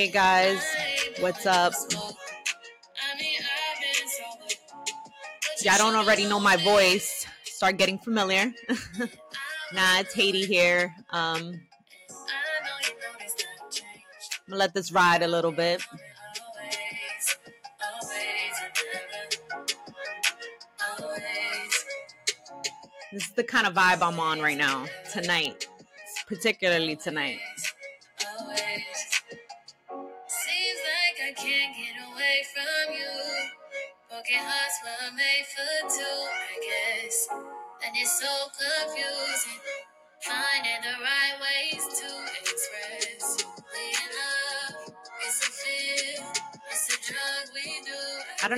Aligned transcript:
Hey 0.00 0.08
guys, 0.08 0.64
what's 1.18 1.44
up? 1.44 1.74
Y'all 5.62 5.76
don't 5.76 5.94
already 5.94 6.24
know 6.24 6.40
my 6.40 6.56
voice. 6.56 7.26
Start 7.44 7.76
getting 7.76 7.98
familiar. 7.98 8.46
nah, 9.74 10.00
it's 10.00 10.14
Haydee 10.14 10.46
here. 10.46 10.94
Um, 11.10 11.60
I'm 14.38 14.48
gonna 14.48 14.56
let 14.56 14.72
this 14.72 14.90
ride 14.90 15.20
a 15.20 15.28
little 15.28 15.52
bit. 15.52 15.82
This 23.12 23.26
is 23.26 23.32
the 23.32 23.44
kind 23.44 23.66
of 23.66 23.74
vibe 23.74 24.00
I'm 24.00 24.18
on 24.18 24.40
right 24.40 24.56
now, 24.56 24.86
tonight, 25.12 25.66
particularly 26.26 26.96
tonight. 26.96 27.36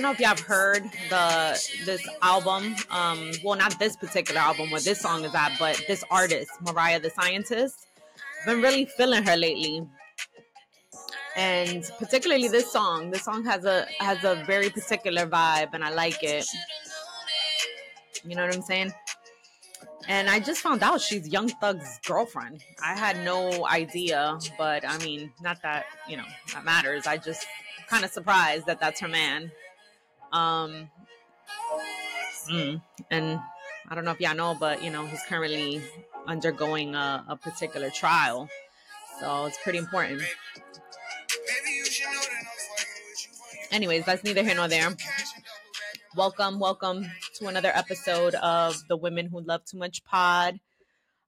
Know 0.03 0.11
if 0.11 0.19
y'all 0.19 0.27
have 0.31 0.41
heard 0.41 0.83
the 1.09 1.57
this 1.85 2.05
album. 2.21 2.75
Um, 2.91 3.31
well, 3.41 3.57
not 3.57 3.79
this 3.79 3.95
particular 3.95 4.41
album 4.41 4.69
where 4.69 4.81
this 4.81 4.99
song 4.99 5.23
is 5.23 5.33
at, 5.33 5.53
but 5.57 5.81
this 5.87 6.03
artist, 6.11 6.51
Mariah 6.61 6.99
the 6.99 7.09
Scientist. 7.09 7.87
Been 8.45 8.61
really 8.61 8.83
feeling 8.83 9.23
her 9.23 9.37
lately. 9.37 9.87
And 11.37 11.89
particularly 11.99 12.49
this 12.49 12.69
song. 12.69 13.11
This 13.11 13.23
song 13.23 13.45
has 13.45 13.63
a 13.63 13.87
has 13.99 14.25
a 14.25 14.43
very 14.45 14.69
particular 14.69 15.25
vibe 15.25 15.69
and 15.71 15.85
i 15.85 15.89
like 15.89 16.21
it. 16.21 16.45
You 18.25 18.35
know 18.35 18.45
what 18.45 18.53
i'm 18.53 18.61
saying? 18.61 18.91
And 20.09 20.29
i 20.29 20.37
just 20.37 20.59
found 20.59 20.83
out 20.83 20.99
she's 20.99 21.29
Young 21.29 21.47
Thug's 21.47 21.99
girlfriend. 22.05 22.61
I 22.83 22.93
had 22.93 23.23
no 23.23 23.65
idea 23.65 24.37
but 24.57 24.83
i 24.85 24.97
mean 24.97 25.31
not 25.41 25.61
that 25.61 25.85
you 26.09 26.17
know 26.17 26.27
that 26.53 26.65
matters. 26.65 27.07
I 27.07 27.15
just 27.15 27.47
kind 27.87 28.03
of 28.03 28.11
surprised 28.11 28.65
that 28.65 28.81
that's 28.81 28.99
her 28.99 29.07
man 29.07 29.49
um 30.33 30.89
mm, 32.49 32.81
and 33.09 33.39
i 33.89 33.95
don't 33.95 34.03
know 34.03 34.11
if 34.11 34.19
y'all 34.19 34.35
know 34.35 34.55
but 34.59 34.83
you 34.83 34.89
know 34.89 35.05
he's 35.05 35.23
currently 35.29 35.81
undergoing 36.27 36.95
a, 36.95 37.23
a 37.29 37.35
particular 37.35 37.89
trial 37.89 38.49
so 39.19 39.45
it's 39.45 39.57
pretty 39.63 39.77
important 39.77 40.21
anyways, 43.73 44.05
that's 44.05 44.23
neither 44.23 44.43
here 44.43 44.55
nor 44.55 44.67
there. 44.67 44.95
Welcome, 46.15 46.59
welcome 46.59 47.09
to 47.39 47.47
another 47.47 47.71
episode 47.73 48.35
of 48.35 48.75
the 48.87 48.95
Women 48.95 49.27
Who 49.27 49.41
Love 49.41 49.65
Too 49.65 49.77
Much 49.77 50.03
pod. 50.05 50.59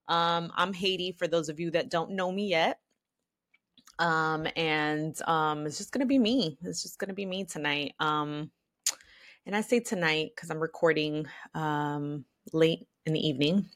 Um, 0.08 0.52
I'm 0.56 0.72
Haydee 0.72 1.18
for 1.18 1.28
those 1.28 1.50
of 1.50 1.60
you 1.60 1.72
that 1.72 1.90
don't 1.90 2.12
know 2.12 2.32
me 2.32 2.50
yet. 2.50 2.80
Um, 3.98 4.46
and 4.56 5.20
um, 5.28 5.66
it's 5.66 5.80
just 5.80 5.92
gonna 5.92 6.06
be 6.06 6.20
me. 6.20 6.58
It's 6.64 6.84
just 6.84 7.00
gonna 7.00 7.16
be 7.16 7.26
me 7.26 7.46
tonight. 7.46 7.96
Um, 8.00 8.52
and 9.46 9.56
I 9.56 9.62
say 9.62 9.80
tonight 9.80 10.32
because 10.36 10.50
I'm 10.50 10.60
recording 10.60 11.28
um 11.54 12.26
late 12.54 12.88
in 13.06 13.14
the 13.14 13.28
evening. 13.28 13.68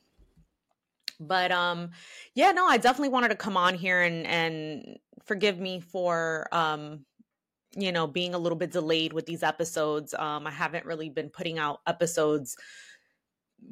But 1.20 1.52
um, 1.52 1.92
yeah, 2.34 2.52
no, 2.52 2.66
I 2.66 2.78
definitely 2.78 3.10
wanted 3.10 3.30
to 3.30 3.36
come 3.36 3.58
on 3.58 3.76
here 3.76 4.02
and 4.02 4.26
and 4.26 4.98
forgive 5.26 5.60
me 5.60 5.80
for 5.80 6.48
um 6.52 7.06
you 7.76 7.92
know, 7.92 8.08
being 8.08 8.34
a 8.34 8.38
little 8.38 8.58
bit 8.58 8.72
delayed 8.72 9.14
with 9.14 9.28
these 9.28 9.44
episodes. 9.44 10.16
Um, 10.16 10.48
I 10.48 10.52
haven't 10.52 10.86
really 10.86 11.08
been 11.08 11.30
putting 11.30 11.60
out 11.60 11.82
episodes 11.86 12.58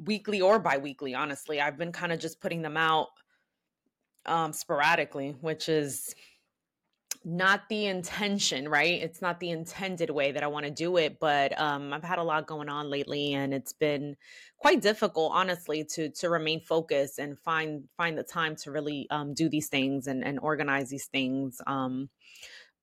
weekly 0.04 0.40
or 0.40 0.60
bi-weekly, 0.60 1.16
honestly. 1.16 1.60
I've 1.60 1.76
been 1.76 1.90
kind 1.90 2.12
of 2.12 2.20
just 2.20 2.40
putting 2.40 2.62
them 2.62 2.76
out 2.76 3.08
um 4.26 4.52
sporadically, 4.52 5.34
which 5.40 5.68
is 5.68 6.14
not 7.24 7.68
the 7.68 7.86
intention, 7.86 8.68
right? 8.68 9.02
It's 9.02 9.20
not 9.20 9.40
the 9.40 9.50
intended 9.50 10.10
way 10.10 10.32
that 10.32 10.42
I 10.42 10.46
want 10.46 10.66
to 10.66 10.70
do 10.70 10.96
it, 10.96 11.18
but 11.20 11.58
um, 11.60 11.92
I've 11.92 12.04
had 12.04 12.18
a 12.18 12.22
lot 12.22 12.46
going 12.46 12.68
on 12.68 12.90
lately, 12.90 13.34
and 13.34 13.52
it's 13.52 13.72
been 13.72 14.16
quite 14.58 14.82
difficult, 14.82 15.32
honestly, 15.34 15.84
to 15.94 16.10
to 16.10 16.30
remain 16.30 16.60
focused 16.60 17.18
and 17.18 17.38
find 17.38 17.84
find 17.96 18.16
the 18.16 18.22
time 18.22 18.56
to 18.56 18.70
really 18.70 19.06
um, 19.10 19.34
do 19.34 19.48
these 19.48 19.68
things 19.68 20.06
and 20.06 20.24
and 20.24 20.38
organize 20.40 20.90
these 20.90 21.06
things. 21.06 21.60
Um, 21.66 22.08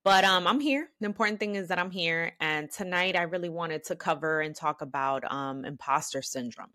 but 0.06 0.22
um, 0.22 0.46
I'm 0.46 0.60
here. 0.60 0.88
The 1.00 1.06
important 1.06 1.40
thing 1.40 1.56
is 1.56 1.66
that 1.66 1.80
I'm 1.80 1.90
here. 1.90 2.30
And 2.38 2.70
tonight 2.70 3.16
I 3.16 3.22
really 3.22 3.48
wanted 3.48 3.82
to 3.86 3.96
cover 3.96 4.40
and 4.40 4.54
talk 4.54 4.80
about 4.80 5.28
um, 5.32 5.64
imposter 5.64 6.22
syndrome. 6.22 6.70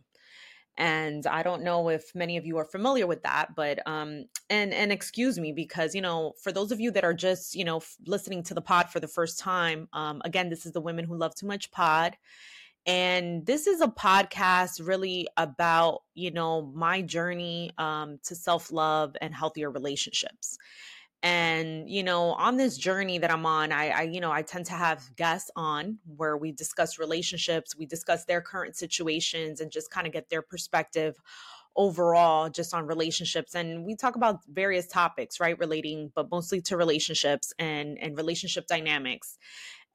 And 0.81 1.27
I 1.27 1.43
don't 1.43 1.61
know 1.61 1.89
if 1.89 2.15
many 2.15 2.37
of 2.37 2.45
you 2.47 2.57
are 2.57 2.65
familiar 2.65 3.05
with 3.05 3.21
that, 3.21 3.55
but 3.55 3.87
um, 3.87 4.25
and 4.49 4.73
and 4.73 4.91
excuse 4.91 5.37
me 5.37 5.51
because 5.51 5.93
you 5.93 6.01
know 6.01 6.33
for 6.41 6.51
those 6.51 6.71
of 6.71 6.79
you 6.79 6.89
that 6.89 7.03
are 7.03 7.13
just 7.13 7.53
you 7.53 7.63
know 7.63 7.77
f- 7.77 7.97
listening 8.07 8.41
to 8.45 8.55
the 8.55 8.63
pod 8.63 8.89
for 8.89 8.99
the 8.99 9.07
first 9.07 9.37
time, 9.37 9.87
um, 9.93 10.23
again 10.25 10.49
this 10.49 10.65
is 10.65 10.71
the 10.71 10.81
Women 10.81 11.05
Who 11.05 11.15
Love 11.15 11.35
Too 11.35 11.45
Much 11.45 11.69
pod, 11.69 12.17
and 12.87 13.45
this 13.45 13.67
is 13.67 13.79
a 13.79 13.89
podcast 13.89 14.83
really 14.83 15.27
about 15.37 16.01
you 16.15 16.31
know 16.31 16.63
my 16.73 17.03
journey 17.03 17.69
um, 17.77 18.17
to 18.23 18.33
self 18.33 18.71
love 18.71 19.15
and 19.21 19.35
healthier 19.35 19.69
relationships 19.69 20.57
and 21.23 21.89
you 21.89 22.03
know 22.03 22.31
on 22.33 22.57
this 22.57 22.77
journey 22.77 23.19
that 23.19 23.31
i'm 23.31 23.45
on 23.45 23.71
I, 23.71 23.89
I, 23.89 24.01
you 24.03 24.19
know 24.19 24.31
i 24.31 24.41
tend 24.41 24.65
to 24.67 24.73
have 24.73 25.15
guests 25.15 25.51
on 25.55 25.99
where 26.15 26.35
we 26.35 26.51
discuss 26.51 26.97
relationships 26.97 27.75
we 27.77 27.85
discuss 27.85 28.25
their 28.25 28.41
current 28.41 28.75
situations 28.75 29.61
and 29.61 29.71
just 29.71 29.91
kind 29.91 30.07
of 30.07 30.13
get 30.13 30.29
their 30.29 30.41
perspective 30.41 31.19
overall 31.75 32.49
just 32.49 32.73
on 32.73 32.85
relationships. 32.85 33.55
And 33.55 33.85
we 33.85 33.95
talk 33.95 34.15
about 34.15 34.39
various 34.45 34.87
topics 34.87 35.39
right 35.39 35.57
relating 35.57 36.11
but 36.15 36.29
mostly 36.31 36.61
to 36.63 36.77
relationships 36.77 37.53
and 37.59 37.97
and 37.99 38.17
relationship 38.17 38.67
dynamics. 38.67 39.37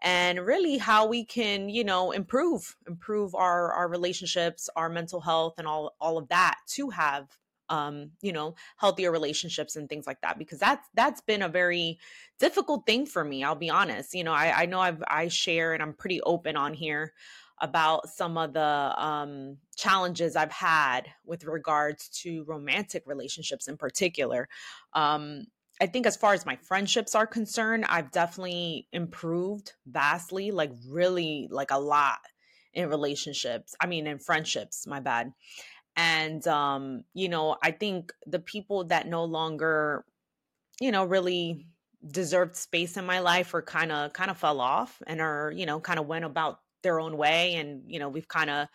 And 0.03 0.41
really 0.41 0.79
how 0.79 1.07
we 1.07 1.25
can 1.25 1.69
you 1.69 1.85
know 1.85 2.13
improve 2.13 2.77
improve 2.87 3.35
our 3.35 3.73
our 3.73 3.89
relationships 3.89 4.69
our 4.77 4.89
mental 4.89 5.21
health 5.21 5.55
and 5.59 5.67
all 5.67 5.95
all 6.01 6.19
of 6.19 6.29
that 6.29 6.57
to 6.69 6.91
have 6.91 7.29
um 7.69 8.11
you 8.21 8.33
know 8.33 8.55
healthier 8.77 9.11
relationships 9.11 9.77
and 9.77 9.89
things 9.89 10.07
like 10.07 10.21
that 10.21 10.39
because 10.39 10.59
that's 10.59 10.89
that's 10.95 11.21
been 11.21 11.43
a 11.43 11.49
very 11.49 11.99
difficult 12.39 12.87
thing 12.87 13.07
for 13.07 13.25
me 13.25 13.43
i'll 13.43 13.55
be 13.55 13.71
honest 13.71 14.15
you 14.15 14.25
know 14.25 14.33
i 14.33 14.63
i 14.63 14.67
know 14.67 14.81
i've 14.81 15.03
i 15.09 15.29
share 15.29 15.73
and 15.75 15.83
i'm 15.83 15.95
pretty 15.95 16.21
open 16.23 16.57
on 16.57 16.75
here 16.75 17.13
about 17.61 18.09
some 18.09 18.37
of 18.37 18.53
the 18.53 18.61
um 19.03 19.57
challenges 19.77 20.37
i've 20.37 20.53
had 20.53 21.09
with 21.25 21.45
regards 21.45 22.09
to 22.09 22.45
romantic 22.45 23.03
relationships 23.07 23.69
in 23.69 23.77
particular 23.77 24.49
um 24.93 25.47
I 25.81 25.87
think 25.87 26.07
as 26.07 26.17
far 26.17 26.33
as 26.33 26.47
my 26.47 26.57
friendships 26.57 27.15
are 27.15 27.27
concerned, 27.27 27.85
I've 27.89 28.11
definitely 28.11 28.89
improved 28.93 29.75
vastly, 29.87 30.51
like 30.51 30.73
really 30.89 31.49
like 31.51 31.71
a 31.71 31.79
lot 31.79 32.19
in 32.73 32.89
relationships. 32.89 33.75
I 33.81 33.87
mean 33.87 34.07
in 34.07 34.19
friendships, 34.19 34.87
my 34.87 35.01
bad 35.01 35.33
and 35.97 36.47
um 36.47 37.05
you 37.15 37.29
know 37.29 37.57
i 37.63 37.71
think 37.71 38.13
the 38.27 38.39
people 38.39 38.85
that 38.85 39.09
no 39.09 39.25
longer 39.25 40.05
you 40.81 40.93
know 40.93 41.05
really 41.05 41.67
deserved 42.11 42.57
space 42.57 42.97
in 42.97 43.07
my 43.07 43.21
life 43.21 43.53
or 43.55 43.63
kind 43.63 43.91
of 43.91 44.13
kind 44.13 44.31
of 44.31 44.37
fell 44.37 44.61
off 44.61 45.03
and 45.07 45.21
are 45.21 45.53
you 45.55 45.67
know 45.67 45.81
kind 45.81 45.99
of 45.99 46.07
went 46.07 46.25
about 46.25 46.61
their 46.83 47.01
own 47.01 47.17
way 47.17 47.55
and 47.55 47.83
you 47.87 47.99
know 47.99 48.09
we've 48.09 48.29
kind 48.29 48.51
of 48.51 48.69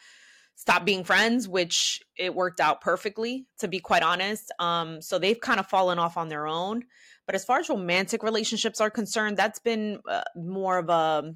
stopped 0.56 0.86
being 0.86 1.04
friends 1.04 1.48
which 1.48 2.02
it 2.18 2.36
worked 2.36 2.60
out 2.60 2.82
perfectly 2.82 3.48
to 3.58 3.68
be 3.68 3.80
quite 3.80 4.04
honest. 4.04 4.52
Um 4.60 5.02
so 5.02 5.18
they've 5.18 5.40
kind 5.40 5.60
of 5.60 5.68
fallen 5.68 5.98
off 5.98 6.18
on 6.18 6.28
their 6.28 6.46
own. 6.46 6.84
But 7.26 7.36
as 7.36 7.46
far 7.46 7.60
as 7.60 7.70
romantic 7.70 8.24
relationships 8.24 8.82
are 8.82 8.90
concerned 8.90 9.38
that's 9.38 9.60
been 9.60 10.00
uh, 10.08 10.24
more 10.36 10.78
of 10.78 10.90
a 10.90 11.34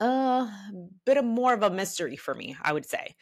a 0.00 0.04
uh, 0.04 0.48
bit 1.04 1.16
of 1.16 1.24
more 1.24 1.52
of 1.52 1.64
a 1.64 1.70
mystery 1.70 2.14
for 2.14 2.32
me 2.32 2.56
i 2.62 2.72
would 2.72 2.86
say 2.86 3.16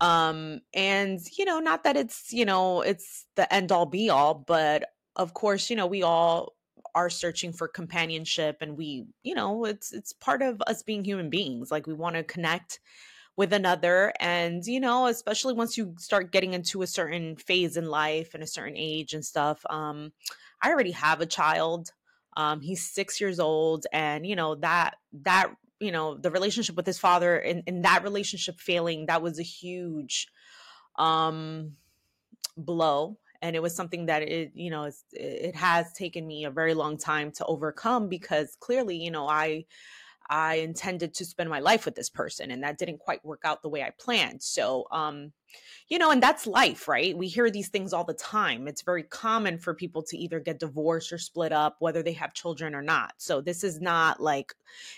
um 0.00 0.60
and 0.74 1.20
you 1.38 1.44
know 1.44 1.58
not 1.58 1.84
that 1.84 1.96
it's 1.96 2.32
you 2.32 2.44
know 2.44 2.82
it's 2.82 3.26
the 3.36 3.52
end 3.52 3.72
all 3.72 3.86
be 3.86 4.10
all 4.10 4.34
but 4.34 4.84
of 5.16 5.32
course 5.34 5.70
you 5.70 5.76
know 5.76 5.86
we 5.86 6.02
all 6.02 6.54
are 6.94 7.10
searching 7.10 7.52
for 7.52 7.68
companionship 7.68 8.58
and 8.60 8.76
we 8.76 9.06
you 9.22 9.34
know 9.34 9.64
it's 9.64 9.92
it's 9.92 10.12
part 10.12 10.42
of 10.42 10.60
us 10.66 10.82
being 10.82 11.04
human 11.04 11.30
beings 11.30 11.70
like 11.70 11.86
we 11.86 11.94
want 11.94 12.16
to 12.16 12.22
connect 12.22 12.80
with 13.36 13.52
another 13.52 14.12
and 14.20 14.66
you 14.66 14.80
know 14.80 15.06
especially 15.06 15.54
once 15.54 15.76
you 15.76 15.94
start 15.98 16.32
getting 16.32 16.54
into 16.54 16.82
a 16.82 16.86
certain 16.86 17.36
phase 17.36 17.76
in 17.76 17.86
life 17.86 18.34
and 18.34 18.42
a 18.42 18.46
certain 18.46 18.76
age 18.76 19.12
and 19.12 19.24
stuff 19.24 19.64
um 19.70 20.12
i 20.62 20.70
already 20.70 20.90
have 20.90 21.20
a 21.20 21.26
child 21.26 21.90
um 22.36 22.60
he's 22.60 22.82
6 22.90 23.20
years 23.20 23.38
old 23.38 23.86
and 23.92 24.26
you 24.26 24.36
know 24.36 24.54
that 24.56 24.96
that 25.12 25.50
you 25.80 25.92
know 25.92 26.16
the 26.16 26.30
relationship 26.30 26.76
with 26.76 26.86
his 26.86 26.98
father 26.98 27.36
and, 27.36 27.62
and 27.66 27.84
that 27.84 28.02
relationship 28.02 28.58
failing 28.60 29.06
that 29.06 29.22
was 29.22 29.38
a 29.38 29.44
huge 29.44 30.28
um 30.96 31.72
blow. 32.56 33.18
And 33.42 33.54
it 33.54 33.62
was 33.62 33.76
something 33.76 34.06
that 34.06 34.22
it 34.22 34.52
you 34.54 34.70
know 34.70 34.90
it 35.12 35.54
has 35.54 35.92
taken 35.92 36.26
me 36.26 36.44
a 36.44 36.50
very 36.50 36.74
long 36.74 36.96
time 36.96 37.30
to 37.32 37.44
overcome 37.44 38.08
because 38.08 38.56
clearly 38.60 38.96
you 38.96 39.10
know 39.10 39.28
i 39.28 39.66
i 40.28 40.56
intended 40.56 41.14
to 41.14 41.24
spend 41.24 41.50
my 41.50 41.60
life 41.60 41.84
with 41.84 41.94
this 41.94 42.08
person 42.08 42.50
and 42.50 42.62
that 42.62 42.78
didn't 42.78 42.98
quite 42.98 43.24
work 43.24 43.42
out 43.44 43.62
the 43.62 43.68
way 43.68 43.82
i 43.82 43.90
planned. 44.00 44.42
So 44.42 44.86
um 44.90 45.32
you 45.88 45.98
know, 45.98 46.10
and 46.10 46.22
that's 46.22 46.48
life, 46.48 46.88
right? 46.88 47.16
We 47.16 47.28
hear 47.28 47.48
these 47.48 47.68
things 47.68 47.92
all 47.92 48.02
the 48.02 48.12
time. 48.14 48.66
It's 48.66 48.82
very 48.82 49.04
common 49.04 49.58
for 49.58 49.72
people 49.72 50.02
to 50.04 50.18
either 50.18 50.40
get 50.40 50.58
divorced 50.58 51.12
or 51.12 51.18
split 51.18 51.52
up, 51.52 51.76
whether 51.78 52.02
they 52.02 52.14
have 52.14 52.34
children 52.34 52.74
or 52.74 52.82
not. 52.82 53.12
So 53.18 53.40
this 53.40 53.62
is 53.62 53.80
not 53.80 54.20
like, 54.20 54.52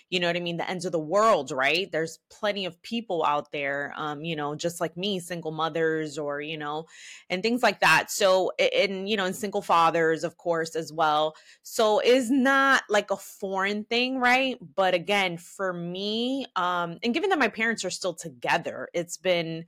you 0.08 0.18
know 0.18 0.28
what 0.28 0.36
I 0.36 0.40
mean, 0.40 0.56
the 0.56 0.68
ends 0.68 0.86
of 0.86 0.92
the 0.92 0.98
world, 0.98 1.50
right? 1.50 1.92
There's 1.92 2.20
plenty 2.30 2.64
of 2.64 2.80
people 2.80 3.22
out 3.22 3.52
there, 3.52 3.92
um, 3.96 4.24
you 4.24 4.34
know, 4.34 4.54
just 4.54 4.80
like 4.80 4.96
me, 4.96 5.20
single 5.20 5.52
mothers 5.52 6.16
or, 6.16 6.40
you 6.40 6.56
know, 6.56 6.86
and 7.28 7.42
things 7.42 7.62
like 7.62 7.80
that. 7.80 8.10
So, 8.10 8.52
and, 8.58 9.06
you 9.06 9.18
know, 9.18 9.26
and 9.26 9.36
single 9.36 9.60
fathers, 9.62 10.24
of 10.24 10.38
course, 10.38 10.74
as 10.74 10.90
well. 10.90 11.36
So 11.62 12.00
is 12.00 12.30
not 12.30 12.82
like 12.88 13.10
a 13.10 13.16
foreign 13.16 13.84
thing, 13.84 14.18
right? 14.20 14.56
But 14.74 14.94
again, 14.94 15.36
for 15.36 15.74
me, 15.74 16.46
um, 16.56 16.98
and 17.02 17.12
given 17.12 17.28
that 17.28 17.38
my 17.38 17.48
parents 17.48 17.84
are 17.84 17.90
still 17.90 18.14
together, 18.14 18.88
it's 18.94 19.18
been, 19.18 19.66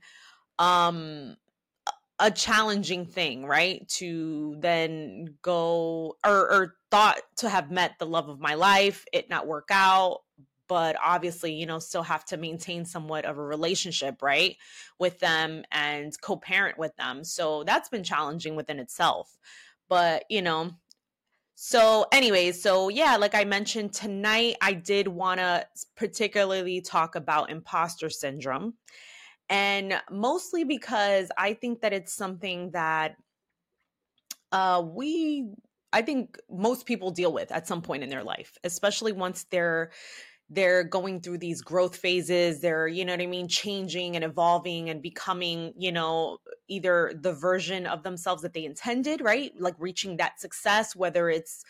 um 0.59 1.37
a 2.21 2.29
challenging 2.29 3.05
thing, 3.05 3.45
right? 3.45 3.87
To 3.89 4.55
then 4.59 5.35
go 5.41 6.17
or, 6.23 6.51
or 6.51 6.75
thought 6.91 7.19
to 7.37 7.49
have 7.49 7.71
met 7.71 7.93
the 7.97 8.05
love 8.05 8.29
of 8.29 8.39
my 8.39 8.53
life, 8.53 9.05
it 9.11 9.29
not 9.29 9.47
work 9.47 9.69
out, 9.71 10.19
but 10.67 10.95
obviously, 11.03 11.53
you 11.53 11.65
know, 11.65 11.79
still 11.79 12.03
have 12.03 12.23
to 12.25 12.37
maintain 12.37 12.85
somewhat 12.85 13.25
of 13.25 13.39
a 13.39 13.43
relationship, 13.43 14.21
right, 14.21 14.55
with 14.99 15.19
them 15.19 15.63
and 15.71 16.13
co 16.21 16.37
parent 16.37 16.77
with 16.77 16.95
them. 16.95 17.23
So 17.23 17.63
that's 17.63 17.89
been 17.89 18.03
challenging 18.03 18.55
within 18.55 18.79
itself. 18.79 19.35
But, 19.89 20.25
you 20.29 20.43
know, 20.43 20.71
so, 21.55 22.05
anyways, 22.11 22.61
so 22.61 22.89
yeah, 22.89 23.17
like 23.17 23.35
I 23.35 23.43
mentioned 23.45 23.93
tonight, 23.93 24.55
I 24.61 24.73
did 24.73 25.07
want 25.07 25.39
to 25.39 25.65
particularly 25.95 26.81
talk 26.81 27.15
about 27.15 27.51
imposter 27.51 28.09
syndrome 28.09 28.75
and 29.51 30.01
mostly 30.09 30.63
because 30.63 31.29
I 31.37 31.53
think 31.53 31.81
that 31.81 31.91
it's 31.91 32.13
something 32.13 32.71
that 32.71 33.17
uh, 34.53 34.81
we, 34.83 35.49
I 35.91 36.01
think 36.01 36.37
most 36.49 36.85
people 36.85 37.11
deal 37.11 37.33
with 37.33 37.51
at 37.51 37.67
some 37.67 37.81
point 37.81 38.03
in 38.03 38.09
their 38.09 38.23
life, 38.23 38.57
especially 38.63 39.11
once 39.11 39.45
they're 39.51 39.91
they're 40.53 40.83
going 40.83 41.21
through 41.21 41.37
these 41.37 41.61
growth 41.61 41.95
phases 41.95 42.59
they're 42.59 42.85
you 42.85 43.05
know 43.05 43.13
what 43.13 43.21
i 43.21 43.25
mean 43.25 43.47
changing 43.47 44.17
and 44.17 44.25
evolving 44.25 44.89
and 44.89 45.01
becoming 45.01 45.71
you 45.77 45.93
know 45.93 46.39
either 46.67 47.13
the 47.21 47.31
version 47.31 47.87
of 47.87 48.03
themselves 48.03 48.41
that 48.41 48.53
they 48.53 48.65
intended 48.65 49.21
right? 49.21 49.53
Like 49.57 49.75
reaching 49.79 50.17
that 50.17 50.41
success 50.41 50.93
whether 50.93 51.29
it's 51.29 51.63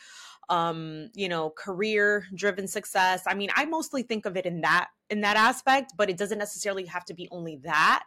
um, 0.51 1.09
you 1.15 1.29
know, 1.29 1.49
career 1.51 2.27
driven 2.35 2.67
success. 2.67 3.23
I 3.25 3.33
mean, 3.33 3.49
I 3.55 3.65
mostly 3.65 4.03
think 4.03 4.25
of 4.25 4.35
it 4.35 4.45
in 4.45 4.61
that 4.61 4.89
in 5.09 5.21
that 5.21 5.37
aspect, 5.37 5.93
but 5.97 6.09
it 6.09 6.17
doesn't 6.17 6.37
necessarily 6.37 6.85
have 6.85 7.05
to 7.05 7.13
be 7.13 7.27
only 7.31 7.55
that. 7.63 8.03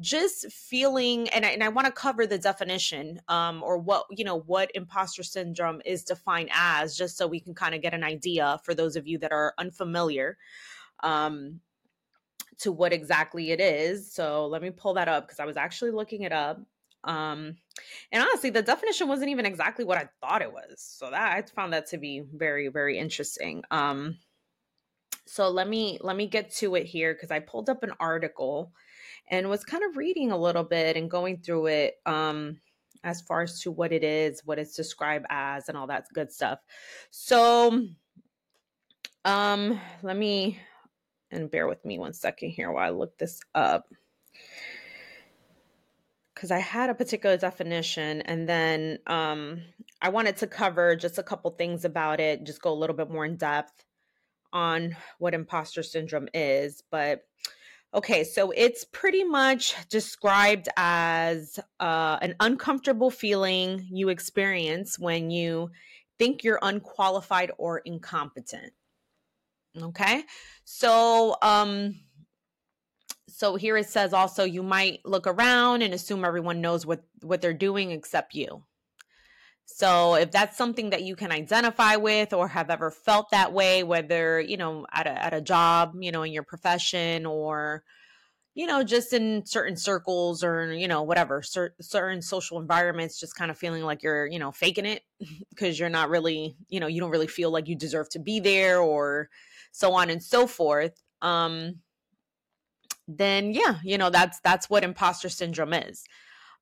Just 0.00 0.50
feeling, 0.50 1.28
and 1.30 1.46
I, 1.46 1.50
and 1.50 1.62
I 1.62 1.68
want 1.68 1.86
to 1.86 1.92
cover 1.92 2.26
the 2.26 2.36
definition 2.36 3.20
um, 3.28 3.62
or 3.62 3.78
what 3.78 4.06
you 4.10 4.24
know 4.24 4.40
what 4.40 4.72
imposter 4.74 5.22
syndrome 5.22 5.80
is 5.84 6.02
defined 6.02 6.50
as, 6.52 6.96
just 6.96 7.16
so 7.16 7.28
we 7.28 7.38
can 7.38 7.54
kind 7.54 7.76
of 7.76 7.80
get 7.80 7.94
an 7.94 8.02
idea 8.02 8.58
for 8.64 8.74
those 8.74 8.96
of 8.96 9.06
you 9.06 9.16
that 9.18 9.32
are 9.32 9.54
unfamiliar. 9.56 10.36
Um, 11.04 11.60
to 12.56 12.70
what 12.70 12.92
exactly 12.92 13.50
it 13.50 13.60
is. 13.60 14.12
So 14.12 14.46
let 14.46 14.62
me 14.62 14.70
pull 14.70 14.94
that 14.94 15.08
up 15.08 15.26
because 15.26 15.40
I 15.40 15.44
was 15.44 15.56
actually 15.56 15.90
looking 15.90 16.22
it 16.22 16.32
up. 16.32 16.60
Um, 17.02 17.56
and 18.12 18.22
honestly, 18.22 18.50
the 18.50 18.62
definition 18.62 19.08
wasn't 19.08 19.30
even 19.30 19.46
exactly 19.46 19.84
what 19.84 19.98
I 19.98 20.08
thought 20.20 20.42
it 20.42 20.52
was. 20.52 20.74
So 20.78 21.10
that 21.10 21.36
I 21.36 21.42
found 21.54 21.72
that 21.72 21.86
to 21.88 21.98
be 21.98 22.22
very, 22.32 22.68
very 22.68 22.98
interesting. 22.98 23.62
Um, 23.70 24.18
so 25.26 25.48
let 25.48 25.68
me 25.68 25.98
let 26.02 26.16
me 26.16 26.26
get 26.26 26.52
to 26.56 26.74
it 26.74 26.84
here 26.84 27.14
because 27.14 27.30
I 27.30 27.40
pulled 27.40 27.68
up 27.68 27.82
an 27.82 27.92
article 27.98 28.72
and 29.28 29.48
was 29.48 29.64
kind 29.64 29.82
of 29.84 29.96
reading 29.96 30.30
a 30.30 30.36
little 30.36 30.64
bit 30.64 30.96
and 30.96 31.10
going 31.10 31.38
through 31.38 31.66
it 31.66 31.94
um, 32.04 32.60
as 33.02 33.22
far 33.22 33.42
as 33.42 33.60
to 33.60 33.70
what 33.70 33.92
it 33.92 34.04
is, 34.04 34.42
what 34.44 34.58
it's 34.58 34.76
described 34.76 35.26
as, 35.30 35.68
and 35.68 35.78
all 35.78 35.86
that 35.86 36.06
good 36.12 36.30
stuff. 36.30 36.58
So 37.10 37.86
um, 39.24 39.80
let 40.02 40.16
me 40.16 40.60
and 41.30 41.50
bear 41.50 41.66
with 41.66 41.84
me 41.84 41.98
one 41.98 42.12
second 42.12 42.50
here 42.50 42.70
while 42.70 42.86
I 42.86 42.90
look 42.90 43.16
this 43.18 43.40
up 43.54 43.86
because 46.44 46.50
I 46.50 46.58
had 46.58 46.90
a 46.90 46.94
particular 46.94 47.38
definition 47.38 48.20
and 48.20 48.46
then 48.46 48.98
um, 49.06 49.62
I 50.02 50.10
wanted 50.10 50.36
to 50.36 50.46
cover 50.46 50.94
just 50.94 51.16
a 51.16 51.22
couple 51.22 51.50
things 51.52 51.86
about 51.86 52.20
it, 52.20 52.44
just 52.44 52.60
go 52.60 52.70
a 52.70 52.76
little 52.76 52.94
bit 52.94 53.08
more 53.08 53.24
in 53.24 53.36
depth 53.36 53.86
on 54.52 54.94
what 55.18 55.32
imposter 55.32 55.82
syndrome 55.82 56.28
is. 56.34 56.82
But 56.90 57.22
okay, 57.94 58.24
so 58.24 58.50
it's 58.50 58.84
pretty 58.84 59.24
much 59.24 59.74
described 59.88 60.68
as 60.76 61.58
uh, 61.80 62.18
an 62.20 62.34
uncomfortable 62.40 63.10
feeling 63.10 63.88
you 63.90 64.10
experience 64.10 64.98
when 64.98 65.30
you 65.30 65.70
think 66.18 66.44
you're 66.44 66.58
unqualified 66.60 67.52
or 67.56 67.78
incompetent. 67.78 68.74
Okay, 69.80 70.24
so 70.66 71.36
um, 71.40 71.94
so 73.34 73.56
here 73.56 73.76
it 73.76 73.88
says 73.88 74.12
also 74.12 74.44
you 74.44 74.62
might 74.62 75.00
look 75.04 75.26
around 75.26 75.82
and 75.82 75.92
assume 75.92 76.24
everyone 76.24 76.60
knows 76.60 76.86
what 76.86 77.02
what 77.20 77.40
they're 77.40 77.52
doing 77.52 77.90
except 77.90 78.32
you. 78.34 78.62
So 79.64 80.14
if 80.14 80.30
that's 80.30 80.56
something 80.56 80.90
that 80.90 81.02
you 81.02 81.16
can 81.16 81.32
identify 81.32 81.96
with 81.96 82.32
or 82.32 82.46
have 82.46 82.70
ever 82.70 82.92
felt 82.92 83.30
that 83.30 83.52
way 83.52 83.82
whether 83.82 84.40
you 84.40 84.56
know 84.56 84.86
at 84.92 85.08
a, 85.08 85.24
at 85.24 85.34
a 85.34 85.40
job 85.40 85.94
you 85.98 86.12
know 86.12 86.22
in 86.22 86.32
your 86.32 86.44
profession 86.44 87.26
or 87.26 87.82
you 88.54 88.66
know 88.66 88.84
just 88.84 89.12
in 89.12 89.44
certain 89.44 89.76
circles 89.76 90.44
or 90.44 90.72
you 90.72 90.86
know 90.86 91.02
whatever 91.02 91.42
cer- 91.42 91.74
certain 91.80 92.22
social 92.22 92.60
environments 92.60 93.18
just 93.18 93.34
kind 93.34 93.50
of 93.50 93.58
feeling 93.58 93.82
like 93.82 94.04
you're 94.04 94.26
you 94.26 94.38
know 94.38 94.52
faking 94.52 94.86
it 94.86 95.02
because 95.50 95.76
you're 95.76 95.88
not 95.88 96.08
really 96.08 96.56
you 96.68 96.78
know 96.78 96.86
you 96.86 97.00
don't 97.00 97.10
really 97.10 97.26
feel 97.26 97.50
like 97.50 97.66
you 97.66 97.74
deserve 97.74 98.08
to 98.10 98.20
be 98.20 98.38
there 98.38 98.80
or 98.80 99.28
so 99.72 99.92
on 99.92 100.08
and 100.08 100.22
so 100.22 100.46
forth. 100.46 101.02
Um 101.20 101.80
then 103.08 103.52
yeah, 103.52 103.76
you 103.84 103.98
know, 103.98 104.10
that's 104.10 104.40
that's 104.40 104.70
what 104.70 104.84
imposter 104.84 105.28
syndrome 105.28 105.74
is. 105.74 106.04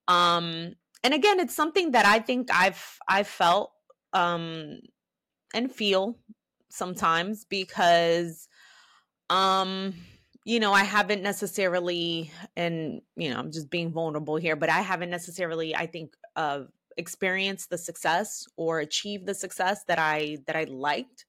Um 0.09 0.75
and 1.05 1.15
again, 1.15 1.41
it's 1.41 1.55
something 1.55 1.93
that 1.93 2.07
I 2.07 2.19
think 2.21 2.49
I've 2.53 2.99
I've 3.09 3.29
felt 3.29 3.73
um 4.13 4.81
and 5.55 5.73
feel 5.73 6.19
sometimes 6.71 7.45
because 7.45 8.49
um 9.31 9.95
you 10.45 10.59
know, 10.59 10.73
I 10.73 10.83
haven't 10.85 11.23
necessarily 11.23 12.33
and 12.57 13.03
you 13.17 13.31
know, 13.31 13.39
I'm 13.39 13.53
just 13.53 13.71
being 13.71 13.93
vulnerable 13.93 14.37
here, 14.37 14.57
but 14.57 14.71
I 14.71 14.81
haven't 14.81 15.11
necessarily 15.11 15.75
I 15.77 15.87
think 15.87 16.15
uh 16.37 16.63
experienced 16.97 17.71
the 17.71 17.79
success 17.79 18.47
or 18.57 18.81
achieved 18.81 19.27
the 19.27 19.35
success 19.35 19.85
that 19.89 19.99
I 19.99 20.39
that 20.47 20.57
I 20.57 20.65
liked 20.65 21.27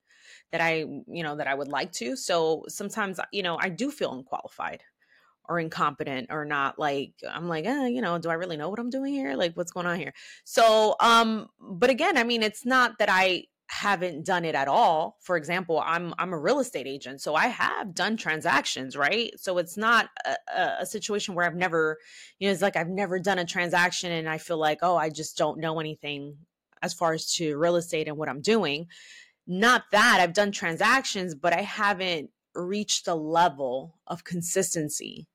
that 0.51 0.61
I, 0.61 0.85
you 1.07 1.23
know, 1.23 1.35
that 1.35 1.47
I 1.47 1.53
would 1.55 1.67
like 1.67 1.91
to. 1.93 2.15
So 2.15 2.65
sometimes, 2.67 3.19
you 3.31 3.43
know, 3.43 3.57
I 3.59 3.69
do 3.69 3.91
feel 3.91 4.13
unqualified 4.13 4.83
or 5.49 5.59
incompetent 5.59 6.27
or 6.29 6.45
not 6.45 6.79
like 6.79 7.13
i'm 7.29 7.47
like 7.47 7.65
eh, 7.65 7.87
you 7.87 8.01
know 8.01 8.17
do 8.17 8.29
i 8.29 8.33
really 8.33 8.57
know 8.57 8.69
what 8.69 8.79
i'm 8.79 8.89
doing 8.89 9.13
here? 9.13 9.35
Like 9.35 9.55
what's 9.55 9.71
going 9.71 9.85
on 9.85 9.97
here? 9.99 10.13
So 10.43 10.95
um 10.99 11.47
but 11.59 11.89
again 11.89 12.17
i 12.17 12.23
mean 12.23 12.43
it's 12.43 12.65
not 12.65 12.97
that 12.99 13.09
i 13.09 13.45
haven't 13.67 14.23
done 14.23 14.45
it 14.45 14.53
at 14.55 14.67
all. 14.67 15.17
For 15.21 15.35
example 15.35 15.81
i'm 15.85 16.13
i'm 16.17 16.33
a 16.33 16.39
real 16.39 16.59
estate 16.59 16.87
agent 16.87 17.21
so 17.21 17.35
i 17.35 17.47
have 17.47 17.93
done 17.93 18.17
transactions 18.17 18.95
right? 18.95 19.31
So 19.37 19.57
it's 19.57 19.77
not 19.77 20.09
a, 20.25 20.61
a 20.81 20.85
situation 20.85 21.35
where 21.35 21.45
i've 21.45 21.55
never 21.55 21.97
you 22.39 22.47
know 22.47 22.53
it's 22.53 22.61
like 22.61 22.77
i've 22.77 22.89
never 22.89 23.19
done 23.19 23.39
a 23.39 23.45
transaction 23.45 24.11
and 24.11 24.29
i 24.29 24.37
feel 24.37 24.57
like 24.57 24.79
oh 24.81 24.95
i 24.95 25.09
just 25.09 25.37
don't 25.37 25.59
know 25.59 25.79
anything 25.79 26.37
as 26.81 26.93
far 26.93 27.13
as 27.13 27.33
to 27.35 27.57
real 27.57 27.75
estate 27.75 28.07
and 28.07 28.17
what 28.17 28.29
i'm 28.29 28.41
doing. 28.41 28.87
Not 29.45 29.83
that 29.91 30.19
i've 30.21 30.33
done 30.33 30.51
transactions 30.51 31.35
but 31.35 31.53
i 31.53 31.61
haven't 31.61 32.29
reached 32.55 33.07
a 33.07 33.15
level 33.15 33.97
of 34.07 34.23
consistency 34.23 35.27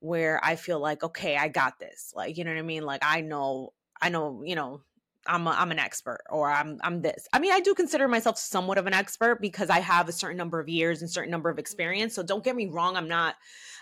where 0.00 0.40
I 0.42 0.56
feel 0.56 0.80
like, 0.80 1.02
okay, 1.02 1.36
I 1.36 1.48
got 1.48 1.78
this. 1.78 2.12
Like, 2.14 2.38
you 2.38 2.44
know 2.44 2.52
what 2.52 2.58
I 2.58 2.62
mean? 2.62 2.84
Like 2.84 3.02
I 3.04 3.20
know, 3.20 3.72
I 4.00 4.08
know, 4.08 4.42
you 4.44 4.54
know, 4.54 4.82
I'm 5.26 5.46
a, 5.46 5.50
I'm 5.50 5.70
an 5.70 5.78
expert 5.78 6.20
or 6.30 6.50
I'm 6.50 6.78
I'm 6.82 7.02
this. 7.02 7.26
I 7.32 7.38
mean, 7.38 7.52
I 7.52 7.60
do 7.60 7.74
consider 7.74 8.08
myself 8.08 8.38
somewhat 8.38 8.78
of 8.78 8.86
an 8.86 8.94
expert 8.94 9.40
because 9.40 9.68
I 9.68 9.80
have 9.80 10.08
a 10.08 10.12
certain 10.12 10.36
number 10.36 10.58
of 10.58 10.68
years 10.68 11.02
and 11.02 11.10
certain 11.10 11.30
number 11.30 11.50
of 11.50 11.58
experience. 11.58 12.14
So 12.14 12.22
don't 12.22 12.44
get 12.44 12.56
me 12.56 12.66
wrong, 12.66 12.96
I'm 12.96 13.08
not 13.08 13.34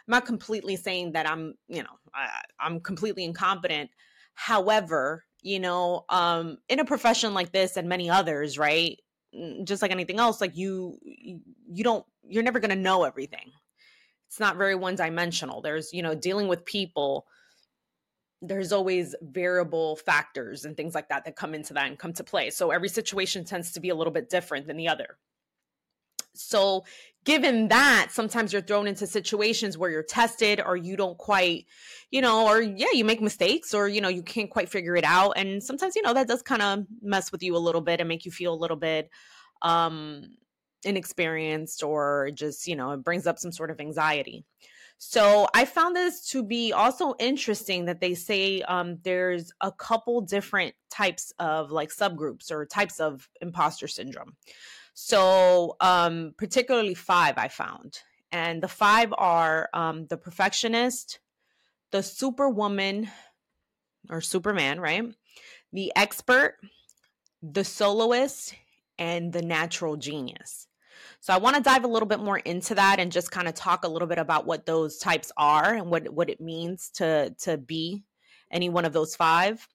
I'm 0.08 0.12
not 0.12 0.26
completely 0.26 0.76
saying 0.76 1.12
that 1.12 1.28
I'm, 1.28 1.54
you 1.68 1.82
know, 1.82 1.98
I, 2.14 2.28
I'm 2.58 2.80
completely 2.80 3.24
incompetent. 3.24 3.90
However, 4.34 5.24
you 5.42 5.60
know, 5.60 6.04
um 6.08 6.58
in 6.68 6.80
a 6.80 6.84
profession 6.84 7.34
like 7.34 7.52
this 7.52 7.76
and 7.76 7.88
many 7.88 8.10
others, 8.10 8.58
right? 8.58 8.98
Just 9.64 9.82
like 9.82 9.90
anything 9.90 10.18
else, 10.18 10.40
like 10.40 10.56
you 10.56 10.98
you 11.04 11.84
don't 11.84 12.04
you're 12.28 12.42
never 12.42 12.58
going 12.58 12.70
to 12.70 12.76
know 12.76 13.04
everything 13.04 13.52
it's 14.26 14.40
not 14.40 14.56
very 14.56 14.74
one 14.74 14.94
dimensional 14.94 15.60
there's 15.60 15.92
you 15.92 16.02
know 16.02 16.14
dealing 16.14 16.48
with 16.48 16.64
people 16.64 17.26
there's 18.42 18.72
always 18.72 19.14
variable 19.22 19.96
factors 19.96 20.64
and 20.64 20.76
things 20.76 20.94
like 20.94 21.08
that 21.08 21.24
that 21.24 21.36
come 21.36 21.54
into 21.54 21.74
that 21.74 21.86
and 21.86 21.98
come 21.98 22.12
to 22.12 22.24
play. 22.24 22.50
So 22.50 22.70
every 22.70 22.88
situation 22.88 23.44
tends 23.44 23.72
to 23.72 23.80
be 23.80 23.88
a 23.88 23.94
little 23.94 24.12
bit 24.12 24.28
different 24.28 24.66
than 24.66 24.76
the 24.76 24.88
other. 24.88 25.18
So, 26.34 26.84
given 27.24 27.68
that, 27.68 28.08
sometimes 28.10 28.52
you're 28.52 28.60
thrown 28.60 28.86
into 28.86 29.06
situations 29.06 29.78
where 29.78 29.90
you're 29.90 30.02
tested 30.02 30.60
or 30.60 30.76
you 30.76 30.94
don't 30.94 31.16
quite, 31.16 31.64
you 32.10 32.20
know, 32.20 32.46
or 32.46 32.60
yeah, 32.60 32.88
you 32.92 33.06
make 33.06 33.22
mistakes 33.22 33.72
or, 33.72 33.88
you 33.88 34.02
know, 34.02 34.10
you 34.10 34.22
can't 34.22 34.50
quite 34.50 34.68
figure 34.68 34.96
it 34.96 35.04
out. 35.04 35.32
And 35.36 35.62
sometimes, 35.62 35.96
you 35.96 36.02
know, 36.02 36.12
that 36.12 36.28
does 36.28 36.42
kind 36.42 36.60
of 36.60 36.84
mess 37.00 37.32
with 37.32 37.42
you 37.42 37.56
a 37.56 37.58
little 37.58 37.80
bit 37.80 38.00
and 38.00 38.08
make 38.08 38.26
you 38.26 38.30
feel 38.30 38.52
a 38.52 38.54
little 38.54 38.76
bit 38.76 39.08
um 39.62 40.36
inexperienced 40.86 41.82
or 41.82 42.30
just, 42.34 42.66
you 42.66 42.76
know, 42.76 42.92
it 42.92 43.04
brings 43.04 43.26
up 43.26 43.38
some 43.38 43.52
sort 43.52 43.70
of 43.70 43.80
anxiety. 43.80 44.44
So 44.98 45.46
I 45.52 45.66
found 45.66 45.94
this 45.94 46.26
to 46.30 46.42
be 46.42 46.72
also 46.72 47.14
interesting 47.18 47.84
that 47.84 48.00
they 48.00 48.14
say 48.14 48.62
um, 48.62 48.98
there's 49.02 49.52
a 49.60 49.70
couple 49.70 50.22
different 50.22 50.74
types 50.90 51.32
of 51.38 51.70
like 51.70 51.90
subgroups 51.90 52.50
or 52.50 52.64
types 52.64 52.98
of 52.98 53.28
imposter 53.42 53.88
syndrome. 53.88 54.36
So, 54.94 55.76
um, 55.80 56.34
particularly 56.38 56.94
five 56.94 57.36
I 57.36 57.48
found. 57.48 58.00
And 58.32 58.62
the 58.62 58.68
five 58.68 59.12
are 59.18 59.68
um, 59.74 60.06
the 60.06 60.16
perfectionist, 60.16 61.20
the 61.90 62.02
superwoman 62.02 63.10
or 64.08 64.22
superman, 64.22 64.80
right? 64.80 65.04
The 65.72 65.92
expert, 65.94 66.56
the 67.42 67.64
soloist, 67.64 68.54
and 68.98 69.32
the 69.32 69.42
natural 69.42 69.96
genius. 69.96 70.66
So 71.20 71.32
I 71.32 71.38
want 71.38 71.56
to 71.56 71.62
dive 71.62 71.84
a 71.84 71.88
little 71.88 72.08
bit 72.08 72.20
more 72.20 72.38
into 72.38 72.74
that 72.74 72.98
and 73.00 73.12
just 73.12 73.30
kind 73.30 73.48
of 73.48 73.54
talk 73.54 73.84
a 73.84 73.88
little 73.88 74.08
bit 74.08 74.18
about 74.18 74.46
what 74.46 74.66
those 74.66 74.98
types 74.98 75.32
are 75.36 75.74
and 75.74 75.90
what 75.90 76.08
what 76.12 76.30
it 76.30 76.40
means 76.40 76.90
to 76.94 77.34
to 77.40 77.56
be 77.58 78.04
any 78.50 78.68
one 78.68 78.84
of 78.84 78.92
those 78.92 79.16
five. 79.16 79.66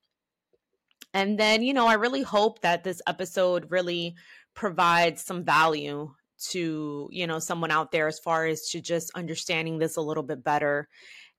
And 1.13 1.37
then, 1.37 1.61
you 1.61 1.73
know, 1.73 1.87
I 1.87 1.95
really 1.95 2.21
hope 2.21 2.61
that 2.61 2.83
this 2.83 3.01
episode 3.05 3.69
really 3.69 4.15
provides 4.53 5.21
some 5.21 5.43
value 5.43 6.13
to 6.41 7.07
you 7.11 7.27
know 7.27 7.39
someone 7.39 7.71
out 7.71 7.91
there 7.91 8.07
as 8.07 8.19
far 8.19 8.45
as 8.45 8.69
to 8.69 8.81
just 8.81 9.11
understanding 9.15 9.77
this 9.77 9.95
a 9.95 10.01
little 10.01 10.23
bit 10.23 10.43
better 10.43 10.87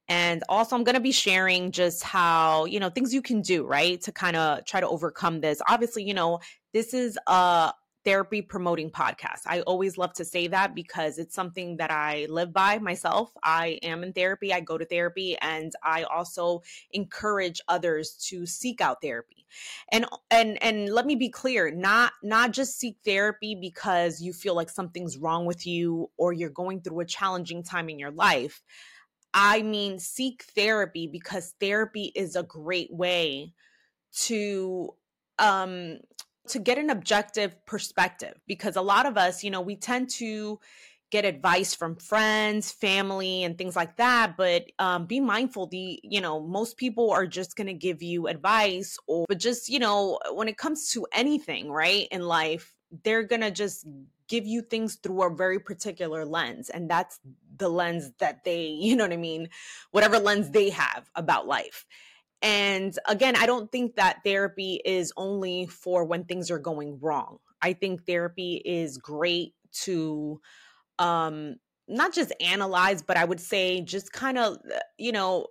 and 0.08 0.44
also 0.48 0.76
i'm 0.76 0.84
going 0.84 0.94
to 0.94 1.00
be 1.00 1.12
sharing 1.12 1.72
just 1.72 2.02
how 2.02 2.64
you 2.66 2.78
know 2.78 2.88
things 2.88 3.12
you 3.12 3.22
can 3.22 3.42
do 3.42 3.66
right 3.66 4.00
to 4.00 4.12
kind 4.12 4.36
of 4.36 4.64
try 4.64 4.80
to 4.80 4.88
overcome 4.88 5.40
this 5.40 5.60
obviously 5.68 6.04
you 6.04 6.14
know 6.14 6.38
this 6.72 6.94
is 6.94 7.18
a 7.26 7.72
therapy 8.04 8.42
promoting 8.42 8.90
podcast. 8.90 9.40
I 9.46 9.60
always 9.62 9.96
love 9.96 10.12
to 10.14 10.24
say 10.24 10.48
that 10.48 10.74
because 10.74 11.18
it's 11.18 11.34
something 11.34 11.76
that 11.76 11.90
I 11.90 12.26
live 12.28 12.52
by 12.52 12.78
myself. 12.78 13.32
I 13.42 13.78
am 13.82 14.02
in 14.02 14.12
therapy, 14.12 14.52
I 14.52 14.60
go 14.60 14.78
to 14.78 14.84
therapy, 14.84 15.36
and 15.40 15.72
I 15.82 16.02
also 16.04 16.62
encourage 16.90 17.60
others 17.68 18.12
to 18.28 18.46
seek 18.46 18.80
out 18.80 19.02
therapy. 19.02 19.46
And 19.90 20.06
and 20.30 20.62
and 20.62 20.88
let 20.88 21.06
me 21.06 21.14
be 21.14 21.28
clear, 21.28 21.70
not 21.70 22.12
not 22.22 22.52
just 22.52 22.78
seek 22.78 22.96
therapy 23.04 23.54
because 23.54 24.20
you 24.20 24.32
feel 24.32 24.54
like 24.54 24.70
something's 24.70 25.18
wrong 25.18 25.44
with 25.44 25.66
you 25.66 26.10
or 26.16 26.32
you're 26.32 26.50
going 26.50 26.80
through 26.80 27.00
a 27.00 27.06
challenging 27.06 27.62
time 27.62 27.88
in 27.88 27.98
your 27.98 28.10
life. 28.10 28.62
I 29.34 29.62
mean 29.62 29.98
seek 29.98 30.44
therapy 30.54 31.06
because 31.06 31.54
therapy 31.60 32.12
is 32.14 32.36
a 32.36 32.42
great 32.42 32.92
way 32.92 33.52
to 34.24 34.94
um 35.38 35.98
to 36.48 36.58
get 36.58 36.78
an 36.78 36.90
objective 36.90 37.54
perspective 37.66 38.34
because 38.46 38.76
a 38.76 38.82
lot 38.82 39.06
of 39.06 39.16
us, 39.16 39.44
you 39.44 39.50
know, 39.50 39.60
we 39.60 39.76
tend 39.76 40.10
to 40.10 40.58
get 41.12 41.24
advice 41.26 41.74
from 41.74 41.94
friends, 41.94 42.72
family, 42.72 43.44
and 43.44 43.58
things 43.58 43.76
like 43.76 43.96
that. 43.96 44.34
But 44.36 44.64
um, 44.78 45.04
be 45.06 45.20
mindful. 45.20 45.66
The 45.66 46.00
you 46.02 46.20
know 46.20 46.40
most 46.40 46.76
people 46.76 47.10
are 47.10 47.26
just 47.26 47.54
to 47.68 47.74
give 47.74 48.02
you 48.02 48.26
advice, 48.26 48.98
or 49.06 49.26
but 49.28 49.38
just 49.38 49.68
you 49.68 49.78
know 49.78 50.18
when 50.32 50.48
it 50.48 50.56
comes 50.56 50.90
to 50.92 51.06
anything, 51.12 51.70
right 51.70 52.08
in 52.10 52.22
life, 52.22 52.74
they're 53.04 53.24
to 53.42 53.50
just 53.50 53.86
give 54.26 54.46
you 54.46 54.62
things 54.62 54.96
through 54.96 55.22
a 55.22 55.34
very 55.34 55.60
particular 55.60 56.24
lens, 56.24 56.70
and 56.70 56.90
that's 56.90 57.20
the 57.58 57.68
lens 57.68 58.10
that 58.18 58.44
they, 58.44 58.64
you 58.80 58.96
know 58.96 59.04
what 59.04 59.12
I 59.12 59.18
mean, 59.18 59.48
whatever 59.92 60.18
lens 60.18 60.50
they 60.50 60.70
have 60.70 61.10
about 61.14 61.46
life. 61.46 61.86
And 62.42 62.98
again, 63.08 63.36
I 63.36 63.46
don't 63.46 63.70
think 63.70 63.96
that 63.96 64.24
therapy 64.24 64.80
is 64.84 65.12
only 65.16 65.66
for 65.66 66.04
when 66.04 66.24
things 66.24 66.50
are 66.50 66.58
going 66.58 66.98
wrong. 67.00 67.38
I 67.62 67.72
think 67.72 68.04
therapy 68.04 68.60
is 68.64 68.98
great 68.98 69.54
to 69.84 70.40
um 70.98 71.56
not 71.88 72.12
just 72.14 72.32
analyze, 72.40 73.02
but 73.02 73.16
I 73.16 73.24
would 73.24 73.40
say 73.40 73.80
just 73.82 74.12
kind 74.12 74.38
of, 74.38 74.58
you 74.98 75.12
know, 75.12 75.46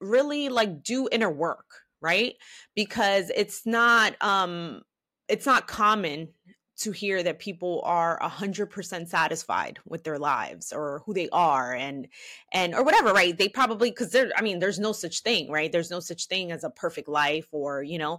really 0.00 0.48
like 0.48 0.82
do 0.82 1.08
inner 1.10 1.30
work, 1.30 1.66
right? 2.00 2.34
Because 2.74 3.30
it's 3.34 3.66
not 3.66 4.14
um 4.22 4.82
it's 5.28 5.46
not 5.46 5.66
common 5.68 6.28
to 6.78 6.92
hear 6.92 7.22
that 7.22 7.38
people 7.38 7.82
are 7.84 8.18
100% 8.22 9.08
satisfied 9.08 9.78
with 9.86 10.04
their 10.04 10.18
lives 10.18 10.72
or 10.72 11.02
who 11.04 11.14
they 11.14 11.28
are 11.30 11.74
and 11.74 12.08
and 12.52 12.74
or 12.74 12.84
whatever 12.84 13.12
right? 13.12 13.36
They 13.36 13.48
probably 13.48 13.90
because 13.90 14.12
there 14.12 14.30
i 14.36 14.42
mean 14.42 14.58
there's 14.58 14.78
no 14.78 14.92
such 14.92 15.20
thing 15.20 15.50
right? 15.50 15.70
There's 15.70 15.90
no 15.90 16.00
such 16.00 16.26
thing 16.26 16.52
as 16.52 16.64
a 16.64 16.70
perfect 16.70 17.08
life 17.08 17.48
or 17.52 17.82
you 17.82 17.98
know 17.98 18.18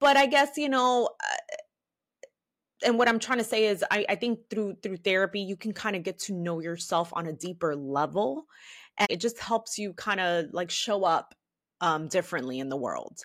but 0.00 0.16
i 0.16 0.26
guess 0.26 0.56
you 0.56 0.68
know 0.68 1.08
uh, 1.22 1.56
and 2.84 2.98
what 2.98 3.08
i'm 3.08 3.18
trying 3.18 3.38
to 3.38 3.44
say 3.44 3.66
is 3.66 3.84
I, 3.90 4.04
I 4.08 4.14
think 4.16 4.40
through 4.50 4.76
through 4.82 4.98
therapy 4.98 5.40
you 5.40 5.56
can 5.56 5.72
kind 5.72 5.96
of 5.96 6.02
get 6.02 6.18
to 6.20 6.34
know 6.34 6.60
yourself 6.60 7.10
on 7.14 7.26
a 7.26 7.32
deeper 7.32 7.76
level 7.76 8.46
and 8.98 9.10
it 9.10 9.20
just 9.20 9.38
helps 9.38 9.78
you 9.78 9.92
kind 9.94 10.20
of 10.20 10.46
like 10.52 10.70
show 10.70 11.04
up 11.04 11.34
um 11.80 12.08
differently 12.08 12.58
in 12.58 12.68
the 12.68 12.76
world. 12.76 13.20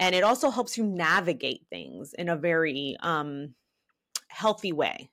And 0.00 0.14
it 0.14 0.22
also 0.22 0.50
helps 0.50 0.78
you 0.78 0.84
navigate 0.84 1.66
things 1.70 2.14
in 2.14 2.28
a 2.28 2.36
very 2.36 2.96
um 3.00 3.54
healthy 4.28 4.72
way. 4.72 5.10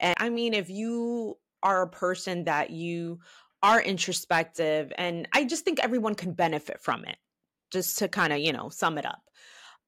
And 0.00 0.14
I 0.18 0.30
mean, 0.30 0.54
if 0.54 0.70
you 0.70 1.36
are 1.62 1.82
a 1.82 1.88
person 1.88 2.44
that 2.44 2.70
you 2.70 3.20
are 3.62 3.80
introspective, 3.80 4.92
and 4.96 5.28
I 5.32 5.44
just 5.44 5.64
think 5.64 5.80
everyone 5.80 6.14
can 6.14 6.32
benefit 6.32 6.80
from 6.80 7.04
it, 7.04 7.16
just 7.72 7.98
to 7.98 8.08
kind 8.08 8.32
of, 8.32 8.38
you 8.38 8.52
know, 8.52 8.68
sum 8.68 8.98
it 8.98 9.06
up. 9.06 9.22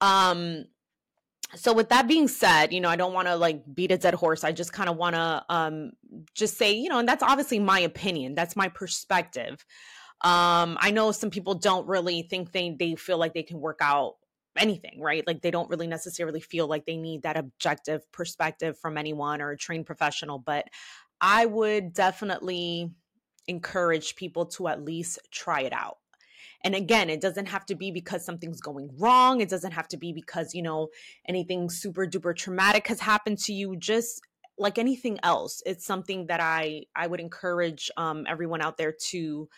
Um, 0.00 0.64
so 1.56 1.72
with 1.72 1.88
that 1.88 2.06
being 2.06 2.28
said, 2.28 2.72
you 2.72 2.80
know, 2.80 2.88
I 2.88 2.96
don't 2.96 3.12
want 3.12 3.28
to 3.28 3.36
like 3.36 3.62
beat 3.74 3.90
a 3.90 3.98
dead 3.98 4.14
horse. 4.14 4.44
I 4.44 4.52
just 4.52 4.72
kind 4.72 4.88
of 4.88 4.96
want 4.96 5.16
to 5.16 5.44
um 5.48 5.92
just 6.34 6.56
say, 6.56 6.72
you 6.72 6.88
know, 6.88 6.98
and 6.98 7.08
that's 7.08 7.22
obviously 7.22 7.58
my 7.58 7.80
opinion. 7.80 8.34
That's 8.34 8.56
my 8.56 8.68
perspective. 8.68 9.64
Um 10.22 10.78
I 10.80 10.92
know 10.92 11.12
some 11.12 11.30
people 11.30 11.54
don't 11.54 11.88
really 11.88 12.22
think 12.22 12.52
they 12.52 12.76
they 12.78 12.94
feel 12.94 13.18
like 13.18 13.34
they 13.34 13.42
can 13.42 13.60
work 13.60 13.80
out 13.82 14.16
anything, 14.56 15.00
right? 15.00 15.26
Like 15.26 15.42
they 15.42 15.50
don't 15.50 15.70
really 15.70 15.86
necessarily 15.86 16.40
feel 16.40 16.66
like 16.66 16.86
they 16.86 16.96
need 16.96 17.22
that 17.22 17.36
objective 17.36 18.10
perspective 18.12 18.78
from 18.78 18.98
anyone 18.98 19.40
or 19.40 19.50
a 19.50 19.56
trained 19.56 19.86
professional. 19.86 20.38
But 20.38 20.66
I 21.20 21.46
would 21.46 21.92
definitely 21.92 22.90
encourage 23.46 24.16
people 24.16 24.46
to 24.46 24.68
at 24.68 24.84
least 24.84 25.18
try 25.30 25.62
it 25.62 25.72
out. 25.72 25.98
And 26.62 26.74
again, 26.74 27.08
it 27.08 27.20
doesn't 27.20 27.46
have 27.46 27.64
to 27.66 27.74
be 27.74 27.90
because 27.90 28.24
something's 28.24 28.60
going 28.60 28.90
wrong. 28.98 29.40
It 29.40 29.48
doesn't 29.48 29.72
have 29.72 29.88
to 29.88 29.96
be 29.96 30.12
because, 30.12 30.54
you 30.54 30.62
know, 30.62 30.88
anything 31.26 31.70
super 31.70 32.06
duper 32.06 32.36
traumatic 32.36 32.86
has 32.88 33.00
happened 33.00 33.38
to 33.38 33.52
you. 33.52 33.76
Just 33.76 34.20
like 34.58 34.76
anything 34.76 35.18
else, 35.22 35.62
it's 35.64 35.86
something 35.86 36.26
that 36.26 36.40
I 36.40 36.84
I 36.94 37.06
would 37.06 37.20
encourage 37.20 37.90
um, 37.96 38.26
everyone 38.28 38.60
out 38.60 38.76
there 38.76 38.94
to 39.08 39.48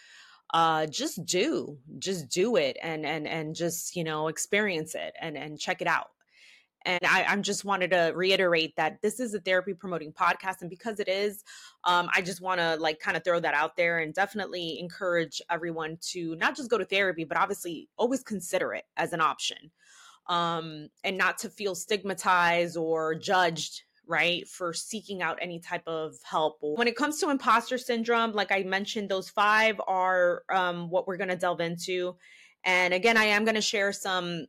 uh, 0.52 0.86
just 0.86 1.24
do, 1.24 1.78
just 1.98 2.28
do 2.28 2.56
it 2.56 2.76
and 2.82 3.06
and 3.06 3.26
and 3.26 3.54
just 3.54 3.96
you 3.96 4.04
know 4.04 4.28
experience 4.28 4.94
it 4.94 5.14
and 5.20 5.36
and 5.36 5.58
check 5.58 5.80
it 5.80 5.88
out. 5.88 6.08
And 6.84 7.00
I, 7.04 7.24
I'm 7.24 7.42
just 7.44 7.64
wanted 7.64 7.92
to 7.92 8.12
reiterate 8.14 8.74
that 8.76 9.00
this 9.02 9.20
is 9.20 9.34
a 9.34 9.40
therapy 9.40 9.72
promoting 9.72 10.12
podcast, 10.12 10.62
and 10.62 10.68
because 10.68 10.98
it 10.98 11.08
is, 11.08 11.44
um, 11.84 12.08
I 12.14 12.22
just 12.22 12.40
want 12.40 12.60
to 12.60 12.76
like 12.76 12.98
kind 12.98 13.16
of 13.16 13.22
throw 13.22 13.38
that 13.38 13.54
out 13.54 13.76
there 13.76 14.00
and 14.00 14.12
definitely 14.12 14.80
encourage 14.80 15.40
everyone 15.48 15.98
to 16.10 16.34
not 16.36 16.56
just 16.56 16.70
go 16.70 16.78
to 16.78 16.84
therapy, 16.84 17.24
but 17.24 17.38
obviously 17.38 17.88
always 17.96 18.22
consider 18.22 18.74
it 18.74 18.84
as 18.96 19.12
an 19.12 19.20
option, 19.20 19.70
um, 20.26 20.88
and 21.04 21.16
not 21.16 21.38
to 21.38 21.48
feel 21.50 21.74
stigmatized 21.74 22.76
or 22.76 23.14
judged 23.14 23.84
right 24.06 24.48
for 24.48 24.72
seeking 24.72 25.22
out 25.22 25.38
any 25.40 25.60
type 25.60 25.86
of 25.86 26.16
help. 26.22 26.58
When 26.60 26.88
it 26.88 26.96
comes 26.96 27.18
to 27.20 27.30
imposter 27.30 27.78
syndrome 27.78 28.32
like 28.32 28.52
i 28.52 28.62
mentioned 28.62 29.08
those 29.08 29.28
five 29.28 29.80
are 29.86 30.42
um, 30.50 30.90
what 30.90 31.06
we're 31.06 31.16
going 31.16 31.30
to 31.30 31.36
delve 31.36 31.60
into. 31.60 32.16
And 32.64 32.92
again 32.94 33.16
i 33.16 33.24
am 33.24 33.44
going 33.44 33.54
to 33.54 33.62
share 33.62 33.92
some 33.92 34.46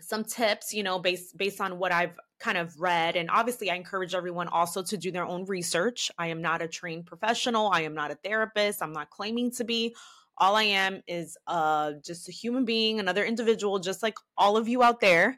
some 0.00 0.24
tips 0.24 0.72
you 0.72 0.82
know 0.82 0.98
based 0.98 1.36
based 1.36 1.60
on 1.60 1.78
what 1.78 1.92
i've 1.92 2.16
kind 2.38 2.56
of 2.56 2.80
read. 2.80 3.16
And 3.16 3.30
obviously 3.30 3.70
i 3.70 3.74
encourage 3.74 4.14
everyone 4.14 4.48
also 4.48 4.82
to 4.82 4.96
do 4.96 5.10
their 5.10 5.26
own 5.26 5.44
research. 5.44 6.10
I 6.18 6.28
am 6.28 6.40
not 6.40 6.62
a 6.62 6.68
trained 6.68 7.06
professional. 7.06 7.70
I 7.72 7.82
am 7.82 7.94
not 7.94 8.10
a 8.10 8.14
therapist. 8.14 8.82
I'm 8.82 8.92
not 8.92 9.10
claiming 9.10 9.50
to 9.52 9.64
be. 9.64 9.94
All 10.40 10.54
i 10.54 10.62
am 10.62 11.02
is 11.08 11.36
uh 11.48 11.94
just 12.04 12.28
a 12.28 12.32
human 12.32 12.64
being 12.64 13.00
another 13.00 13.24
individual 13.24 13.80
just 13.80 14.04
like 14.04 14.16
all 14.36 14.56
of 14.56 14.68
you 14.68 14.84
out 14.84 15.00
there 15.00 15.36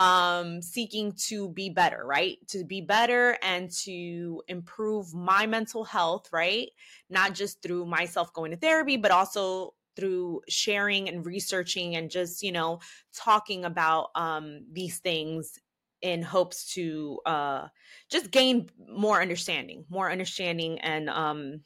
um, 0.00 0.62
seeking 0.62 1.12
to 1.28 1.50
be 1.50 1.68
better, 1.68 2.02
right? 2.04 2.38
To 2.48 2.64
be 2.64 2.80
better 2.80 3.36
and 3.42 3.70
to 3.84 4.42
improve 4.48 5.14
my 5.14 5.46
mental 5.46 5.84
health, 5.84 6.30
right? 6.32 6.68
Not 7.10 7.34
just 7.34 7.62
through 7.62 7.84
myself 7.84 8.32
going 8.32 8.50
to 8.50 8.56
therapy, 8.56 8.96
but 8.96 9.10
also 9.10 9.74
through 9.96 10.40
sharing 10.48 11.08
and 11.08 11.26
researching 11.26 11.96
and 11.96 12.10
just 12.10 12.42
you 12.42 12.52
know 12.52 12.80
talking 13.14 13.64
about 13.66 14.08
um, 14.14 14.64
these 14.72 14.98
things 14.98 15.58
in 16.00 16.22
hopes 16.22 16.72
to 16.72 17.20
uh, 17.26 17.68
just 18.10 18.30
gain 18.30 18.70
more 18.88 19.20
understanding, 19.20 19.84
more 19.90 20.10
understanding, 20.10 20.78
and 20.80 21.10
um, 21.10 21.60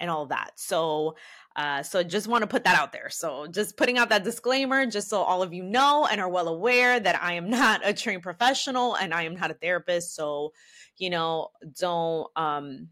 and 0.00 0.10
all 0.10 0.26
that. 0.26 0.52
So, 0.56 1.16
uh, 1.56 1.82
so 1.82 2.02
just 2.02 2.26
want 2.26 2.42
to 2.42 2.46
put 2.46 2.64
that 2.64 2.78
out 2.78 2.92
there. 2.92 3.10
So, 3.10 3.46
just 3.46 3.76
putting 3.76 3.98
out 3.98 4.08
that 4.08 4.24
disclaimer, 4.24 4.86
just 4.86 5.08
so 5.08 5.20
all 5.20 5.42
of 5.42 5.52
you 5.52 5.62
know 5.62 6.08
and 6.10 6.20
are 6.20 6.28
well 6.28 6.48
aware 6.48 6.98
that 6.98 7.22
I 7.22 7.34
am 7.34 7.50
not 7.60 7.82
a 7.84 7.92
trained 7.92 8.22
professional 8.22 8.96
and 8.96 9.14
I 9.14 9.22
am 9.22 9.34
not 9.34 9.50
a 9.50 9.54
therapist. 9.54 10.14
So, 10.16 10.52
you 10.96 11.10
know, 11.10 11.48
don't 11.78 12.28
um, 12.36 12.88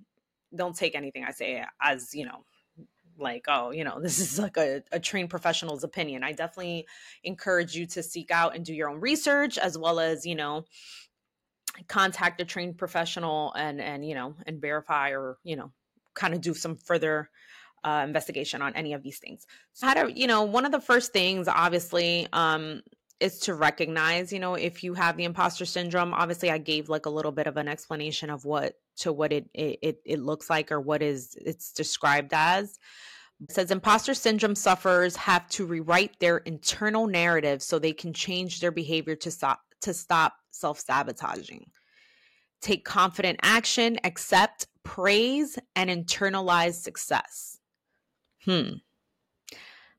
don't 0.54 0.76
take 0.76 0.94
anything 0.94 1.24
I 1.24 1.32
say 1.32 1.64
as 1.80 2.14
you 2.14 2.26
know 2.26 2.44
like 3.18 3.46
oh 3.48 3.70
you 3.70 3.84
know 3.84 3.98
this 4.02 4.18
is 4.18 4.38
like 4.38 4.56
a, 4.56 4.82
a 4.92 5.00
trained 5.00 5.28
professional's 5.30 5.84
opinion 5.84 6.22
i 6.22 6.32
definitely 6.32 6.86
encourage 7.24 7.74
you 7.74 7.84
to 7.84 8.00
seek 8.02 8.30
out 8.30 8.54
and 8.54 8.64
do 8.64 8.72
your 8.72 8.88
own 8.88 9.00
research 9.00 9.58
as 9.58 9.76
well 9.76 9.98
as 9.98 10.24
you 10.24 10.36
know 10.36 10.64
contact 11.86 12.40
a 12.40 12.44
trained 12.44 12.76
professional 12.76 13.52
and 13.54 13.80
and 13.80 14.06
you 14.06 14.14
know 14.14 14.34
and 14.46 14.60
verify 14.60 15.10
or 15.10 15.38
you 15.44 15.56
know 15.56 15.72
kind 16.18 16.34
of 16.34 16.40
do 16.40 16.54
some 16.54 16.76
further 16.76 17.30
uh, 17.84 18.02
investigation 18.04 18.60
on 18.60 18.74
any 18.74 18.92
of 18.92 19.02
these 19.02 19.18
things. 19.18 19.46
So 19.72 19.86
how 19.86 19.94
to 19.94 20.12
you 20.12 20.26
know 20.26 20.42
one 20.42 20.64
of 20.64 20.72
the 20.72 20.80
first 20.80 21.12
things 21.12 21.48
obviously 21.48 22.26
um 22.32 22.82
is 23.20 23.40
to 23.40 23.54
recognize 23.54 24.32
you 24.32 24.38
know 24.38 24.54
if 24.54 24.84
you 24.84 24.94
have 24.94 25.16
the 25.16 25.24
imposter 25.24 25.64
syndrome 25.64 26.14
obviously 26.14 26.52
i 26.52 26.58
gave 26.58 26.88
like 26.88 27.04
a 27.06 27.10
little 27.10 27.32
bit 27.32 27.48
of 27.48 27.56
an 27.56 27.66
explanation 27.66 28.30
of 28.30 28.44
what 28.44 28.74
to 28.98 29.12
what 29.12 29.32
it 29.32 29.48
it, 29.54 29.98
it 30.04 30.20
looks 30.20 30.50
like 30.50 30.70
or 30.70 30.80
what 30.80 31.02
is 31.02 31.36
it's 31.44 31.72
described 31.72 32.32
as. 32.34 32.78
It 33.40 33.52
says 33.52 33.70
imposter 33.70 34.14
syndrome 34.14 34.56
sufferers 34.56 35.14
have 35.16 35.48
to 35.50 35.64
rewrite 35.64 36.18
their 36.18 36.38
internal 36.38 37.06
narrative 37.06 37.62
so 37.62 37.78
they 37.78 37.92
can 37.92 38.12
change 38.12 38.60
their 38.60 38.72
behavior 38.72 39.14
to 39.16 39.30
stop 39.30 39.60
to 39.82 39.94
stop 39.94 40.34
self-sabotaging 40.50 41.70
take 42.60 42.84
confident 42.84 43.38
action 43.42 43.98
accept 44.04 44.66
praise 44.82 45.58
and 45.76 45.90
internalize 45.90 46.74
success 46.74 47.58
hmm 48.44 48.74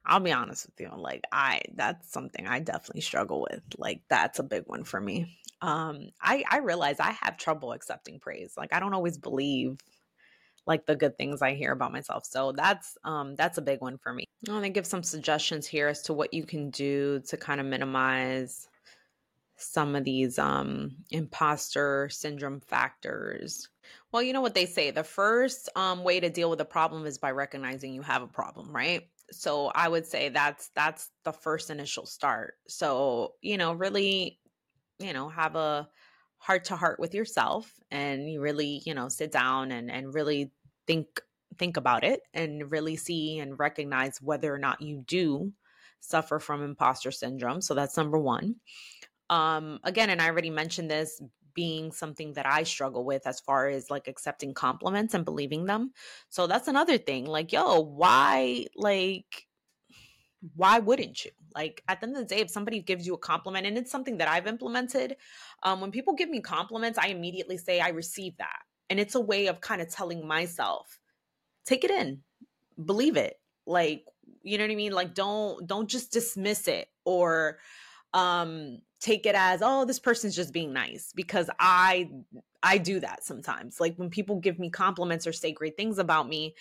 I'll 0.06 0.20
be 0.20 0.32
honest 0.32 0.66
with 0.66 0.80
you. 0.80 0.92
Like 0.98 1.24
I 1.32 1.62
that's 1.76 2.12
something 2.12 2.48
I 2.48 2.60
definitely 2.60 3.02
struggle 3.02 3.42
with. 3.50 3.62
Like 3.78 4.02
that's 4.10 4.40
a 4.40 4.44
big 4.44 4.64
one 4.66 4.84
for 4.84 5.00
me. 5.00 5.38
Um 5.62 6.10
I 6.22 6.44
I 6.50 6.60
realize 6.60 7.00
I 7.00 7.12
have 7.22 7.38
trouble 7.38 7.74
accepting 7.74 8.20
praise. 8.20 8.54
Like 8.58 8.74
I 8.74 8.80
don't 8.80 8.94
always 8.94 9.18
believe 9.18 9.78
like 10.66 10.86
the 10.86 10.96
good 10.96 11.18
things 11.18 11.42
I 11.42 11.54
hear 11.54 11.72
about 11.72 11.92
myself. 11.92 12.26
So 12.26 12.54
that's 12.54 12.98
um 13.04 13.36
that's 13.36 13.58
a 13.58 13.62
big 13.62 13.82
one 13.82 13.98
for 13.98 14.14
me. 14.14 14.26
I 14.48 14.54
want 14.54 14.64
to 14.64 14.70
give 14.70 14.88
some 14.88 15.04
suggestions 15.04 15.68
here 15.68 15.90
as 15.90 16.02
to 16.04 16.14
what 16.14 16.34
you 16.34 16.46
can 16.46 16.70
do 16.70 17.22
to 17.28 17.38
kind 17.38 17.60
of 17.60 17.68
minimize 17.68 18.69
some 19.60 19.96
of 19.96 20.04
these 20.04 20.40
um 20.40 20.96
imposter 21.12 22.10
syndrome 22.10 22.62
factors. 22.62 23.68
Well, 24.12 24.24
you 24.24 24.34
know 24.34 24.42
what 24.42 24.56
they 24.56 24.66
say, 24.66 24.92
the 24.92 25.04
first 25.04 25.70
um 25.76 26.04
way 26.04 26.20
to 26.20 26.30
deal 26.30 26.50
with 26.50 26.62
a 26.62 26.66
problem 26.66 27.06
is 27.06 27.18
by 27.18 27.32
recognizing 27.32 27.94
you 27.94 28.02
have 28.02 28.22
a 28.22 28.28
problem, 28.28 28.76
right? 28.76 29.08
so 29.32 29.68
i 29.76 29.88
would 29.88 30.06
say 30.06 30.30
that's 30.30 30.70
that's 30.76 31.12
the 31.24 31.32
first 31.32 31.70
initial 31.70 32.06
start 32.06 32.56
so 32.68 33.34
you 33.42 33.58
know 33.58 33.74
really 33.74 34.40
you 35.00 35.14
know 35.14 35.30
have 35.30 35.56
a 35.56 35.88
heart 36.38 36.66
to 36.66 36.76
heart 36.76 37.00
with 37.00 37.14
yourself 37.14 37.72
and 37.92 38.30
you 38.30 38.42
really 38.42 38.82
you 38.86 38.94
know 38.94 39.10
sit 39.10 39.32
down 39.32 39.72
and 39.72 39.92
and 39.92 40.14
really 40.14 40.52
think 40.88 41.22
think 41.58 41.78
about 41.78 42.04
it 42.04 42.22
and 42.34 42.72
really 42.72 42.96
see 42.96 43.40
and 43.40 43.60
recognize 43.60 44.22
whether 44.22 44.54
or 44.54 44.58
not 44.58 44.82
you 44.82 45.04
do 45.06 45.52
suffer 46.00 46.40
from 46.40 46.64
imposter 46.64 47.12
syndrome 47.12 47.62
so 47.62 47.74
that's 47.74 47.98
number 47.98 48.18
1 48.18 48.56
um 49.30 49.80
again 49.84 50.10
and 50.10 50.22
i 50.22 50.28
already 50.28 50.50
mentioned 50.50 50.90
this 50.90 51.22
being 51.54 51.92
something 51.92 52.34
that 52.34 52.46
I 52.46 52.64
struggle 52.64 53.04
with 53.04 53.28
as 53.28 53.42
far 53.42 53.68
as 53.68 53.90
like 53.90 54.08
accepting 54.08 54.54
compliments 54.54 55.14
and 55.14 55.26
believing 55.26 55.66
them. 55.66 55.92
So 56.30 56.48
that's 56.48 56.70
another 56.70 56.98
thing. 56.98 57.26
Like, 57.26 57.52
yo, 57.52 57.82
why 57.82 58.68
like 58.76 59.48
why 60.56 60.80
wouldn't 60.80 61.26
you? 61.26 61.32
Like 61.54 61.84
at 61.88 62.00
the 62.00 62.08
end 62.08 62.16
of 62.16 62.28
the 62.28 62.34
day, 62.34 62.42
if 62.42 62.50
somebody 62.50 62.80
gives 62.82 63.06
you 63.06 63.14
a 63.14 63.18
compliment, 63.18 63.66
and 63.66 63.78
it's 63.78 63.92
something 63.92 64.18
that 64.18 64.28
I've 64.30 64.48
implemented, 64.48 65.18
um, 65.64 65.82
when 65.82 65.92
people 65.92 66.14
give 66.14 66.30
me 66.30 66.40
compliments, 66.40 66.98
I 66.98 67.08
immediately 67.08 67.58
say 67.58 67.80
I 67.80 67.90
receive 67.90 68.38
that. 68.38 68.60
And 68.90 69.00
it's 69.00 69.16
a 69.16 69.20
way 69.22 69.48
of 69.48 69.62
kind 69.62 69.82
of 69.82 69.90
telling 69.90 70.26
myself, 70.26 71.00
take 71.66 71.84
it 71.84 71.92
in, 71.92 72.22
believe 72.84 73.18
it. 73.18 73.36
Like, 73.68 74.06
you 74.42 74.58
know 74.58 74.64
what 74.64 74.72
I 74.72 74.76
mean? 74.76 74.94
Like, 74.94 75.14
don't 75.14 75.68
don't 75.68 75.90
just 75.90 76.12
dismiss 76.12 76.68
it 76.68 76.88
or 77.04 77.60
um 78.14 78.80
take 79.00 79.26
it 79.26 79.36
as 79.36 79.62
oh 79.64 79.86
this 79.86 80.00
person's 80.00 80.36
just 80.36 80.54
being 80.54 80.74
nice 80.74 81.14
because 81.16 81.50
i 81.60 82.10
i 82.62 82.78
do 82.78 83.00
that 83.00 83.24
sometimes. 83.24 83.80
Like 83.80 83.96
when 83.96 84.10
people 84.10 84.38
give 84.38 84.60
me 84.60 84.70
compliments 84.70 85.26
or 85.26 85.34
say 85.34 85.52
great 85.52 85.78
things 85.78 85.98
about 85.98 86.28
me 86.28 86.56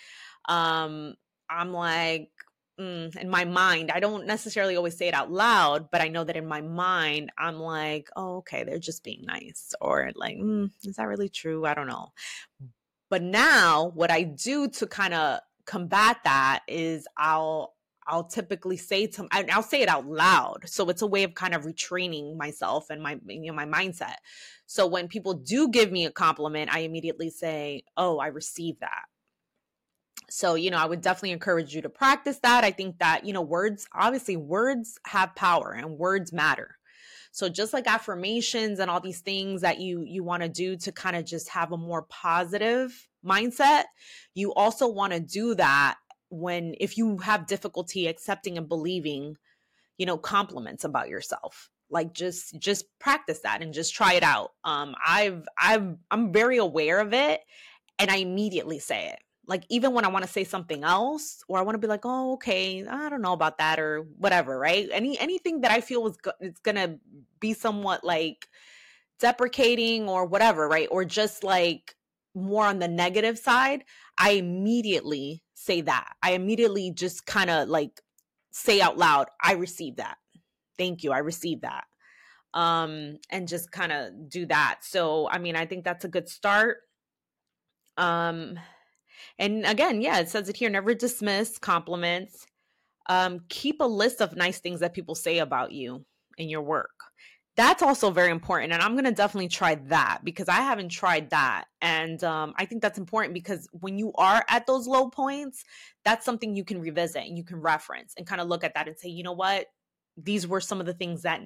um 0.47 1.15
i'm 1.49 1.73
like 1.73 2.31
mm, 2.79 3.15
in 3.17 3.29
my 3.29 3.43
mind 3.43 3.91
i 3.91 3.99
don't 3.99 4.25
necessarily 4.25 4.77
always 4.77 4.97
say 4.97 5.09
it 5.09 5.13
out 5.13 5.29
loud 5.31 5.91
but 5.91 6.01
i 6.01 6.07
know 6.07 6.23
that 6.23 6.37
in 6.37 6.47
my 6.47 6.61
mind 6.61 7.31
i'm 7.37 7.59
like 7.59 8.09
oh 8.15 8.37
okay 8.37 8.63
they're 8.63 8.79
just 8.79 9.03
being 9.03 9.23
nice 9.25 9.73
or 9.81 10.11
like 10.15 10.37
mm, 10.37 10.71
is 10.85 10.95
that 10.95 11.07
really 11.07 11.29
true? 11.29 11.65
I 11.65 11.73
don't 11.73 11.87
know. 11.87 12.13
But 13.09 13.21
now 13.23 13.91
what 13.95 14.11
i 14.11 14.23
do 14.23 14.69
to 14.69 14.87
kind 14.87 15.13
of 15.13 15.39
combat 15.65 16.17
that 16.23 16.61
is 16.67 17.07
i'll 17.17 17.75
I'll 18.09 18.23
typically 18.23 18.77
say 18.77 19.07
to 19.07 19.27
I'll 19.31 19.63
say 19.63 19.81
it 19.81 19.87
out 19.87 20.07
loud. 20.07 20.67
So 20.67 20.89
it's 20.89 21.03
a 21.03 21.07
way 21.07 21.23
of 21.23 21.35
kind 21.35 21.53
of 21.53 21.63
retraining 21.63 22.35
myself 22.35 22.89
and 22.89 23.01
my 23.01 23.19
you 23.27 23.51
know 23.51 23.53
my 23.53 23.65
mindset. 23.65 24.15
So 24.65 24.87
when 24.87 25.07
people 25.07 25.35
do 25.35 25.69
give 25.69 25.91
me 25.91 26.05
a 26.05 26.11
compliment, 26.11 26.73
I 26.73 26.79
immediately 26.79 27.29
say, 27.29 27.83
"Oh, 27.95 28.17
I 28.17 28.27
received 28.27 28.81
that." 28.81 29.05
So, 30.29 30.55
you 30.55 30.69
know, 30.69 30.77
I 30.77 30.85
would 30.85 31.01
definitely 31.01 31.31
encourage 31.31 31.73
you 31.73 31.81
to 31.81 31.89
practice 31.89 32.39
that. 32.43 32.63
I 32.63 32.71
think 32.71 32.99
that, 32.99 33.25
you 33.25 33.33
know, 33.33 33.41
words 33.41 33.87
obviously 33.93 34.37
words 34.37 34.99
have 35.07 35.35
power 35.35 35.71
and 35.71 35.97
words 35.97 36.31
matter. 36.31 36.77
So 37.31 37.49
just 37.49 37.73
like 37.73 37.87
affirmations 37.87 38.79
and 38.79 38.89
all 38.89 38.99
these 38.99 39.21
things 39.21 39.61
that 39.61 39.79
you 39.79 40.01
you 40.01 40.23
want 40.23 40.43
to 40.43 40.49
do 40.49 40.75
to 40.77 40.91
kind 40.91 41.15
of 41.15 41.25
just 41.25 41.49
have 41.49 41.71
a 41.71 41.77
more 41.77 42.03
positive 42.03 43.07
mindset, 43.25 43.85
you 44.33 44.53
also 44.53 44.87
want 44.87 45.13
to 45.13 45.19
do 45.19 45.55
that 45.55 45.97
when 46.29 46.75
if 46.79 46.97
you 46.97 47.17
have 47.17 47.47
difficulty 47.47 48.07
accepting 48.07 48.57
and 48.57 48.67
believing 48.67 49.35
you 49.97 50.05
know 50.05 50.17
compliments 50.17 50.83
about 50.83 51.09
yourself 51.09 51.69
like 51.89 52.13
just 52.13 52.59
just 52.59 52.85
practice 52.99 53.39
that 53.39 53.61
and 53.61 53.73
just 53.73 53.93
try 53.93 54.13
it 54.13 54.23
out. 54.23 54.51
Um 54.63 54.95
i've 55.05 55.47
i've 55.61 55.95
i'm 56.11 56.31
very 56.31 56.57
aware 56.57 56.99
of 56.99 57.13
it 57.13 57.41
and 57.97 58.09
i 58.09 58.17
immediately 58.17 58.79
say 58.79 59.07
it. 59.07 59.19
Like 59.47 59.63
even 59.69 59.93
when 59.93 60.05
i 60.05 60.09
want 60.09 60.25
to 60.25 60.31
say 60.31 60.43
something 60.43 60.83
else 60.83 61.43
or 61.47 61.57
i 61.57 61.61
want 61.61 61.75
to 61.75 61.79
be 61.79 61.87
like 61.87 62.05
oh 62.05 62.33
okay 62.33 62.85
i 62.85 63.09
don't 63.09 63.21
know 63.21 63.33
about 63.33 63.57
that 63.57 63.79
or 63.79 64.01
whatever 64.17 64.57
right? 64.57 64.87
Any 64.91 65.19
anything 65.19 65.61
that 65.61 65.71
i 65.71 65.81
feel 65.81 66.07
is 66.07 66.17
go- 66.17 66.31
it's 66.39 66.59
gonna 66.59 66.97
be 67.39 67.53
somewhat 67.53 68.03
like 68.03 68.47
deprecating 69.19 70.07
or 70.07 70.25
whatever 70.25 70.67
right? 70.67 70.87
Or 70.91 71.03
just 71.05 71.43
like 71.43 71.95
more 72.35 72.65
on 72.65 72.77
the 72.77 72.87
negative 72.87 73.39
side 73.39 73.83
i 74.17 74.31
immediately 74.31 75.41
say 75.59 75.81
that. 75.81 76.13
I 76.23 76.31
immediately 76.31 76.91
just 76.91 77.25
kind 77.25 77.49
of 77.49 77.67
like 77.67 78.01
say 78.51 78.79
out 78.79 78.97
loud, 78.97 79.27
I 79.43 79.53
receive 79.53 79.97
that. 79.97 80.17
Thank 80.77 81.03
you. 81.03 81.11
I 81.11 81.19
received 81.19 81.63
that. 81.63 81.83
Um, 82.53 83.17
and 83.29 83.47
just 83.47 83.71
kind 83.71 83.91
of 83.91 84.29
do 84.29 84.45
that. 84.47 84.79
So, 84.81 85.29
I 85.29 85.37
mean, 85.37 85.55
I 85.55 85.65
think 85.65 85.83
that's 85.83 86.05
a 86.05 86.09
good 86.09 86.29
start. 86.29 86.77
Um, 87.97 88.57
and 89.37 89.65
again, 89.65 90.01
yeah, 90.01 90.19
it 90.19 90.29
says 90.29 90.47
it 90.47 90.55
here 90.55 90.69
never 90.69 90.93
dismiss 90.93 91.57
compliments. 91.57 92.47
Um, 93.07 93.41
keep 93.49 93.81
a 93.81 93.85
list 93.85 94.21
of 94.21 94.35
nice 94.35 94.59
things 94.59 94.79
that 94.79 94.93
people 94.93 95.15
say 95.15 95.39
about 95.39 95.73
you 95.73 96.05
in 96.37 96.47
your 96.47 96.61
work 96.61 96.91
that's 97.59 97.83
also 97.83 98.09
very 98.09 98.31
important 98.31 98.71
and 98.71 98.81
i'm 98.81 98.93
going 98.93 99.03
to 99.03 99.11
definitely 99.11 99.49
try 99.49 99.75
that 99.75 100.19
because 100.23 100.47
i 100.47 100.61
haven't 100.61 100.87
tried 100.87 101.29
that 101.29 101.65
and 101.81 102.23
um, 102.23 102.53
i 102.57 102.63
think 102.63 102.81
that's 102.81 102.97
important 102.97 103.33
because 103.33 103.67
when 103.73 103.99
you 103.99 104.13
are 104.15 104.45
at 104.47 104.65
those 104.65 104.87
low 104.87 105.09
points 105.09 105.65
that's 106.05 106.25
something 106.25 106.55
you 106.55 106.63
can 106.63 106.79
revisit 106.79 107.23
and 107.23 107.37
you 107.37 107.43
can 107.43 107.59
reference 107.59 108.13
and 108.17 108.25
kind 108.25 108.39
of 108.39 108.47
look 108.47 108.63
at 108.63 108.73
that 108.75 108.87
and 108.87 108.97
say 108.97 109.09
you 109.09 109.23
know 109.23 109.33
what? 109.33 109.65
These 110.17 110.47
were 110.47 110.61
some 110.61 110.79
of 110.79 110.85
the 110.85 110.93
things 110.93 111.23
that 111.23 111.41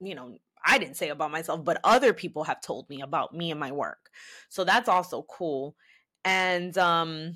you 0.00 0.14
know 0.14 0.36
i 0.64 0.78
didn't 0.78 0.96
say 0.96 1.08
about 1.08 1.32
myself 1.32 1.64
but 1.64 1.80
other 1.82 2.12
people 2.12 2.44
have 2.44 2.60
told 2.60 2.88
me 2.88 3.00
about 3.00 3.34
me 3.34 3.50
and 3.50 3.58
my 3.58 3.72
work. 3.72 4.10
So 4.48 4.62
that's 4.62 4.88
also 4.88 5.26
cool 5.28 5.74
and 6.24 6.76
um 6.78 7.34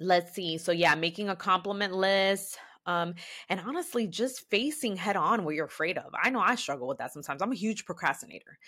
let's 0.00 0.32
see 0.32 0.56
so 0.56 0.72
yeah 0.72 0.94
making 0.94 1.28
a 1.28 1.36
compliment 1.36 1.92
list 1.92 2.56
um, 2.88 3.14
and 3.50 3.60
honestly, 3.60 4.06
just 4.06 4.48
facing 4.50 4.96
head 4.96 5.14
on 5.14 5.44
what 5.44 5.54
you're 5.54 5.66
afraid 5.66 5.98
of. 5.98 6.10
I 6.20 6.30
know 6.30 6.40
I 6.40 6.54
struggle 6.54 6.88
with 6.88 6.98
that 6.98 7.12
sometimes. 7.12 7.42
I'm 7.42 7.52
a 7.52 7.56
huge 7.56 7.84
procrastinator. 7.84 8.58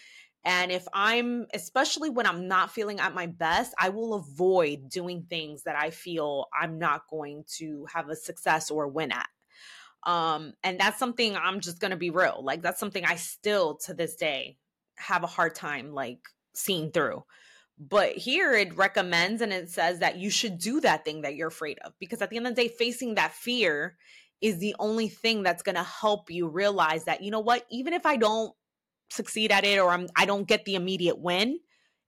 And 0.45 0.71
if 0.71 0.87
I'm, 0.93 1.47
especially 1.55 2.11
when 2.11 2.27
I'm 2.27 2.47
not 2.47 2.71
feeling 2.71 3.01
at 3.01 3.15
my 3.15 3.27
best, 3.27 3.75
I 3.79 3.89
will 3.89 4.15
avoid 4.15 4.91
doing 4.91 5.27
things 5.29 5.63
that 5.63 5.75
I 5.75 5.89
feel 5.91 6.47
I'm 6.59 6.79
not 6.79 7.03
going 7.11 7.45
to 7.57 7.87
have 7.93 8.11
a 8.11 8.17
success 8.17 8.71
or 8.71 8.89
win 8.89 9.11
at. 9.11 9.29
Um, 10.07 10.53
and 10.63 10.79
that's 10.79 10.99
something 10.99 11.35
I'm 11.37 11.61
just 11.61 11.81
gonna 11.81 11.97
be 11.97 12.11
real. 12.11 12.43
Like 12.43 12.63
that's 12.63 12.81
something 12.81 13.05
I 13.05 13.17
still 13.17 13.77
to 13.87 13.95
this 13.95 14.17
day 14.17 14.59
have 14.97 15.25
a 15.25 15.29
hard 15.29 15.55
time 15.55 15.93
like 15.93 16.21
seeing 16.55 16.91
through. 16.91 17.25
But 17.81 18.13
here 18.13 18.53
it 18.53 18.77
recommends 18.77 19.41
and 19.41 19.55
it 19.55 19.71
says 19.71 20.01
that 20.01 20.19
you 20.19 20.29
should 20.29 20.59
do 20.59 20.81
that 20.83 21.03
thing 21.03 21.23
that 21.23 21.35
you're 21.35 21.49
afraid 21.49 21.79
of 21.79 21.95
because 21.99 22.21
at 22.21 22.29
the 22.29 22.37
end 22.37 22.47
of 22.47 22.55
the 22.55 22.63
day, 22.63 22.69
facing 22.69 23.15
that 23.15 23.33
fear 23.33 23.97
is 24.43 24.59
the 24.59 24.77
only 24.79 25.09
thing 25.09 25.43
that's 25.43 25.63
going 25.63 25.77
to 25.77 25.83
help 25.83 26.31
you 26.31 26.47
realize 26.47 27.05
that, 27.05 27.23
you 27.23 27.31
know 27.31 27.41
what, 27.41 27.65
even 27.71 27.95
if 27.95 28.05
I 28.05 28.17
don't 28.17 28.53
succeed 29.09 29.51
at 29.51 29.65
it 29.65 29.79
or 29.79 29.91
I'm, 29.91 30.09
I 30.15 30.27
don't 30.27 30.47
get 30.47 30.67
the 30.67 30.75
immediate 30.75 31.19
win, 31.19 31.59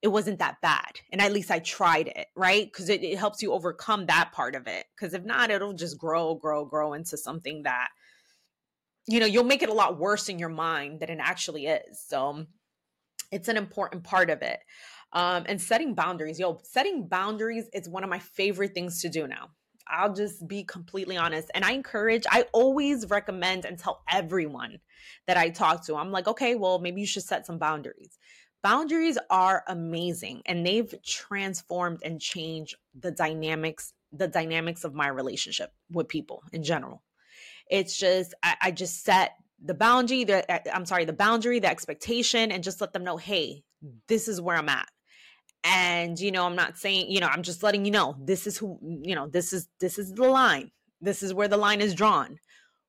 it 0.03 0.09
wasn't 0.09 0.41
that 0.41 0.61
bad. 0.61 1.01
And 1.11 1.23
at 1.23 1.33
least 1.33 1.51
I 1.51 1.61
tried 1.61 2.09
it, 2.09 2.27
right? 2.37 2.67
Because 2.67 2.91
it, 2.91 3.03
it 3.03 3.19
helps 3.19 3.41
you 3.41 3.53
overcome 3.53 4.07
that 4.07 4.33
part 4.33 4.55
of 4.55 4.67
it. 4.67 4.85
Because 4.95 5.15
if 5.15 5.25
not, 5.25 5.51
it'll 5.51 5.73
just 5.73 5.97
grow, 5.97 6.35
grow, 6.35 6.67
grow 6.67 6.93
into 6.93 7.17
something 7.17 7.63
that, 7.63 7.89
you 9.07 9.21
know, 9.21 9.27
you'll 9.27 9.45
make 9.45 9.63
it 9.63 9.71
a 9.71 9.75
lot 9.75 9.99
worse 9.99 10.29
in 10.29 10.39
your 10.39 10.51
mind 10.51 11.01
than 11.01 11.09
it 11.09 11.19
actually 11.21 11.67
is. 11.67 12.03
So 12.07 12.45
it's 13.31 13.49
an 13.49 13.57
important 13.57 14.05
part 14.05 14.29
of 14.29 14.43
it. 14.43 14.61
Um, 15.13 15.45
and 15.47 15.61
setting 15.61 15.95
boundaries, 15.95 16.41
yo, 16.41 16.59
setting 16.63 17.07
boundaries 17.07 17.69
is 17.75 17.89
one 17.89 18.03
of 18.03 18.11
my 18.11 18.19
favorite 18.19 18.75
things 18.75 19.03
to 19.03 19.09
do 19.09 19.27
now. 19.27 19.51
I'll 19.87 20.15
just 20.15 20.47
be 20.49 20.65
completely 20.65 21.17
honest. 21.19 21.51
And 21.55 21.65
I 21.65 21.73
encourage, 21.73 22.25
I 22.31 22.47
always 22.53 23.11
recommend 23.11 23.65
and 23.67 23.79
tell 23.79 24.03
everyone 24.11 24.79
that 25.27 25.37
I 25.37 25.51
talk 25.51 25.85
to, 25.87 25.97
I'm 25.97 26.11
like, 26.13 26.29
okay, 26.29 26.55
well, 26.55 26.79
maybe 26.79 27.01
you 27.01 27.07
should 27.07 27.25
set 27.25 27.47
some 27.47 27.59
boundaries. 27.59 28.19
Boundaries 28.63 29.19
are 29.29 29.65
amazing 29.67 30.43
and 30.47 30.65
they've 30.65 30.95
transformed 31.05 32.01
and 32.05 32.21
changed 32.21 32.77
the 32.99 33.11
dynamics, 33.11 33.93
the 34.13 34.29
dynamics 34.29 34.85
of 34.85 34.95
my 34.95 35.09
relationship 35.09 35.73
with 35.91 36.09
people 36.09 36.43
in 36.53 36.63
general. 36.63 37.03
It's 37.69 37.97
just, 37.97 38.35
I, 38.43 38.55
I 38.63 38.71
just 38.71 39.05
set 39.05 39.33
the 39.63 39.75
boundary, 39.75 40.25
the, 40.25 40.75
I'm 40.75 40.87
sorry, 40.87 41.05
the 41.05 41.13
boundary, 41.13 41.59
the 41.59 41.69
expectation, 41.69 42.51
and 42.51 42.65
just 42.65 42.81
let 42.81 42.93
them 42.93 43.05
know, 43.05 43.17
hey, 43.17 43.65
this 44.09 44.29
is 44.29 44.41
where 44.41 44.57
I'm 44.57 44.69
at 44.69 44.89
and 45.65 46.19
you 46.19 46.33
know 46.33 46.45
i'm 46.45 46.57
not 46.57 46.77
saying 46.77 47.11
you 47.11 47.21
know 47.21 47.29
i'm 47.29 47.43
just 47.43 47.63
letting 47.63 47.85
you 47.85 47.91
know 47.91 48.17
this 48.21 48.47
is 48.47 48.59
who 48.59 48.79
you 49.03 49.15
know 49.15 49.29
this 49.29 49.53
is 49.53 49.69
this 49.81 49.99
is 49.99 50.13
the 50.13 50.29
line. 50.29 50.71
This 51.01 51.23
is 51.23 51.35
where 51.35 51.49
the 51.49 51.57
line 51.57 51.81
is 51.81 51.95
drawn. 51.95 52.39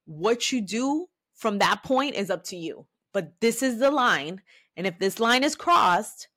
What 0.06 0.52
you 0.52 0.62
do 0.62 1.08
from 1.34 1.58
that 1.58 1.82
point 1.84 2.16
is 2.16 2.30
up 2.30 2.44
to 2.46 2.56
you 2.56 2.88
but 3.12 3.34
this 3.42 3.62
is 3.64 3.80
the 3.80 3.92
line. 3.92 4.42
And 4.76 4.88
if 4.88 4.98
this 4.98 5.20
line 5.20 5.44
is 5.44 5.56
crossed 5.56 6.28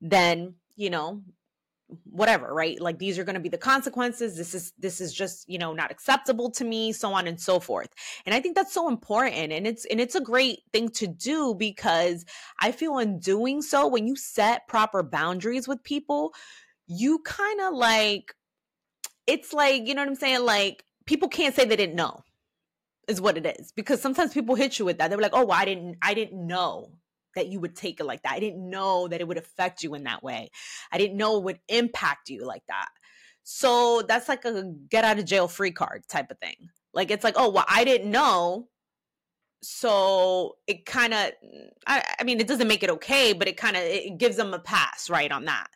then 0.00 0.54
you 0.76 0.90
know 0.90 1.22
whatever 2.04 2.52
right? 2.52 2.80
Like 2.80 2.98
these 2.98 3.18
are 3.18 3.24
going 3.24 3.34
to 3.34 3.40
be 3.40 3.48
the 3.48 3.58
consequences. 3.58 4.36
This 4.36 4.54
is 4.54 4.72
this 4.78 5.00
is 5.00 5.12
just 5.12 5.48
you 5.48 5.58
know 5.58 5.72
not 5.72 5.90
acceptable 5.90 6.50
to 6.52 6.64
me 6.64 6.92
so 6.92 7.12
on 7.12 7.26
and 7.26 7.40
so 7.40 7.60
forth. 7.60 7.88
And 8.26 8.34
i 8.34 8.40
think 8.40 8.54
that's 8.54 8.72
so 8.72 8.88
important 8.88 9.52
and 9.52 9.66
it's 9.66 9.84
and 9.86 10.00
it's 10.00 10.14
a 10.14 10.20
great 10.20 10.60
thing 10.72 10.88
to 10.90 11.06
do 11.06 11.54
because 11.54 12.24
i 12.60 12.72
feel 12.72 12.98
in 12.98 13.18
doing 13.18 13.62
so 13.62 13.86
when 13.86 14.06
you 14.06 14.16
set 14.16 14.66
proper 14.68 15.02
boundaries 15.02 15.68
with 15.68 15.82
people 15.82 16.34
you 16.86 17.20
kind 17.20 17.60
of 17.60 17.74
like 17.74 18.34
it's 19.26 19.52
like 19.52 19.86
you 19.86 19.94
know 19.94 20.02
what 20.02 20.08
i'm 20.08 20.14
saying? 20.14 20.44
Like 20.44 20.84
people 21.06 21.28
can't 21.28 21.54
say 21.54 21.64
they 21.64 21.76
didn't 21.76 21.96
know 21.96 22.22
is 23.08 23.20
what 23.20 23.36
it 23.36 23.46
is 23.58 23.72
because 23.72 24.00
sometimes 24.00 24.32
people 24.32 24.54
hit 24.54 24.78
you 24.78 24.84
with 24.84 24.98
that. 24.98 25.08
They're 25.08 25.18
like 25.18 25.34
oh 25.34 25.44
well, 25.44 25.58
i 25.60 25.64
didn't 25.64 25.96
i 26.02 26.14
didn't 26.14 26.46
know 26.46 26.90
that 27.34 27.48
you 27.48 27.60
would 27.60 27.76
take 27.76 28.00
it 28.00 28.04
like 28.04 28.22
that. 28.22 28.32
I 28.32 28.40
didn't 28.40 28.68
know 28.68 29.08
that 29.08 29.20
it 29.20 29.28
would 29.28 29.38
affect 29.38 29.82
you 29.82 29.94
in 29.94 30.04
that 30.04 30.22
way. 30.22 30.50
I 30.92 30.98
didn't 30.98 31.16
know 31.16 31.36
it 31.36 31.44
would 31.44 31.60
impact 31.68 32.28
you 32.28 32.46
like 32.46 32.64
that. 32.68 32.88
So 33.42 34.02
that's 34.08 34.28
like 34.28 34.44
a 34.44 34.72
get 34.88 35.04
out 35.04 35.18
of 35.18 35.26
jail 35.26 35.48
free 35.48 35.70
card 35.72 36.04
type 36.08 36.30
of 36.30 36.38
thing. 36.38 36.56
Like 36.94 37.10
it's 37.10 37.24
like, 37.24 37.34
oh, 37.36 37.50
well, 37.50 37.66
I 37.68 37.84
didn't 37.84 38.10
know. 38.10 38.68
So 39.62 40.56
it 40.66 40.86
kind 40.86 41.14
of, 41.14 41.20
mm, 41.20 41.68
I, 41.86 42.04
I 42.20 42.24
mean, 42.24 42.40
it 42.40 42.48
doesn't 42.48 42.68
make 42.68 42.82
it 42.82 42.90
okay, 42.90 43.32
but 43.32 43.48
it 43.48 43.56
kind 43.56 43.76
of 43.76 43.82
it 43.82 44.18
gives 44.18 44.36
them 44.36 44.54
a 44.54 44.58
pass, 44.58 45.10
right, 45.10 45.30
on 45.30 45.44
that. 45.46 45.68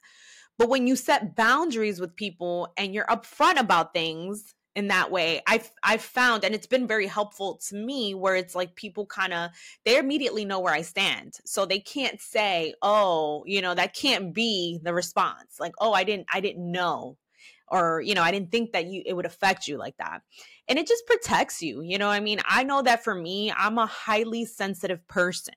But 0.59 0.69
when 0.69 0.87
you 0.87 0.97
set 0.97 1.37
boundaries 1.37 2.01
with 2.01 2.17
people 2.17 2.73
and 2.77 2.95
you're 2.95 3.07
upfront 3.07 3.61
about 3.61 3.95
things, 3.95 4.55
in 4.79 4.87
that 4.87 5.11
way. 5.11 5.43
I've 5.49 5.69
i've 5.83 6.01
found 6.01 6.45
and 6.45 6.55
it's 6.55 6.69
been 6.69 6.87
very 6.87 7.09
helpful 7.09 7.59
to 7.69 7.75
me 7.75 8.15
where 8.15 8.37
it's 8.37 8.55
like 8.55 8.77
people 8.77 9.07
kind 9.07 9.35
of 9.35 9.51
they 9.85 9.99
immediately 9.99 10.45
know 10.45 10.61
where 10.61 10.73
i 10.73 10.83
stand. 10.83 11.35
So 11.45 11.67
they 11.67 11.81
can't 11.81 12.21
say 12.21 12.75
oh 12.81 13.43
you 13.45 13.61
know 13.61 13.75
that 13.75 13.93
can't 13.93 14.33
be 14.33 14.79
the 14.85 14.95
response. 14.95 15.57
Like 15.59 15.73
oh 15.81 15.93
i 15.93 16.05
didn't 16.05 16.29
i 16.33 16.41
didn't 16.41 16.71
know 16.71 17.17
or 17.67 18.01
you 18.03 18.15
know 18.15 18.23
i 18.23 18.31
didn't 18.31 18.53
think 18.53 18.71
that 18.71 18.87
you 18.87 19.03
it 19.05 19.15
would 19.15 19.27
affect 19.27 19.67
you 19.67 19.79
like 19.79 19.97
that. 19.97 20.23
And 20.69 20.79
it 20.79 20.87
just 20.87 21.07
protects 21.07 21.61
you 21.61 21.83
you 21.83 21.99
know 21.99 22.09
i 22.09 22.21
mean? 22.21 22.39
I 22.49 22.63
know 22.63 22.81
that 22.83 23.03
for 23.03 23.17
me 23.17 23.53
i'm 23.57 23.79
a 23.79 23.87
highly 23.87 24.45
sensitive 24.45 25.07
person 25.09 25.55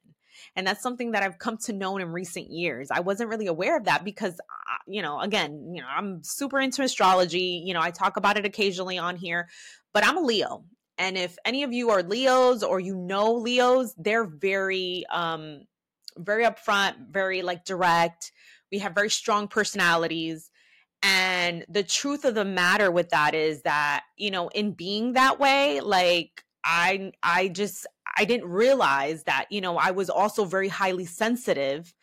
and 0.56 0.66
that's 0.66 0.82
something 0.82 1.12
that 1.12 1.24
I've 1.24 1.40
come 1.40 1.58
to 1.58 1.74
know 1.74 1.98
in 1.98 2.12
recent 2.12 2.52
years. 2.52 2.90
I 2.92 3.00
wasn't 3.00 3.30
really 3.30 3.48
aware 3.48 3.78
of 3.78 3.86
that 3.86 4.04
because, 4.04 4.34
uh, 4.34 4.78
you 4.88 5.02
know, 5.02 5.20
again, 5.20 5.72
you 5.74 5.82
know, 5.82 5.88
I'm 5.88 6.24
super 6.24 6.60
into 6.60 6.84
astrology. 6.84 7.64
You 7.66 7.74
know, 7.74 7.82
I 7.82 7.92
talk 7.92 8.18
about 8.18 8.38
it 8.38 8.46
occasionally 8.46 8.98
on 8.98 9.16
here, 9.16 9.50
but 9.94 10.06
I'm 10.06 10.18
a 10.18 10.22
Leo. 10.22 10.66
And 10.98 11.18
if 11.18 11.38
any 11.46 11.64
of 11.64 11.74
you 11.74 11.90
are 11.90 12.04
Leos 12.04 12.64
or 12.64 12.80
you 12.80 12.96
know 12.96 13.34
Leos, 13.34 13.94
they're 13.98 14.26
very, 14.26 15.06
um, 15.12 15.62
very 16.18 16.46
upfront, 16.46 16.96
very 17.10 17.42
like 17.42 17.66
direct. 17.66 18.32
We 18.72 18.80
have 18.80 18.94
very 18.94 19.10
strong 19.10 19.48
personalities. 19.48 20.50
And 21.04 21.66
the 21.68 21.84
truth 21.84 22.26
of 22.26 22.36
the 22.36 22.46
matter 22.46 22.92
with 22.92 23.10
that 23.10 23.34
is 23.34 23.64
that, 23.64 24.04
you 24.18 24.30
know, 24.30 24.50
in 24.50 24.74
being 24.74 25.14
that 25.14 25.40
way, 25.40 25.82
like 25.82 26.44
I 26.64 27.12
I 27.24 27.48
just 27.48 27.88
I 28.18 28.26
didn't 28.26 28.50
realize 28.50 29.24
that, 29.24 29.46
you 29.50 29.62
know, 29.62 29.78
I 29.78 29.92
was 29.92 30.10
also 30.10 30.46
very 30.46 30.68
highly 30.68 31.06
sensitive 31.06 31.94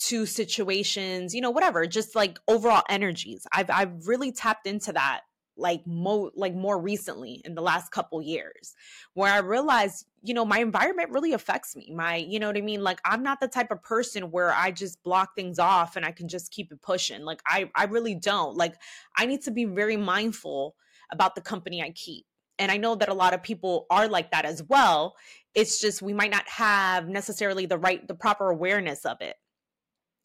to 0.00 0.24
situations, 0.26 1.34
you 1.34 1.40
know, 1.40 1.50
whatever, 1.50 1.86
just 1.86 2.14
like 2.14 2.38
overall 2.48 2.82
energies. 2.88 3.46
I've 3.52 3.70
I've 3.70 4.06
really 4.06 4.32
tapped 4.32 4.66
into 4.66 4.92
that 4.92 5.20
like 5.56 5.86
mo 5.86 6.30
like 6.34 6.54
more 6.54 6.80
recently 6.80 7.42
in 7.44 7.54
the 7.54 7.60
last 7.60 7.92
couple 7.92 8.22
years 8.22 8.74
where 9.12 9.32
I 9.32 9.38
realized, 9.38 10.06
you 10.22 10.32
know, 10.32 10.44
my 10.44 10.58
environment 10.58 11.10
really 11.10 11.34
affects 11.34 11.76
me. 11.76 11.92
My, 11.94 12.16
you 12.16 12.38
know 12.38 12.46
what 12.46 12.56
I 12.56 12.62
mean? 12.62 12.82
Like 12.82 13.00
I'm 13.04 13.22
not 13.22 13.40
the 13.40 13.48
type 13.48 13.70
of 13.70 13.82
person 13.82 14.30
where 14.30 14.52
I 14.52 14.70
just 14.70 15.02
block 15.02 15.34
things 15.36 15.58
off 15.58 15.96
and 15.96 16.04
I 16.04 16.12
can 16.12 16.28
just 16.28 16.50
keep 16.50 16.72
it 16.72 16.80
pushing. 16.80 17.24
Like 17.24 17.42
I 17.46 17.70
I 17.74 17.84
really 17.84 18.14
don't. 18.14 18.56
Like 18.56 18.74
I 19.16 19.26
need 19.26 19.42
to 19.42 19.50
be 19.50 19.66
very 19.66 19.98
mindful 19.98 20.76
about 21.12 21.34
the 21.34 21.40
company 21.42 21.82
I 21.82 21.90
keep 21.90 22.24
and 22.60 22.70
I 22.70 22.76
know 22.76 22.94
that 22.94 23.08
a 23.08 23.14
lot 23.14 23.32
of 23.32 23.42
people 23.42 23.86
are 23.90 24.06
like 24.06 24.30
that 24.32 24.44
as 24.44 24.62
well. 24.62 25.16
It's 25.54 25.80
just 25.80 26.02
we 26.02 26.12
might 26.12 26.30
not 26.30 26.46
have 26.46 27.08
necessarily 27.08 27.64
the 27.66 27.78
right, 27.78 28.06
the 28.06 28.14
proper 28.14 28.50
awareness 28.50 29.06
of 29.06 29.20
it. 29.22 29.36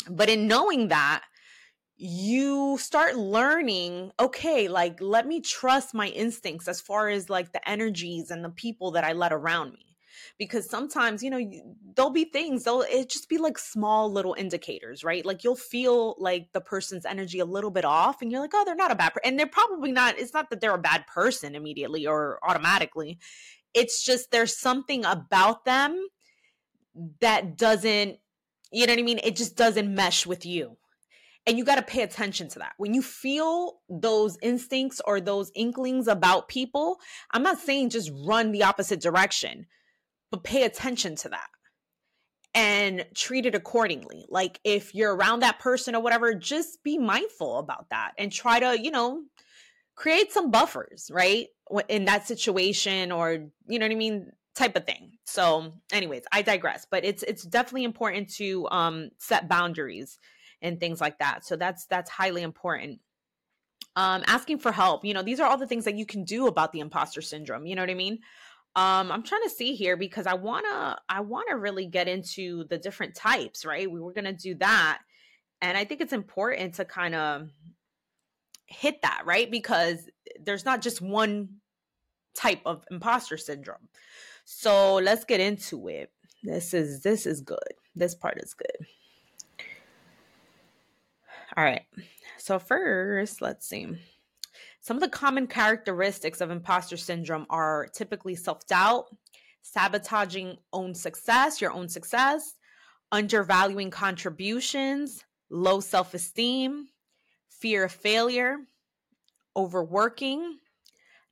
But 0.09 0.29
in 0.29 0.47
knowing 0.47 0.89
that, 0.89 1.23
you 1.95 2.77
start 2.77 3.15
learning, 3.15 4.11
okay, 4.19 4.67
like 4.67 4.99
let 4.99 5.25
me 5.25 5.39
trust 5.39 5.93
my 5.93 6.09
instincts 6.09 6.67
as 6.67 6.81
far 6.81 7.07
as 7.07 7.29
like 7.29 7.53
the 7.53 7.67
energies 7.67 8.29
and 8.29 8.43
the 8.43 8.49
people 8.49 8.91
that 8.91 9.05
I 9.05 9.13
let 9.13 9.31
around 9.31 9.71
me 9.71 9.94
because 10.37 10.69
sometimes 10.69 11.23
you 11.23 11.29
know 11.29 11.39
there'll 11.95 12.11
be 12.11 12.25
things 12.25 12.63
they'll 12.63 12.81
it 12.81 13.09
just 13.09 13.29
be 13.29 13.37
like 13.37 13.57
small 13.57 14.11
little 14.11 14.35
indicators 14.37 15.03
right? 15.03 15.25
Like 15.25 15.43
you'll 15.43 15.55
feel 15.55 16.15
like 16.17 16.51
the 16.53 16.61
person's 16.61 17.05
energy 17.05 17.39
a 17.39 17.45
little 17.45 17.71
bit 17.71 17.85
off 17.85 18.21
and 18.21 18.31
you're 18.31 18.41
like 18.41 18.51
oh 18.53 18.63
they're 18.65 18.75
not 18.75 18.91
a 18.91 18.95
bad 18.95 19.13
person 19.13 19.21
and 19.25 19.39
they're 19.39 19.47
probably 19.47 19.91
not 19.91 20.19
it's 20.19 20.33
not 20.33 20.49
that 20.49 20.61
they're 20.61 20.75
a 20.75 20.79
bad 20.79 21.07
person 21.07 21.55
immediately 21.55 22.05
or 22.05 22.39
automatically. 22.43 23.17
It's 23.73 24.03
just 24.03 24.31
there's 24.31 24.57
something 24.57 25.05
about 25.05 25.65
them 25.65 26.07
that 27.21 27.57
doesn't 27.57 28.17
you 28.71 28.85
know 28.87 28.93
what 28.93 28.99
i 28.99 29.03
mean? 29.03 29.19
It 29.23 29.35
just 29.35 29.55
doesn't 29.55 29.93
mesh 29.93 30.25
with 30.25 30.45
you. 30.45 30.77
And 31.47 31.59
you 31.59 31.63
got 31.63 31.75
to 31.75 31.83
pay 31.83 32.01
attention 32.01 32.49
to 32.49 32.59
that. 32.59 32.73
When 32.77 32.95
you 32.95 33.03
feel 33.03 33.77
those 33.87 34.35
instincts 34.41 34.99
or 35.05 35.21
those 35.21 35.51
inklings 35.53 36.07
about 36.07 36.47
people, 36.47 36.97
I'm 37.31 37.43
not 37.43 37.59
saying 37.59 37.91
just 37.91 38.11
run 38.25 38.51
the 38.51 38.63
opposite 38.63 38.99
direction 38.99 39.67
but 40.31 40.43
pay 40.43 40.63
attention 40.63 41.15
to 41.17 41.29
that 41.29 41.47
and 42.53 43.05
treat 43.13 43.45
it 43.45 43.55
accordingly. 43.55 44.25
Like 44.29 44.59
if 44.63 44.95
you're 44.95 45.15
around 45.15 45.41
that 45.41 45.59
person 45.59 45.95
or 45.95 46.01
whatever, 46.01 46.33
just 46.33 46.83
be 46.83 46.97
mindful 46.97 47.59
about 47.59 47.89
that 47.89 48.13
and 48.17 48.31
try 48.31 48.59
to, 48.59 48.81
you 48.81 48.91
know, 48.91 49.23
create 49.95 50.31
some 50.31 50.51
buffers, 50.51 51.09
right? 51.13 51.47
In 51.89 52.05
that 52.05 52.27
situation 52.27 53.11
or, 53.11 53.47
you 53.67 53.79
know 53.79 53.85
what 53.85 53.91
I 53.91 53.95
mean? 53.95 54.31
type 54.55 54.75
of 54.75 54.85
thing. 54.85 55.11
So, 55.25 55.73
anyways, 55.91 56.23
I 56.31 56.41
digress, 56.41 56.87
but 56.89 57.05
it's 57.05 57.23
it's 57.23 57.43
definitely 57.43 57.83
important 57.83 58.29
to 58.35 58.67
um 58.69 59.09
set 59.19 59.47
boundaries 59.47 60.17
and 60.61 60.79
things 60.79 61.01
like 61.01 61.19
that. 61.19 61.45
So 61.45 61.55
that's 61.55 61.85
that's 61.85 62.09
highly 62.09 62.41
important. 62.41 62.99
Um 63.95 64.23
asking 64.27 64.59
for 64.59 64.71
help, 64.71 65.05
you 65.05 65.13
know, 65.13 65.21
these 65.21 65.39
are 65.39 65.49
all 65.49 65.57
the 65.57 65.67
things 65.67 65.85
that 65.85 65.95
you 65.95 66.05
can 66.05 66.23
do 66.23 66.47
about 66.47 66.71
the 66.71 66.79
imposter 66.79 67.21
syndrome, 67.21 67.65
you 67.65 67.75
know 67.75 67.81
what 67.81 67.89
I 67.89 67.95
mean? 67.95 68.19
Um 68.75 69.11
i'm 69.11 69.23
trying 69.23 69.43
to 69.43 69.49
see 69.49 69.75
here 69.75 69.95
because 69.97 70.27
i 70.27 70.33
want 70.33 70.65
to 70.65 70.97
i 71.09 71.21
want 71.21 71.47
to 71.49 71.57
really 71.57 71.85
get 71.85 72.07
into 72.07 72.65
the 72.65 72.77
different 72.77 73.15
types 73.15 73.65
right? 73.65 73.89
We 73.89 73.99
were 73.99 74.13
going 74.13 74.25
to 74.25 74.33
do 74.33 74.55
that 74.55 74.99
and 75.61 75.77
i 75.77 75.85
think 75.85 76.01
it's 76.01 76.13
important 76.13 76.75
to 76.75 76.85
kind 76.85 77.15
of 77.15 77.49
hit 78.67 79.01
that 79.01 79.23
right? 79.25 79.49
Because 79.49 80.09
there's 80.43 80.65
not 80.65 80.81
just 80.81 81.01
one 81.01 81.49
type 82.33 82.61
of 82.65 82.83
imposter 82.91 83.37
syndrome. 83.37 83.89
So 84.43 84.95
let's 84.95 85.25
get 85.25 85.39
into 85.39 85.87
it. 85.87 86.11
This 86.43 86.73
is 86.73 87.01
this 87.01 87.25
is 87.25 87.41
good. 87.41 87.57
This 87.95 88.13
part 88.13 88.37
is 88.41 88.53
good. 88.53 88.87
All 91.57 91.63
right. 91.63 91.83
So 92.37 92.59
first 92.59 93.41
let's 93.41 93.67
see 93.67 93.87
some 94.85 94.97
of 94.97 95.01
the 95.01 95.09
common 95.09 95.47
characteristics 95.47 96.41
of 96.41 96.51
imposter 96.51 96.95
syndrome 96.95 97.47
are 97.49 97.87
typically 97.91 98.35
self 98.35 98.67
doubt, 98.67 99.05
sabotaging 99.63 100.57
own 100.73 100.93
success, 100.93 101.59
your 101.59 101.71
own 101.71 101.89
success, 101.89 102.53
undervaluing 103.11 103.89
contributions, 103.89 105.25
low 105.49 105.79
self 105.79 106.13
esteem, 106.13 106.89
fear 107.49 107.85
of 107.85 107.93
failure, 107.93 108.57
overworking, 109.57 110.59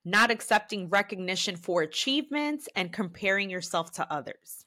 not 0.04 0.32
accepting 0.32 0.90
recognition 0.90 1.56
for 1.56 1.84
achievements, 1.84 2.68
and 2.76 2.92
comparing 2.92 3.52
yourself 3.52 3.92
to 3.92 4.12
others. 4.12 4.63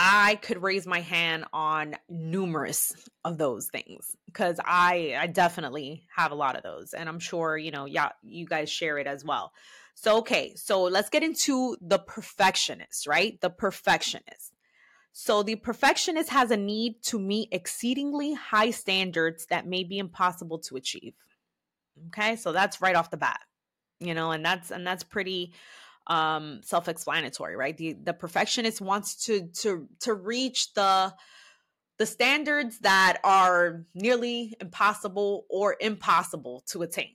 I 0.00 0.36
could 0.36 0.62
raise 0.62 0.86
my 0.86 1.00
hand 1.00 1.44
on 1.52 1.96
numerous 2.08 2.94
of 3.24 3.36
those 3.36 3.66
things 3.66 4.16
because 4.26 4.60
I 4.64 5.16
I 5.18 5.26
definitely 5.26 6.06
have 6.14 6.30
a 6.30 6.36
lot 6.36 6.54
of 6.54 6.62
those 6.62 6.94
and 6.94 7.08
I'm 7.08 7.18
sure, 7.18 7.58
you 7.58 7.72
know, 7.72 7.84
yeah, 7.84 8.10
you 8.22 8.46
guys 8.46 8.70
share 8.70 8.98
it 8.98 9.08
as 9.08 9.24
well. 9.24 9.52
So 9.96 10.18
okay, 10.18 10.54
so 10.54 10.84
let's 10.84 11.10
get 11.10 11.24
into 11.24 11.76
the 11.80 11.98
perfectionist, 11.98 13.08
right? 13.08 13.40
The 13.40 13.50
perfectionist. 13.50 14.54
So 15.12 15.42
the 15.42 15.56
perfectionist 15.56 16.30
has 16.30 16.52
a 16.52 16.56
need 16.56 17.02
to 17.06 17.18
meet 17.18 17.48
exceedingly 17.50 18.34
high 18.34 18.70
standards 18.70 19.46
that 19.46 19.66
may 19.66 19.82
be 19.82 19.98
impossible 19.98 20.60
to 20.60 20.76
achieve. 20.76 21.14
Okay? 22.06 22.36
So 22.36 22.52
that's 22.52 22.80
right 22.80 22.94
off 22.94 23.10
the 23.10 23.16
bat. 23.16 23.40
You 23.98 24.14
know, 24.14 24.30
and 24.30 24.44
that's 24.44 24.70
and 24.70 24.86
that's 24.86 25.02
pretty 25.02 25.54
um, 26.08 26.60
self-explanatory, 26.62 27.56
right? 27.56 27.76
The 27.76 27.94
the 27.94 28.14
perfectionist 28.14 28.80
wants 28.80 29.26
to 29.26 29.48
to 29.60 29.88
to 30.00 30.14
reach 30.14 30.72
the 30.74 31.14
the 31.98 32.06
standards 32.06 32.78
that 32.80 33.18
are 33.24 33.84
nearly 33.94 34.56
impossible 34.60 35.46
or 35.50 35.76
impossible 35.80 36.62
to 36.68 36.82
attain. 36.82 37.14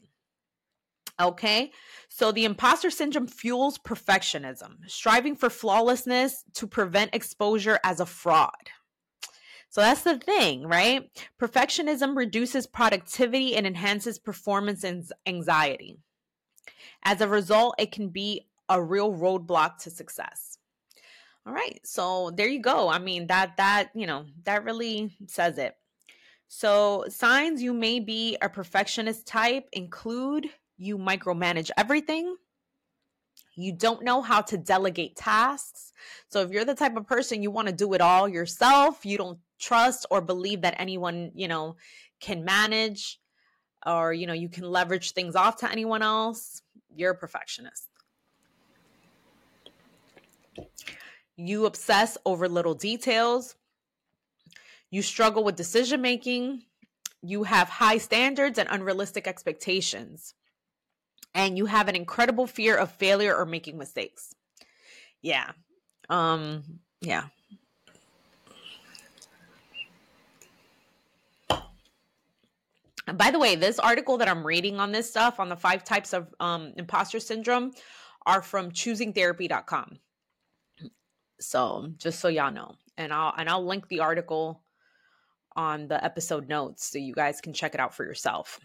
Okay, 1.22 1.72
so 2.10 2.32
the 2.32 2.46
imposter 2.46 2.90
syndrome 2.90 3.28
fuels 3.28 3.78
perfectionism, 3.78 4.78
striving 4.88 5.36
for 5.36 5.50
flawlessness 5.50 6.44
to 6.56 6.66
prevent 6.66 7.14
exposure 7.14 7.80
as 7.84 8.00
a 8.00 8.06
fraud. 8.06 8.72
So 9.70 9.82
that's 9.82 10.04
the 10.04 10.18
thing, 10.18 10.68
right? 10.68 11.10
Perfectionism 11.40 12.16
reduces 12.16 12.68
productivity 12.68 13.56
and 13.56 13.66
enhances 13.66 14.20
performance 14.20 14.84
and 14.84 15.04
anxiety. 15.26 15.98
As 17.04 17.22
a 17.22 17.28
result, 17.28 17.76
it 17.78 17.92
can 17.92 18.10
be 18.10 18.48
a 18.74 18.84
real 18.84 19.14
roadblock 19.14 19.78
to 19.84 19.90
success. 19.90 20.58
All 21.46 21.54
right. 21.54 21.80
So 21.84 22.32
there 22.32 22.48
you 22.48 22.62
go. 22.62 22.90
I 22.90 23.00
mean, 23.00 23.28
that 23.28 23.58
that, 23.58 23.90
you 23.94 24.08
know, 24.08 24.26
that 24.44 24.64
really 24.64 25.16
says 25.28 25.58
it. 25.58 25.76
So, 26.48 27.06
signs 27.10 27.64
you 27.64 27.74
may 27.74 28.00
be 28.00 28.38
a 28.40 28.48
perfectionist 28.48 29.26
type 29.26 29.68
include 29.74 30.48
you 30.78 31.00
micromanage 31.00 31.72
everything. 31.78 32.36
You 33.56 33.74
don't 33.76 34.04
know 34.04 34.22
how 34.22 34.42
to 34.42 34.58
delegate 34.58 35.16
tasks. 35.16 35.94
So, 36.28 36.42
if 36.42 36.52
you're 36.52 36.64
the 36.64 36.76
type 36.76 36.96
of 36.96 37.08
person 37.08 37.42
you 37.42 37.50
want 37.50 37.70
to 37.70 37.74
do 37.74 37.94
it 37.94 38.02
all 38.02 38.30
yourself, 38.30 39.04
you 39.04 39.18
don't 39.18 39.40
trust 39.60 40.06
or 40.12 40.22
believe 40.22 40.62
that 40.62 40.76
anyone, 40.78 41.32
you 41.34 41.48
know, 41.48 41.76
can 42.20 42.46
manage 42.46 43.20
or, 43.84 44.14
you 44.14 44.28
know, 44.28 44.34
you 44.34 44.48
can 44.48 44.64
leverage 44.64 45.14
things 45.14 45.36
off 45.36 45.58
to 45.58 45.72
anyone 45.72 46.04
else, 46.04 46.62
you're 46.96 47.14
a 47.14 47.18
perfectionist. 47.18 47.90
You 51.36 51.66
obsess 51.66 52.18
over 52.26 52.48
little 52.48 52.74
details. 52.74 53.56
You 54.90 55.02
struggle 55.02 55.44
with 55.44 55.56
decision 55.56 56.02
making. 56.02 56.64
You 57.22 57.44
have 57.44 57.70
high 57.70 57.98
standards 57.98 58.60
and 58.60 58.70
unrealistic 58.70 59.28
expectations. 59.28 60.34
And 61.34 61.58
you 61.58 61.66
have 61.66 61.88
an 61.88 61.96
incredible 61.96 62.46
fear 62.46 62.78
of 62.78 62.92
failure 62.92 63.36
or 63.36 63.46
making 63.46 63.78
mistakes. 63.78 64.36
Yeah. 65.22 65.52
Um, 66.10 66.64
yeah. 67.02 67.24
by 73.12 73.32
the 73.32 73.40
way, 73.40 73.56
this 73.56 73.80
article 73.80 74.18
that 74.18 74.30
I'm 74.30 74.46
reading 74.46 74.80
on 74.80 74.92
this 74.92 75.10
stuff 75.10 75.40
on 75.40 75.50
the 75.50 75.56
five 75.56 75.84
types 75.84 76.14
of 76.14 76.34
um, 76.40 76.74
imposter 76.78 77.20
syndrome 77.20 77.74
are 78.26 78.42
from 78.42 78.72
choosingtherapy.com. 78.72 80.00
So 81.40 81.92
just 81.98 82.20
so 82.20 82.28
y'all 82.28 82.52
know, 82.52 82.76
and 82.98 83.12
I'll 83.12 83.34
and 83.38 83.50
I'll 83.50 83.66
link 83.66 83.88
the 83.88 84.02
article 84.02 84.64
on 85.56 85.88
the 85.88 86.04
episode 86.04 86.48
notes 86.48 86.92
so 86.92 86.98
you 86.98 87.14
guys 87.14 87.42
can 87.42 87.54
check 87.54 87.74
it 87.74 87.80
out 87.80 87.96
for 87.96 88.04
yourself. 88.04 88.60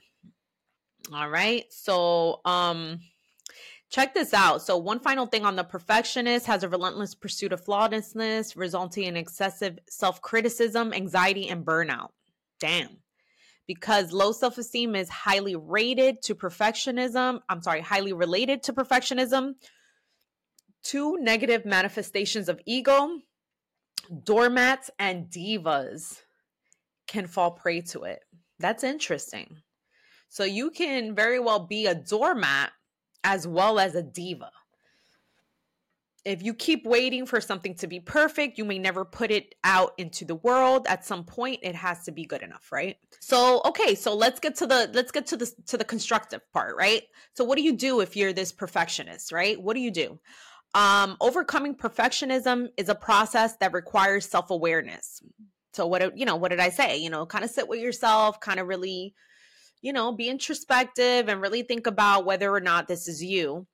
All 1.13 1.29
right. 1.29 1.65
So 1.71 2.41
um 2.45 3.01
check 3.91 4.15
this 4.15 4.35
out. 4.35 4.63
So 4.63 4.77
one 4.77 5.01
final 5.01 5.27
thing 5.27 5.45
on 5.45 5.57
the 5.57 5.65
perfectionist 5.65 6.47
has 6.47 6.63
a 6.63 6.69
relentless 6.69 7.15
pursuit 7.15 7.53
of 7.53 7.65
flawlessness, 7.65 8.57
resulting 8.57 9.05
in 9.05 9.17
excessive 9.17 9.79
self-criticism, 9.89 10.93
anxiety, 10.93 11.49
and 11.49 11.65
burnout. 11.65 12.11
Damn. 12.61 12.99
Because 13.67 14.13
low 14.13 14.33
self-esteem 14.33 14.95
is 14.95 15.09
highly 15.09 15.57
rated 15.57 16.23
to 16.23 16.35
perfectionism. 16.35 17.41
I'm 17.49 17.63
sorry, 17.63 17.81
highly 17.81 18.13
related 18.13 18.63
to 18.65 18.73
perfectionism 18.73 19.55
two 20.83 21.17
negative 21.21 21.65
manifestations 21.65 22.49
of 22.49 22.61
ego 22.67 23.21
doormats 24.25 24.91
and 24.99 25.27
divas 25.27 26.23
can 27.07 27.27
fall 27.27 27.51
prey 27.51 27.81
to 27.81 28.05
it. 28.05 28.21
That's 28.59 28.85
interesting. 28.85 29.59
So 30.29 30.45
you 30.45 30.71
can 30.71 31.15
very 31.15 31.41
well 31.41 31.61
be 31.61 31.87
a 31.87 31.95
doormat 31.95 32.71
as 33.25 33.47
well 33.47 33.79
as 33.79 33.95
a 33.95 34.03
diva. 34.03 34.51
If 36.25 36.43
you 36.43 36.53
keep 36.53 36.85
waiting 36.85 37.25
for 37.25 37.41
something 37.41 37.75
to 37.77 37.87
be 37.87 38.01
perfect, 38.01 38.59
you 38.59 38.65
may 38.65 38.79
never 38.79 39.05
put 39.05 39.31
it 39.31 39.55
out 39.65 39.93
into 39.97 40.27
the 40.27 40.35
world. 40.35 40.87
At 40.87 41.07
some 41.07 41.25
point 41.25 41.61
it 41.63 41.75
has 41.75 42.05
to 42.05 42.13
be 42.13 42.27
good 42.27 42.43
enough, 42.43 42.71
right? 42.71 42.97
So, 43.21 43.63
okay, 43.65 43.95
so 43.95 44.15
let's 44.15 44.39
get 44.39 44.57
to 44.57 44.67
the 44.67 44.91
let's 44.93 45.11
get 45.11 45.27
to 45.29 45.39
the 45.39 45.51
to 45.67 45.79
the 45.79 45.85
constructive 45.85 46.43
part, 46.53 46.77
right? 46.77 47.03
So 47.33 47.45
what 47.45 47.57
do 47.57 47.63
you 47.63 47.73
do 47.73 48.01
if 48.01 48.15
you're 48.15 48.35
this 48.35 48.53
perfectionist, 48.53 49.33
right? 49.33 49.61
What 49.61 49.75
do 49.75 49.81
you 49.81 49.91
do? 49.91 50.19
Um, 50.75 51.17
overcoming 51.21 51.75
perfectionism 51.75 52.69
is 52.77 52.89
a 52.89 52.95
process 52.95 53.57
that 53.57 53.73
requires 53.73 54.29
self 54.29 54.51
awareness. 54.51 55.21
So, 55.73 55.87
what, 55.87 56.17
you 56.17 56.27
know, 56.27 56.37
what 56.37 56.51
did 56.51 56.61
I 56.61 56.69
say? 56.71 56.99
You 56.99 57.11
know, 57.11 57.27
kind 57.27 57.45
of 57.45 57.51
sit 57.51 57.69
with 57.69 57.81
yourself, 57.81 58.41
kind 58.41 58.61
of 58.61 58.67
really, 58.67 59.15
you 59.81 59.93
know, 59.93 60.13
be 60.13 60.29
introspective 60.29 61.29
and 61.29 61.41
really 61.41 61.63
think 61.63 61.87
about 61.87 62.27
whether 62.27 62.53
or 62.53 62.61
not 62.61 62.89
this 62.89 63.09
is 63.09 63.23
you. 63.23 63.67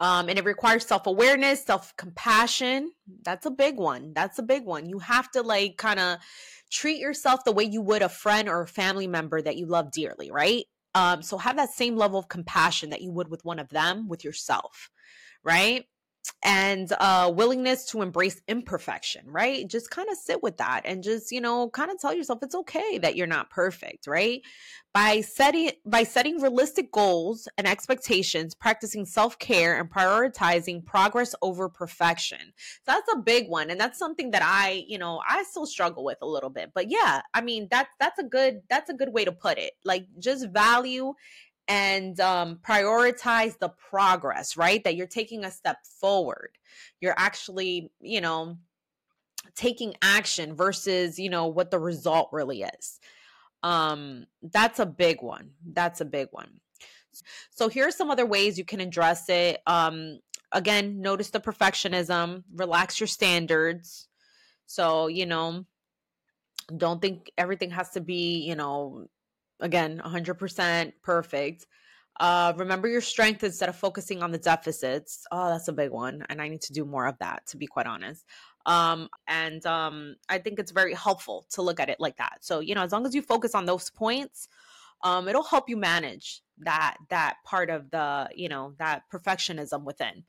Um, 0.00 0.28
and 0.28 0.38
it 0.38 0.44
requires 0.44 0.86
self 0.86 1.06
awareness, 1.06 1.64
self 1.64 1.94
compassion. 1.96 2.92
That's 3.24 3.46
a 3.46 3.50
big 3.50 3.76
one. 3.76 4.12
That's 4.14 4.38
a 4.38 4.42
big 4.42 4.64
one. 4.64 4.86
You 4.86 4.98
have 4.98 5.30
to 5.32 5.42
like 5.42 5.76
kind 5.76 6.00
of 6.00 6.18
treat 6.70 6.98
yourself 6.98 7.44
the 7.44 7.52
way 7.52 7.64
you 7.64 7.82
would 7.82 8.02
a 8.02 8.08
friend 8.08 8.48
or 8.48 8.62
a 8.62 8.66
family 8.66 9.06
member 9.06 9.42
that 9.42 9.56
you 9.56 9.66
love 9.66 9.92
dearly, 9.92 10.30
right? 10.30 10.64
Um, 10.94 11.22
so 11.22 11.38
have 11.38 11.56
that 11.56 11.70
same 11.70 11.96
level 11.96 12.18
of 12.18 12.28
compassion 12.28 12.90
that 12.90 13.02
you 13.02 13.12
would 13.12 13.28
with 13.28 13.44
one 13.44 13.58
of 13.58 13.68
them 13.68 14.08
with 14.08 14.24
yourself 14.24 14.90
right? 15.44 15.86
and 16.44 16.92
uh 16.98 17.30
willingness 17.34 17.86
to 17.86 18.02
embrace 18.02 18.40
imperfection 18.48 19.22
right? 19.26 19.66
Just 19.68 19.90
kind 19.90 20.08
of 20.08 20.16
sit 20.16 20.42
with 20.42 20.56
that 20.58 20.82
and 20.84 21.02
just 21.02 21.32
you 21.32 21.40
know 21.40 21.68
kind 21.70 21.90
of 21.90 21.98
tell 21.98 22.14
yourself 22.14 22.40
it's 22.42 22.54
okay 22.54 22.98
that 22.98 23.16
you're 23.16 23.26
not 23.26 23.50
perfect 23.50 24.06
right? 24.06 24.42
By 24.94 25.20
setting 25.22 25.70
by 25.86 26.04
setting 26.04 26.40
realistic 26.40 26.92
goals 26.92 27.48
and 27.58 27.66
expectations 27.66 28.54
practicing 28.54 29.04
self-care 29.04 29.78
and 29.78 29.90
prioritizing 29.90 30.84
progress 30.84 31.34
over 31.42 31.68
perfection. 31.68 32.52
So 32.84 32.92
that's 32.92 33.12
a 33.12 33.18
big 33.18 33.48
one 33.48 33.70
and 33.70 33.80
that's 33.80 33.98
something 33.98 34.30
that 34.32 34.42
i 34.44 34.84
you 34.86 34.98
know 34.98 35.20
i 35.28 35.42
still 35.44 35.66
struggle 35.66 36.04
with 36.04 36.18
a 36.22 36.26
little 36.26 36.50
bit. 36.50 36.70
But 36.74 36.90
yeah 36.90 37.22
i 37.34 37.40
mean 37.40 37.68
that's 37.70 37.94
that's 37.98 38.18
a 38.18 38.24
good 38.24 38.62
that's 38.68 38.90
a 38.90 38.94
good 38.94 39.12
way 39.12 39.24
to 39.24 39.32
put 39.32 39.58
it. 39.58 39.72
Like 39.84 40.06
just 40.18 40.48
value 40.50 41.14
and 41.68 42.18
um, 42.20 42.58
prioritize 42.62 43.58
the 43.58 43.68
progress, 43.68 44.56
right? 44.56 44.82
That 44.84 44.96
you're 44.96 45.06
taking 45.06 45.44
a 45.44 45.50
step 45.50 45.78
forward. 46.00 46.58
You're 47.00 47.14
actually, 47.16 47.90
you 48.00 48.20
know, 48.20 48.58
taking 49.54 49.94
action 50.02 50.54
versus, 50.54 51.18
you 51.18 51.30
know, 51.30 51.46
what 51.46 51.70
the 51.70 51.78
result 51.78 52.28
really 52.32 52.62
is. 52.62 53.00
Um, 53.62 54.26
that's 54.42 54.78
a 54.78 54.86
big 54.86 55.22
one. 55.22 55.50
That's 55.72 56.00
a 56.00 56.04
big 56.04 56.28
one. 56.30 56.60
So 57.50 57.68
here 57.68 57.86
are 57.86 57.92
some 57.92 58.10
other 58.10 58.26
ways 58.26 58.58
you 58.58 58.64
can 58.64 58.80
address 58.80 59.28
it. 59.28 59.60
Um, 59.66 60.18
again, 60.50 61.00
notice 61.00 61.30
the 61.30 61.40
perfectionism, 61.40 62.44
relax 62.54 62.98
your 62.98 63.06
standards. 63.06 64.08
So, 64.66 65.08
you 65.08 65.26
know, 65.26 65.66
don't 66.76 67.02
think 67.02 67.30
everything 67.36 67.70
has 67.70 67.90
to 67.90 68.00
be, 68.00 68.46
you 68.46 68.54
know, 68.54 69.06
again, 69.62 70.02
100% 70.04 70.92
perfect. 71.02 71.66
Uh, 72.20 72.52
remember 72.56 72.88
your 72.88 73.00
strength 73.00 73.42
instead 73.42 73.68
of 73.68 73.76
focusing 73.76 74.22
on 74.22 74.32
the 74.32 74.38
deficits. 74.38 75.24
Oh, 75.32 75.48
that's 75.48 75.68
a 75.68 75.72
big 75.72 75.90
one. 75.90 76.24
And 76.28 76.42
I 76.42 76.48
need 76.48 76.60
to 76.62 76.72
do 76.72 76.84
more 76.84 77.06
of 77.06 77.18
that, 77.18 77.46
to 77.48 77.56
be 77.56 77.66
quite 77.66 77.86
honest. 77.86 78.26
Um, 78.66 79.08
and 79.26 79.64
um, 79.66 80.16
I 80.28 80.38
think 80.38 80.58
it's 80.58 80.72
very 80.72 80.94
helpful 80.94 81.46
to 81.52 81.62
look 81.62 81.80
at 81.80 81.88
it 81.88 81.98
like 81.98 82.18
that. 82.18 82.38
So, 82.42 82.60
you 82.60 82.74
know, 82.74 82.82
as 82.82 82.92
long 82.92 83.06
as 83.06 83.14
you 83.14 83.22
focus 83.22 83.54
on 83.54 83.64
those 83.64 83.90
points, 83.90 84.48
um, 85.02 85.26
it'll 85.26 85.42
help 85.42 85.68
you 85.68 85.76
manage 85.76 86.42
that 86.58 86.96
that 87.08 87.36
part 87.44 87.70
of 87.70 87.90
the, 87.90 88.28
you 88.34 88.48
know, 88.48 88.74
that 88.78 89.02
perfectionism 89.12 89.84
within. 89.84 90.24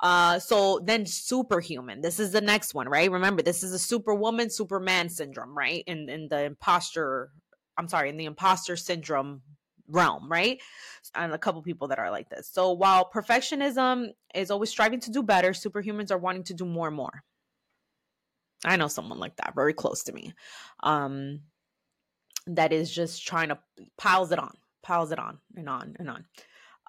Uh, 0.00 0.38
so 0.38 0.80
then 0.84 1.06
superhuman. 1.06 2.00
This 2.00 2.18
is 2.18 2.32
the 2.32 2.40
next 2.40 2.74
one, 2.74 2.88
right? 2.88 3.10
Remember, 3.10 3.42
this 3.42 3.62
is 3.62 3.72
a 3.72 3.78
superwoman, 3.78 4.50
superman 4.50 5.08
syndrome, 5.08 5.56
right? 5.56 5.84
In 5.86 6.08
in 6.08 6.28
the 6.28 6.44
imposter, 6.44 7.30
I'm 7.76 7.88
sorry, 7.88 8.08
in 8.08 8.16
the 8.16 8.24
imposter 8.26 8.76
syndrome 8.76 9.42
realm, 9.88 10.30
right? 10.30 10.60
And 11.14 11.32
a 11.32 11.38
couple 11.38 11.62
people 11.62 11.88
that 11.88 11.98
are 11.98 12.10
like 12.10 12.30
this. 12.30 12.48
So 12.50 12.72
while 12.72 13.10
perfectionism 13.12 14.12
is 14.34 14.50
always 14.50 14.70
striving 14.70 15.00
to 15.00 15.10
do 15.10 15.22
better, 15.22 15.50
superhumans 15.50 16.10
are 16.10 16.18
wanting 16.18 16.44
to 16.44 16.54
do 16.54 16.64
more 16.64 16.88
and 16.88 16.96
more. 16.96 17.22
I 18.64 18.76
know 18.76 18.88
someone 18.88 19.18
like 19.18 19.36
that, 19.36 19.54
very 19.54 19.74
close 19.74 20.04
to 20.04 20.12
me. 20.12 20.32
Um 20.82 21.40
that 22.46 22.72
is 22.72 22.90
just 22.90 23.26
trying 23.26 23.48
to 23.48 23.58
piles 23.96 24.30
it 24.32 24.38
on, 24.38 24.52
piles 24.82 25.12
it 25.12 25.18
on 25.18 25.38
and 25.56 25.68
on 25.68 25.96
and 25.98 26.10
on. 26.10 26.24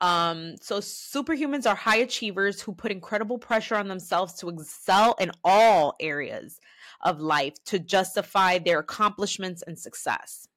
Um, 0.01 0.55
so 0.61 0.79
superhumans 0.79 1.65
are 1.65 1.75
high 1.75 1.97
achievers 1.97 2.61
who 2.61 2.73
put 2.73 2.91
incredible 2.91 3.37
pressure 3.37 3.75
on 3.75 3.87
themselves 3.87 4.33
to 4.35 4.49
excel 4.49 5.15
in 5.19 5.31
all 5.43 5.95
areas 6.01 6.59
of 7.01 7.21
life 7.21 7.53
to 7.65 7.79
justify 7.79 8.57
their 8.57 8.79
accomplishments 8.79 9.63
and 9.65 9.79
success. 9.79 10.49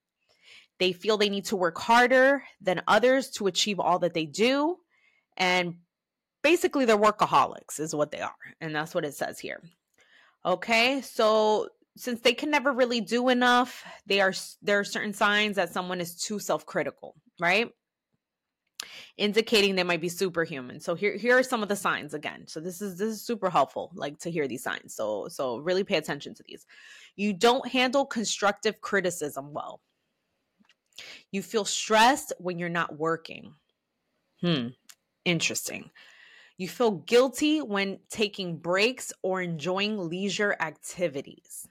They 0.78 0.92
feel 0.92 1.16
they 1.16 1.28
need 1.28 1.46
to 1.46 1.56
work 1.56 1.78
harder 1.78 2.44
than 2.60 2.82
others 2.86 3.30
to 3.32 3.46
achieve 3.46 3.80
all 3.80 3.98
that 4.00 4.14
they 4.14 4.26
do. 4.26 4.76
And 5.36 5.76
basically, 6.42 6.84
they're 6.84 6.96
workaholics, 6.96 7.80
is 7.80 7.94
what 7.94 8.10
they 8.10 8.20
are. 8.20 8.34
And 8.60 8.74
that's 8.74 8.94
what 8.94 9.04
it 9.04 9.14
says 9.14 9.38
here. 9.38 9.60
Okay, 10.46 11.00
so 11.00 11.68
since 11.96 12.20
they 12.20 12.32
can 12.32 12.50
never 12.50 12.72
really 12.72 13.00
do 13.00 13.28
enough, 13.28 13.84
they 14.06 14.20
are 14.20 14.32
there 14.62 14.78
are 14.78 14.84
certain 14.84 15.12
signs 15.12 15.56
that 15.56 15.72
someone 15.72 16.00
is 16.00 16.14
too 16.14 16.38
self-critical, 16.38 17.16
right? 17.40 17.70
Indicating 19.16 19.74
they 19.74 19.82
might 19.82 20.00
be 20.00 20.08
superhuman. 20.08 20.78
So 20.78 20.94
here 20.94 21.16
here 21.16 21.36
are 21.36 21.42
some 21.42 21.62
of 21.62 21.68
the 21.68 21.74
signs 21.74 22.14
again. 22.14 22.46
So 22.46 22.60
this 22.60 22.80
is 22.80 22.96
this 22.96 23.08
is 23.08 23.22
super 23.22 23.50
helpful 23.50 23.90
like 23.94 24.18
to 24.20 24.30
hear 24.30 24.46
these 24.46 24.62
signs. 24.62 24.94
So 24.94 25.26
so 25.28 25.58
really 25.58 25.82
pay 25.82 25.96
attention 25.96 26.34
to 26.34 26.44
these. 26.46 26.64
You 27.16 27.32
don't 27.32 27.66
handle 27.66 28.06
constructive 28.06 28.80
criticism 28.80 29.52
well. 29.52 29.80
You 31.30 31.42
feel 31.42 31.64
stressed 31.64 32.32
when 32.38 32.58
you're 32.58 32.68
not 32.68 32.98
working. 32.98 33.54
Hmm, 34.40 34.68
interesting. 35.24 35.90
You 36.56 36.68
feel 36.68 36.90
guilty 36.90 37.61
when 37.62 38.00
taking 38.11 38.58
breaks 38.58 39.12
or 39.22 39.40
enjoying 39.40 39.96
leisure 40.08 40.56
activities. 40.61 41.68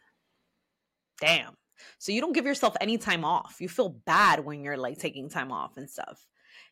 Damn. 1.20 1.56
So 2.00 2.12
you 2.12 2.22
don't 2.22 2.34
give 2.34 2.46
yourself 2.46 2.76
any 2.80 2.98
time 2.98 3.26
off. 3.26 3.58
You 3.60 3.70
feel 3.70 3.90
bad 3.90 4.44
when 4.44 4.64
you're 4.64 4.78
like 4.78 4.98
taking 4.98 5.30
time 5.30 5.52
off 5.52 5.78
and 5.78 5.90
stuff. 5.90 6.26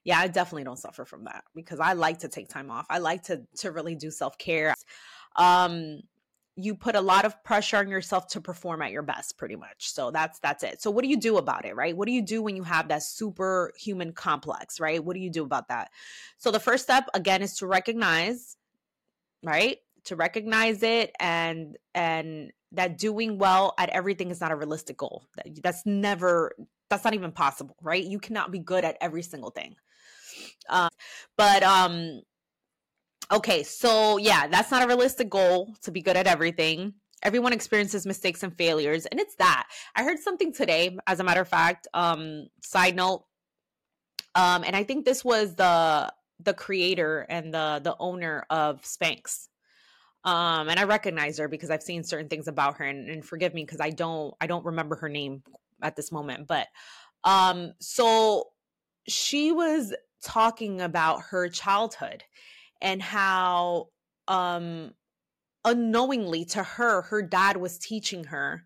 Yeah, 0.03 0.19
I 0.19 0.27
definitely 0.27 0.63
don't 0.63 0.79
suffer 0.79 1.03
from 1.03 1.25
that 1.25 1.43
because 1.55 1.79
I 1.79 1.93
like 1.93 2.19
to 2.19 2.27
take 2.27 2.47
time 2.47 2.71
off. 2.71 2.85
I 2.89 2.99
like 2.99 3.23
to 3.23 3.43
to 3.57 3.71
really 3.71 3.95
do 3.95 4.11
self-care. 4.11 4.73
Um 5.35 6.01
you 6.57 6.73
put 6.73 6.95
a 6.95 7.01
lot 7.01 7.25
of 7.25 7.43
pressure 7.43 7.77
on 7.77 7.89
yourself 7.89 8.27
to 8.27 8.39
perform 8.39 8.81
at 8.81 8.91
your 8.91 9.01
best 9.01 9.37
pretty 9.37 9.55
much. 9.55 9.89
So 9.91 10.09
that's 10.11 10.39
that's 10.39 10.63
it. 10.63 10.81
So 10.81 10.89
what 10.89 11.03
do 11.03 11.09
you 11.09 11.19
do 11.19 11.37
about 11.37 11.65
it 11.65 11.75
right? 11.75 11.95
What 11.95 12.05
do 12.05 12.13
you 12.13 12.21
do 12.21 12.41
when 12.41 12.55
you 12.55 12.63
have 12.63 12.87
that 12.87 13.03
superhuman 13.03 14.13
complex 14.13 14.79
right? 14.79 15.03
What 15.03 15.15
do 15.15 15.19
you 15.19 15.29
do 15.29 15.43
about 15.43 15.67
that? 15.67 15.91
So 16.37 16.51
the 16.51 16.59
first 16.59 16.83
step 16.83 17.07
again 17.13 17.41
is 17.41 17.57
to 17.57 17.67
recognize 17.67 18.55
right? 19.43 19.79
To 20.05 20.15
recognize 20.15 20.81
it 20.81 21.11
and 21.19 21.77
and 21.93 22.51
that 22.71 22.97
doing 22.97 23.37
well 23.37 23.73
at 23.77 23.89
everything 23.89 24.31
is 24.31 24.39
not 24.39 24.51
a 24.51 24.55
realistic 24.55 24.97
goal. 24.97 25.27
That, 25.35 25.61
that's 25.61 25.85
never 25.85 26.55
that's 26.89 27.03
not 27.03 27.13
even 27.13 27.33
possible 27.33 27.75
right? 27.81 28.03
You 28.03 28.19
cannot 28.19 28.51
be 28.51 28.59
good 28.59 28.85
at 28.85 28.97
every 29.01 29.23
single 29.23 29.49
thing. 29.49 29.75
Uh, 30.69 30.89
but 31.37 31.63
um 31.63 32.21
Okay, 33.31 33.63
so 33.63 34.17
yeah, 34.17 34.47
that's 34.47 34.69
not 34.69 34.83
a 34.83 34.87
realistic 34.87 35.29
goal 35.29 35.73
to 35.81 35.91
be 35.91 36.01
good 36.01 36.15
at 36.15 36.27
everything. 36.27 36.93
Everyone 37.23 37.53
experiences 37.53 38.05
mistakes 38.05 38.43
and 38.43 38.55
failures, 38.55 39.07
and 39.07 39.19
it's 39.19 39.35
that. 39.37 39.67
I 39.95 40.03
heard 40.03 40.19
something 40.19 40.53
today, 40.53 40.95
as 41.07 41.19
a 41.19 41.23
matter 41.23 41.41
of 41.41 41.47
fact. 41.47 41.87
Um, 41.93 42.47
side 42.61 42.95
note, 42.95 43.25
um, 44.35 44.63
and 44.63 44.75
I 44.75 44.83
think 44.83 45.05
this 45.05 45.25
was 45.25 45.55
the 45.55 46.13
the 46.39 46.53
creator 46.53 47.25
and 47.27 47.51
the 47.51 47.81
the 47.83 47.95
owner 47.99 48.45
of 48.49 48.83
Spanx. 48.83 49.47
Um, 50.23 50.69
and 50.69 50.79
I 50.79 50.83
recognize 50.83 51.37
her 51.37 51.47
because 51.47 51.69
I've 51.69 51.83
seen 51.83 52.03
certain 52.03 52.29
things 52.29 52.47
about 52.47 52.77
her, 52.77 52.85
and, 52.85 53.09
and 53.09 53.25
forgive 53.25 53.55
me 53.55 53.63
because 53.63 53.81
I 53.81 53.89
don't 53.89 54.35
I 54.39 54.45
don't 54.45 54.65
remember 54.65 54.97
her 54.97 55.09
name 55.09 55.41
at 55.81 55.95
this 55.95 56.11
moment. 56.11 56.45
But 56.45 56.67
um, 57.23 57.73
so 57.79 58.49
she 59.07 59.51
was 59.51 59.95
talking 60.21 60.79
about 60.79 61.21
her 61.31 61.49
childhood 61.49 62.23
and 62.81 63.01
how 63.01 63.89
um 64.27 64.91
unknowingly 65.63 66.45
to 66.45 66.63
her 66.63 67.01
her 67.03 67.21
dad 67.21 67.57
was 67.57 67.77
teaching 67.77 68.25
her 68.25 68.63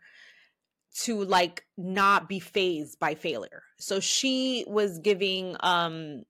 to 0.94 1.24
like 1.24 1.66
not 1.78 2.28
be 2.28 2.40
phased 2.40 3.00
by 3.00 3.16
failure. 3.16 3.64
So 3.78 4.00
she 4.00 4.66
was 4.68 5.00
giving 5.00 5.56
um 5.62 6.24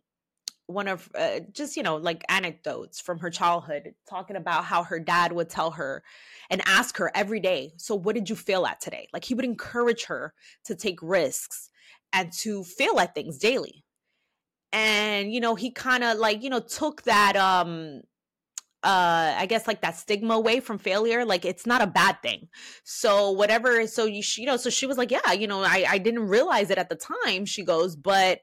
one 0.68 0.88
of 0.88 1.10
uh, 1.16 1.40
just 1.52 1.76
you 1.78 1.84
know 1.84 1.96
like 1.96 2.24
anecdotes 2.30 3.02
from 3.02 3.20
her 3.20 3.32
childhood 3.32 3.96
talking 4.08 4.36
about 4.36 4.66
how 4.66 4.84
her 4.84 5.00
dad 5.00 5.32
would 5.32 5.50
tell 5.50 5.72
her 5.72 6.04
and 6.52 6.62
ask 6.68 6.98
her 6.98 7.12
every 7.16 7.40
day 7.40 7.72
so 7.78 7.96
what 7.96 8.14
did 8.14 8.30
you 8.30 8.36
fail 8.36 8.66
at 8.66 8.80
today? 8.80 9.08
Like 9.12 9.26
he 9.26 9.34
would 9.34 9.46
encourage 9.46 10.06
her 10.06 10.34
to 10.66 10.76
take 10.76 11.00
risks 11.02 11.70
and 12.14 12.32
to 12.34 12.64
fail 12.64 13.00
at 13.00 13.16
things 13.16 13.40
daily 13.40 13.84
and 14.72 15.34
you 15.34 15.40
know 15.40 15.56
he 15.56 15.72
kind 15.72 16.04
of 16.04 16.18
like 16.18 16.44
you 16.44 16.50
know 16.50 16.60
took 16.60 17.04
that 17.04 17.36
um 17.36 18.02
uh 18.84 19.34
i 19.38 19.46
guess 19.46 19.68
like 19.68 19.82
that 19.82 19.98
stigma 19.98 20.36
away 20.36 20.60
from 20.60 20.78
failure 20.78 21.26
like 21.26 21.44
it's 21.44 21.66
not 21.66 21.82
a 21.82 21.88
bad 21.88 22.22
thing. 22.22 22.48
So 22.84 23.32
whatever 23.32 23.88
so 23.88 24.06
you 24.06 24.24
you 24.38 24.46
know 24.46 24.58
so 24.58 24.70
she 24.70 24.86
was 24.86 24.98
like 24.98 25.12
yeah 25.12 25.32
you 25.34 25.48
know 25.48 25.64
i 25.64 25.86
i 25.90 25.98
didn't 25.98 26.28
realize 26.28 26.70
it 26.70 26.78
at 26.78 26.90
the 26.90 27.00
time 27.24 27.46
she 27.46 27.64
goes 27.64 27.96
but 27.96 28.40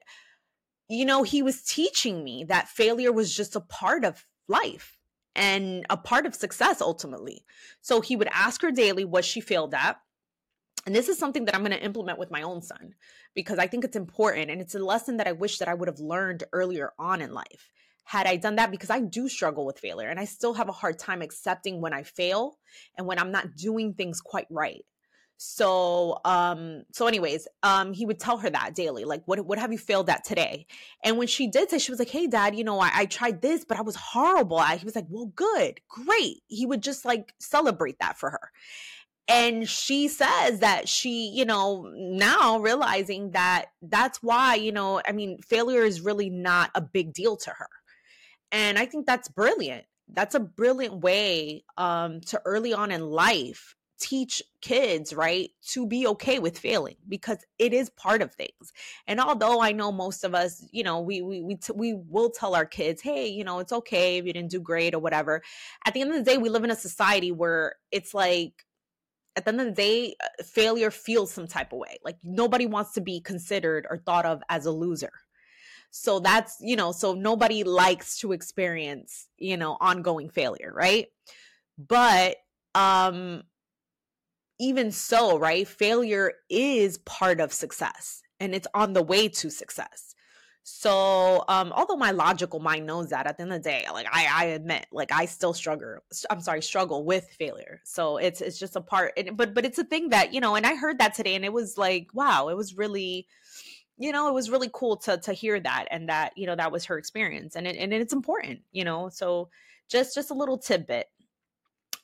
you 0.89 1.05
know 1.05 1.23
he 1.23 1.41
was 1.41 1.63
teaching 1.63 2.23
me 2.23 2.45
that 2.47 2.67
failure 2.67 3.11
was 3.11 3.33
just 3.33 3.55
a 3.55 3.61
part 3.61 4.05
of 4.05 4.25
life 4.47 4.97
and 5.37 5.85
a 5.89 5.95
part 5.95 6.25
of 6.25 6.35
success 6.35 6.81
ultimately. 6.81 7.45
So 7.81 8.01
he 8.01 8.15
would 8.15 8.27
ask 8.33 8.61
her 8.63 8.71
daily 8.71 9.05
what 9.05 9.23
she 9.23 9.39
failed 9.39 9.73
at 9.73 9.97
and 10.87 10.95
this 10.95 11.09
is 11.09 11.19
something 11.19 11.43
that 11.45 11.53
I'm 11.53 11.63
going 11.63 11.77
to 11.77 11.83
implement 11.83 12.17
with 12.17 12.31
my 12.31 12.43
own 12.43 12.61
son 12.61 12.95
because 13.35 13.59
I 13.59 13.67
think 13.67 13.83
it's 13.83 13.97
important 13.97 14.49
and 14.49 14.61
it's 14.61 14.73
a 14.73 14.79
lesson 14.79 15.17
that 15.17 15.27
I 15.27 15.33
wish 15.33 15.57
that 15.57 15.67
I 15.67 15.73
would 15.73 15.89
have 15.89 15.99
learned 15.99 16.45
earlier 16.53 16.93
on 16.97 17.21
in 17.21 17.33
life. 17.33 17.69
Had 18.05 18.25
I 18.25 18.37
done 18.37 18.55
that 18.55 18.71
because 18.71 18.89
I 18.89 19.01
do 19.01 19.27
struggle 19.27 19.65
with 19.65 19.79
failure 19.79 20.07
and 20.07 20.17
I 20.17 20.23
still 20.23 20.53
have 20.53 20.69
a 20.69 20.71
hard 20.71 20.97
time 20.97 21.21
accepting 21.21 21.81
when 21.81 21.91
I 21.91 22.03
fail 22.03 22.57
and 22.97 23.05
when 23.05 23.19
I'm 23.19 23.33
not 23.33 23.57
doing 23.57 23.95
things 23.95 24.21
quite 24.21 24.47
right. 24.49 24.85
So 25.35 26.19
um 26.23 26.83
so 26.93 27.05
anyways, 27.05 27.49
um 27.63 27.91
he 27.91 28.05
would 28.05 28.19
tell 28.19 28.37
her 28.37 28.49
that 28.49 28.73
daily 28.73 29.03
like 29.03 29.23
what 29.25 29.45
what 29.45 29.59
have 29.59 29.73
you 29.73 29.77
failed 29.77 30.09
at 30.09 30.23
today? 30.23 30.67
And 31.03 31.17
when 31.17 31.27
she 31.27 31.47
did 31.47 31.69
say 31.69 31.79
she 31.79 31.91
was 31.91 31.99
like, 31.99 32.09
"Hey 32.09 32.27
dad, 32.27 32.55
you 32.55 32.63
know, 32.63 32.79
I, 32.79 32.91
I 32.95 33.05
tried 33.05 33.41
this, 33.41 33.65
but 33.65 33.77
I 33.77 33.81
was 33.81 33.95
horrible." 33.97 34.57
I, 34.57 34.77
he 34.77 34.85
was 34.85 34.95
like, 34.95 35.05
"Well, 35.09 35.31
good. 35.35 35.81
Great." 35.89 36.43
He 36.47 36.65
would 36.65 36.81
just 36.81 37.05
like 37.05 37.33
celebrate 37.39 37.99
that 37.99 38.17
for 38.17 38.31
her 38.31 38.51
and 39.27 39.67
she 39.67 40.07
says 40.07 40.59
that 40.59 40.87
she 40.87 41.27
you 41.29 41.45
know 41.45 41.91
now 41.95 42.59
realizing 42.59 43.31
that 43.31 43.65
that's 43.81 44.23
why 44.23 44.55
you 44.55 44.71
know 44.71 45.01
i 45.07 45.11
mean 45.11 45.37
failure 45.41 45.83
is 45.83 46.01
really 46.01 46.29
not 46.29 46.71
a 46.75 46.81
big 46.81 47.13
deal 47.13 47.35
to 47.37 47.49
her. 47.51 47.69
And 48.51 48.77
i 48.79 48.85
think 48.85 49.05
that's 49.05 49.27
brilliant. 49.27 49.85
That's 50.09 50.35
a 50.35 50.39
brilliant 50.39 51.01
way 51.01 51.63
um 51.77 52.21
to 52.21 52.41
early 52.45 52.73
on 52.73 52.91
in 52.91 53.01
life 53.01 53.75
teach 53.99 54.43
kids 54.61 55.11
right 55.11 55.49
to 55.67 55.87
be 55.87 56.05
okay 56.05 56.37
with 56.37 56.59
failing 56.59 56.95
because 57.09 57.39
it 57.57 57.73
is 57.73 57.89
part 57.89 58.21
of 58.21 58.31
things. 58.33 58.71
And 59.07 59.19
although 59.19 59.61
i 59.61 59.71
know 59.71 59.91
most 59.91 60.23
of 60.23 60.33
us 60.35 60.65
you 60.71 60.83
know 60.83 61.01
we 61.01 61.21
we 61.21 61.41
we, 61.41 61.55
t- 61.55 61.73
we 61.75 61.93
will 61.93 62.29
tell 62.29 62.55
our 62.55 62.65
kids 62.65 63.01
hey 63.01 63.27
you 63.27 63.43
know 63.43 63.59
it's 63.59 63.73
okay 63.73 64.17
if 64.17 64.25
you 64.25 64.33
didn't 64.33 64.51
do 64.51 64.61
great 64.61 64.93
or 64.93 64.99
whatever. 64.99 65.41
At 65.85 65.93
the 65.93 66.01
end 66.01 66.11
of 66.11 66.17
the 66.17 66.23
day 66.31 66.37
we 66.37 66.49
live 66.49 66.63
in 66.63 66.71
a 66.71 66.75
society 66.75 67.31
where 67.31 67.75
it's 67.91 68.13
like 68.13 68.66
at 69.37 69.45
the 69.45 69.49
end 69.49 69.61
of 69.61 69.67
the 69.67 69.71
day, 69.71 70.15
uh, 70.21 70.43
failure 70.43 70.91
feels 70.91 71.31
some 71.31 71.47
type 71.47 71.71
of 71.71 71.79
way. 71.79 71.99
Like 72.03 72.17
nobody 72.23 72.65
wants 72.65 72.93
to 72.93 73.01
be 73.01 73.21
considered 73.21 73.85
or 73.89 73.97
thought 73.97 74.25
of 74.25 74.41
as 74.49 74.65
a 74.65 74.71
loser. 74.71 75.11
So 75.91 76.19
that's, 76.19 76.57
you 76.59 76.75
know, 76.75 76.91
so 76.91 77.13
nobody 77.13 77.63
likes 77.63 78.19
to 78.19 78.33
experience, 78.33 79.27
you 79.37 79.55
know, 79.55 79.77
ongoing 79.79 80.29
failure, 80.29 80.73
right? 80.75 81.07
But 81.77 82.37
um 82.75 83.43
even 84.59 84.91
so, 84.91 85.37
right? 85.37 85.67
Failure 85.67 86.33
is 86.49 86.97
part 86.99 87.39
of 87.39 87.53
success 87.53 88.23
and 88.39 88.55
it's 88.55 88.67
on 88.73 88.93
the 88.93 89.03
way 89.03 89.29
to 89.29 89.51
success. 89.51 90.15
So, 90.69 91.45
um, 91.47 91.71
although 91.71 91.95
my 91.95 92.11
logical 92.11 92.59
mind 92.59 92.85
knows 92.85 93.11
that 93.11 93.25
at 93.25 93.37
the 93.37 93.43
end 93.43 93.53
of 93.53 93.63
the 93.63 93.69
day, 93.69 93.85
like 93.89 94.05
I, 94.11 94.27
I 94.29 94.45
admit, 94.47 94.85
like 94.91 95.13
I 95.13 95.23
still 95.23 95.53
struggle. 95.53 95.99
I'm 96.29 96.41
sorry, 96.41 96.61
struggle 96.61 97.05
with 97.05 97.25
failure. 97.39 97.79
So 97.85 98.17
it's 98.17 98.41
it's 98.41 98.59
just 98.59 98.75
a 98.75 98.81
part. 98.81 99.17
but 99.31 99.53
but 99.53 99.63
it's 99.63 99.77
a 99.77 99.85
thing 99.85 100.09
that 100.09 100.33
you 100.33 100.41
know. 100.41 100.55
And 100.55 100.65
I 100.65 100.75
heard 100.75 100.99
that 100.99 101.13
today, 101.13 101.35
and 101.35 101.45
it 101.45 101.53
was 101.53 101.77
like, 101.77 102.09
wow, 102.13 102.49
it 102.49 102.57
was 102.57 102.75
really, 102.75 103.27
you 103.97 104.11
know, 104.11 104.27
it 104.27 104.33
was 104.33 104.49
really 104.49 104.69
cool 104.73 104.97
to 104.97 105.17
to 105.19 105.31
hear 105.31 105.57
that, 105.57 105.85
and 105.89 106.09
that 106.09 106.37
you 106.37 106.45
know 106.45 106.55
that 106.57 106.73
was 106.73 106.83
her 106.83 106.97
experience, 106.97 107.55
and 107.55 107.65
it, 107.65 107.77
and 107.77 107.93
it's 107.93 108.11
important, 108.11 108.59
you 108.73 108.83
know. 108.83 109.07
So 109.07 109.47
just 109.87 110.15
just 110.15 110.31
a 110.31 110.33
little 110.33 110.57
tidbit 110.57 111.07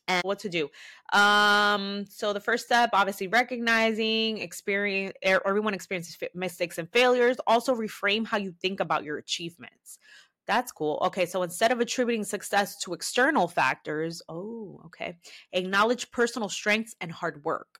and 0.07 0.21
what 0.23 0.39
to 0.39 0.49
do. 0.49 0.69
Um, 1.11 2.05
so 2.09 2.33
the 2.33 2.39
first 2.39 2.65
step, 2.65 2.89
obviously, 2.93 3.27
recognizing 3.27 4.39
experience. 4.39 5.13
Er, 5.25 5.41
everyone 5.45 5.73
experiences 5.73 6.17
mistakes 6.33 6.77
and 6.77 6.89
failures. 6.91 7.37
Also, 7.47 7.75
reframe 7.75 8.25
how 8.25 8.37
you 8.37 8.51
think 8.51 8.79
about 8.79 9.03
your 9.03 9.17
achievements. 9.17 9.99
That's 10.45 10.71
cool. 10.71 11.01
Okay, 11.05 11.25
so 11.25 11.41
instead 11.43 11.71
of 11.71 11.79
attributing 11.79 12.25
success 12.25 12.77
to 12.79 12.93
external 12.93 13.47
factors, 13.47 14.21
oh, 14.27 14.81
okay, 14.87 15.17
acknowledge 15.53 16.11
personal 16.11 16.49
strengths 16.49 16.95
and 16.99 17.11
hard 17.11 17.43
work. 17.45 17.79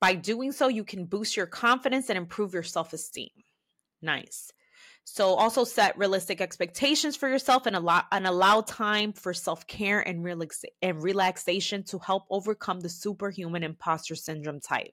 By 0.00 0.14
doing 0.14 0.52
so, 0.52 0.68
you 0.68 0.84
can 0.84 1.04
boost 1.04 1.36
your 1.36 1.46
confidence 1.46 2.08
and 2.08 2.16
improve 2.16 2.54
your 2.54 2.62
self 2.62 2.92
esteem. 2.92 3.30
Nice. 4.00 4.52
So 5.12 5.34
also 5.34 5.64
set 5.64 5.98
realistic 5.98 6.40
expectations 6.40 7.16
for 7.16 7.28
yourself 7.28 7.66
and 7.66 7.74
allow 7.74 8.04
and 8.12 8.28
allow 8.28 8.60
time 8.60 9.12
for 9.12 9.34
self-care 9.34 9.98
and 9.98 10.22
relax 10.22 10.64
and 10.82 11.02
relaxation 11.02 11.82
to 11.84 11.98
help 11.98 12.26
overcome 12.30 12.78
the 12.78 12.88
superhuman 12.88 13.64
imposter 13.64 14.14
syndrome 14.14 14.60
type. 14.60 14.92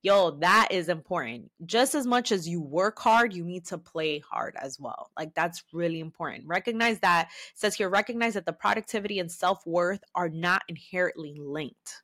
Yo, 0.00 0.30
that 0.40 0.68
is 0.70 0.88
important. 0.88 1.50
Just 1.66 1.94
as 1.94 2.06
much 2.06 2.32
as 2.32 2.48
you 2.48 2.62
work 2.62 2.98
hard, 2.98 3.34
you 3.34 3.44
need 3.44 3.66
to 3.66 3.76
play 3.76 4.20
hard 4.20 4.56
as 4.58 4.80
well. 4.80 5.10
Like 5.14 5.34
that's 5.34 5.62
really 5.74 6.00
important. 6.00 6.44
Recognize 6.46 6.98
that 7.00 7.28
says 7.54 7.74
here 7.74 7.90
recognize 7.90 8.32
that 8.34 8.46
the 8.46 8.54
productivity 8.54 9.18
and 9.18 9.30
self-worth 9.30 10.02
are 10.14 10.30
not 10.30 10.62
inherently 10.68 11.36
linked. 11.38 12.02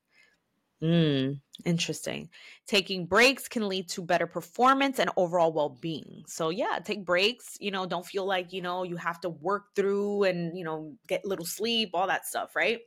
Mm, 0.83 1.41
interesting. 1.64 2.29
Taking 2.66 3.07
breaks 3.07 3.49
can 3.49 3.66
lead 3.66 3.89
to 3.91 4.03
better 4.03 4.27
performance 4.27 4.99
and 4.99 5.11
overall 5.16 5.53
well 5.53 5.70
being. 5.70 6.22
So, 6.27 6.51
yeah, 6.51 6.79
take 6.85 7.05
breaks. 7.07 7.57
You 7.61 7.70
know, 7.70 7.87
don't 7.87 8.05
feel 8.05 8.27
like, 8.27 8.53
you 8.53 8.61
know, 8.61 8.83
you 8.83 8.97
have 8.97 9.20
to 9.22 9.31
work 9.31 9.74
through 9.74 10.24
and, 10.24 10.57
you 10.57 10.64
know, 10.64 10.97
get 11.07 11.24
little 11.24 11.47
sleep, 11.47 11.91
all 11.95 12.07
that 12.09 12.27
stuff, 12.27 12.55
right? 12.55 12.81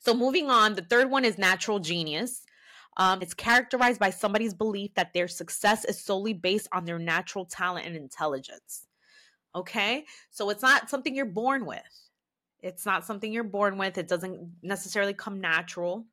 So, 0.00 0.14
moving 0.14 0.50
on, 0.50 0.74
the 0.74 0.82
third 0.82 1.10
one 1.10 1.24
is 1.24 1.38
natural 1.38 1.78
genius. 1.78 2.42
Um, 2.96 3.22
it's 3.22 3.34
characterized 3.34 4.00
by 4.00 4.10
somebody's 4.10 4.54
belief 4.54 4.94
that 4.94 5.12
their 5.14 5.28
success 5.28 5.84
is 5.84 6.02
solely 6.02 6.34
based 6.34 6.68
on 6.72 6.84
their 6.84 6.98
natural 6.98 7.44
talent 7.44 7.86
and 7.86 7.96
intelligence. 7.96 8.86
Okay. 9.54 10.04
So, 10.30 10.50
it's 10.50 10.62
not 10.62 10.90
something 10.90 11.14
you're 11.14 11.26
born 11.26 11.66
with. 11.66 11.82
It's 12.62 12.86
not 12.86 13.06
something 13.06 13.32
you're 13.32 13.44
born 13.44 13.78
with. 13.78 13.98
It 13.98 14.08
doesn't 14.08 14.52
necessarily 14.62 15.14
come 15.14 15.40
natural. 15.40 16.06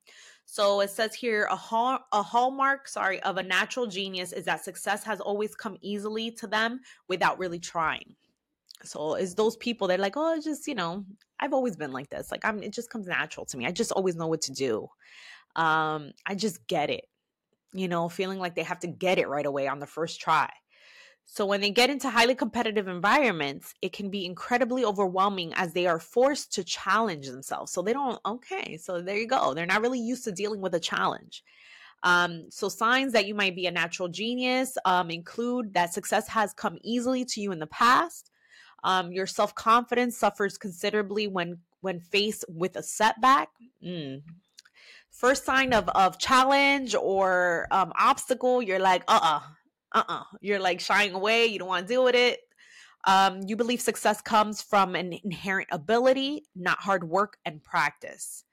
So 0.49 0.79
it 0.79 0.89
says 0.89 1.13
here 1.13 1.45
a 1.51 1.57
hall, 1.57 1.99
a 2.13 2.23
hallmark, 2.23 2.87
sorry, 2.87 3.21
of 3.23 3.35
a 3.35 3.43
natural 3.43 3.85
genius 3.85 4.31
is 4.31 4.45
that 4.45 4.63
success 4.63 5.03
has 5.03 5.19
always 5.19 5.53
come 5.53 5.77
easily 5.81 6.31
to 6.31 6.47
them 6.47 6.79
without 7.09 7.37
really 7.37 7.59
trying. 7.59 8.15
So 8.81 9.15
it's 9.15 9.33
those 9.33 9.57
people 9.57 9.87
they're 9.87 9.97
like, 9.97 10.15
oh, 10.15 10.35
it's 10.35 10.45
just 10.45 10.65
you 10.65 10.73
know, 10.73 11.03
I've 11.37 11.53
always 11.53 11.75
been 11.75 11.91
like 11.91 12.09
this. 12.09 12.31
Like 12.31 12.45
I'm, 12.45 12.63
it 12.63 12.73
just 12.73 12.89
comes 12.89 13.07
natural 13.07 13.45
to 13.47 13.57
me. 13.57 13.65
I 13.65 13.71
just 13.71 13.91
always 13.91 14.15
know 14.15 14.27
what 14.27 14.41
to 14.43 14.53
do. 14.53 14.87
Um, 15.57 16.13
I 16.25 16.33
just 16.33 16.65
get 16.67 16.89
it. 16.89 17.05
You 17.73 17.89
know, 17.89 18.07
feeling 18.07 18.39
like 18.39 18.55
they 18.55 18.63
have 18.63 18.79
to 18.79 18.87
get 18.87 19.19
it 19.19 19.27
right 19.27 19.45
away 19.45 19.67
on 19.67 19.79
the 19.79 19.85
first 19.85 20.21
try. 20.21 20.49
So 21.29 21.45
when 21.45 21.59
they 21.59 21.71
get 21.71 21.89
into 21.89 22.09
highly 22.09 22.35
competitive 22.35 22.87
environments, 22.87 23.75
it 23.81 23.91
can 23.91 24.09
be 24.09 24.25
incredibly 24.25 24.85
overwhelming 24.85 25.53
as 25.55 25.73
they 25.73 25.85
are 25.85 25.99
forced 25.99 26.53
to 26.53 26.63
challenge 26.63 27.27
themselves. 27.27 27.73
So 27.73 27.81
they 27.81 27.91
don't, 27.91 28.17
okay, 28.25 28.77
so 28.77 29.01
there 29.01 29.17
you 29.17 29.27
go. 29.27 29.53
They're 29.53 29.65
not 29.65 29.81
really 29.81 29.99
used 29.99 30.23
to 30.23 30.31
dealing 30.31 30.61
with 30.61 30.73
a 30.73 30.79
challenge. 30.79 31.43
Um, 32.01 32.45
so 32.49 32.69
signs 32.69 33.11
that 33.11 33.27
you 33.27 33.35
might 33.35 33.55
be 33.55 33.67
a 33.67 33.71
natural 33.71 34.07
genius 34.07 34.77
um, 34.85 35.11
include 35.11 35.73
that 35.73 35.93
success 35.93 36.29
has 36.29 36.53
come 36.53 36.77
easily 36.81 37.25
to 37.25 37.41
you 37.41 37.51
in 37.51 37.59
the 37.59 37.67
past. 37.67 38.31
Um, 38.83 39.11
your 39.11 39.27
self 39.27 39.53
confidence 39.53 40.17
suffers 40.17 40.57
considerably 40.57 41.27
when 41.27 41.57
when 41.81 41.99
faced 41.99 42.45
with 42.47 42.75
a 42.77 42.83
setback. 42.83 43.49
Mm. 43.83 44.21
First 45.09 45.43
sign 45.43 45.73
of 45.73 45.89
of 45.89 46.19
challenge 46.19 46.95
or 46.95 47.67
um, 47.71 47.91
obstacle, 47.99 48.61
you're 48.61 48.79
like, 48.79 49.03
uh 49.07 49.19
uh 49.21 49.39
uh-uh. 49.97 50.23
You're 50.41 50.59
like 50.59 50.79
shying 50.79 51.13
away. 51.13 51.45
You 51.47 51.59
don't 51.59 51.67
want 51.67 51.87
to 51.87 51.93
deal 51.93 52.03
with 52.03 52.15
it. 52.15 52.39
Um, 53.05 53.41
you 53.47 53.55
believe 53.55 53.79
success 53.79 54.21
comes 54.21 54.61
from 54.61 54.95
an 54.95 55.13
inherent 55.23 55.69
ability 55.71 56.43
not 56.55 56.79
hard 56.79 57.03
work 57.03 57.37
and 57.45 57.63
practice. 57.63 58.43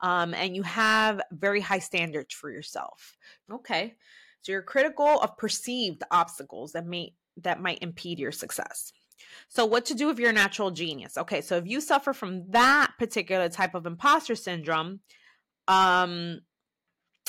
Um, 0.00 0.34
and 0.34 0.54
you 0.54 0.62
have 0.62 1.20
very 1.32 1.60
high 1.60 1.78
standards 1.78 2.34
for 2.34 2.50
yourself. 2.50 3.16
Okay. 3.50 3.94
So 4.42 4.52
you're 4.52 4.62
critical 4.62 5.20
of 5.20 5.38
perceived 5.38 6.02
obstacles 6.10 6.72
that 6.72 6.86
may 6.86 7.14
that 7.42 7.62
might 7.62 7.82
impede 7.82 8.18
your 8.18 8.32
success. 8.32 8.92
So 9.48 9.64
what 9.64 9.86
to 9.86 9.94
do 9.94 10.10
if 10.10 10.18
you're 10.18 10.30
a 10.30 10.34
natural 10.34 10.70
genius? 10.70 11.16
Okay 11.16 11.40
so 11.40 11.56
if 11.56 11.66
you 11.66 11.80
suffer 11.80 12.12
from 12.12 12.50
that 12.50 12.92
particular 12.98 13.48
type 13.48 13.74
of 13.74 13.86
imposter 13.86 14.34
syndrome 14.34 15.00
um 15.66 16.40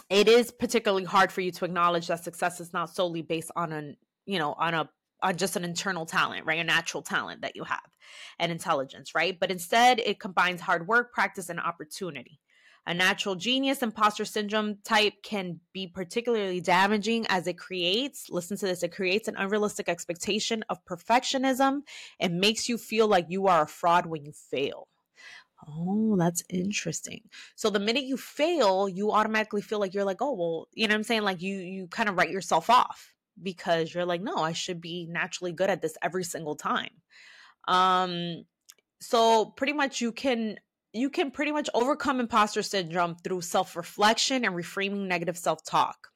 it 0.10 0.28
is 0.28 0.52
particularly 0.52 1.04
hard 1.04 1.32
for 1.32 1.42
you 1.42 1.52
to 1.52 1.66
acknowledge 1.66 2.08
that 2.08 2.24
success 2.24 2.60
is 2.60 2.74
not 2.74 2.94
solely 2.94 3.22
based 3.22 3.52
on 3.56 3.72
an 3.72 3.98
you 4.26 4.40
know 4.40 4.54
on 4.54 4.74
a 4.74 4.90
on 5.24 5.36
just 5.36 5.56
an 5.56 5.64
internal 5.64 6.06
talent 6.06 6.46
right? 6.46 6.60
A 6.60 6.64
natural 6.64 7.02
talent 7.02 7.42
that 7.42 7.56
you 7.56 7.64
have 7.64 7.90
and 8.40 8.52
intelligence 8.52 9.16
right? 9.16 9.40
But 9.40 9.52
instead 9.52 10.00
it 10.00 10.20
combines 10.20 10.62
hard 10.62 10.88
work 10.88 11.14
practice 11.14 11.50
and 11.50 11.60
opportunity. 11.60 12.40
A 12.88 12.94
natural 12.94 13.34
genius 13.34 13.82
imposter 13.82 14.26
syndrome 14.26 14.78
type 14.84 15.14
can 15.24 15.60
be 15.74 15.88
particularly 15.88 16.62
damaging 16.62 17.26
as 17.30 17.48
it 17.48 17.58
creates, 17.58 18.30
listen 18.30 18.58
to 18.58 18.68
this, 18.68 18.84
it 18.84 18.94
creates 18.94 19.28
an 19.28 19.36
unrealistic 19.38 19.90
expectation 19.90 20.64
of 20.70 20.86
perfectionism 20.86 21.80
and 22.20 22.40
makes 22.40 22.70
you 22.70 22.78
feel 22.78 23.08
like 23.08 23.26
you 23.30 23.48
are 23.48 23.64
a 23.64 23.68
fraud 23.68 24.06
when 24.06 24.24
you 24.24 24.34
fail. 24.34 24.88
Oh, 25.68 26.16
that's 26.18 26.44
interesting. 26.50 27.22
So 27.56 27.70
the 27.70 27.80
minute 27.80 28.04
you 28.04 28.18
fail, 28.18 28.88
you 28.88 29.12
automatically 29.12 29.62
feel 29.62 29.80
like 29.80 29.94
you're 29.94 30.04
like, 30.04 30.22
oh, 30.22 30.34
well, 30.34 30.68
you 30.74 30.88
know 30.88 30.94
what 30.94 31.00
I'm 31.00 31.04
saying? 31.04 31.24
Like 31.24 31.42
you 31.42 31.58
you 31.58 31.88
kind 31.88 32.08
of 32.10 32.18
write 32.18 32.30
yourself 32.30 32.70
off 32.70 33.14
because 33.42 33.94
you're 33.94 34.06
like, 34.06 34.22
no, 34.22 34.36
I 34.38 34.54
should 34.54 34.80
be 34.80 35.08
naturally 35.10 35.54
good 35.54 35.70
at 35.70 35.82
this 35.82 35.98
every 36.02 36.24
single 36.24 36.56
time. 36.56 36.92
Um 37.68 38.46
so 39.02 39.48
pretty 39.58 39.74
much 39.74 40.02
you 40.02 40.12
can 40.12 40.58
you 40.94 41.10
can 41.10 41.32
pretty 41.32 41.52
much 41.52 41.70
overcome 41.74 42.20
imposter 42.20 42.64
syndrome 42.64 43.16
through 43.16 43.42
self-reflection 43.42 44.46
and 44.46 44.56
reframing 44.56 45.08
negative 45.08 45.38
self-talk. 45.38 46.10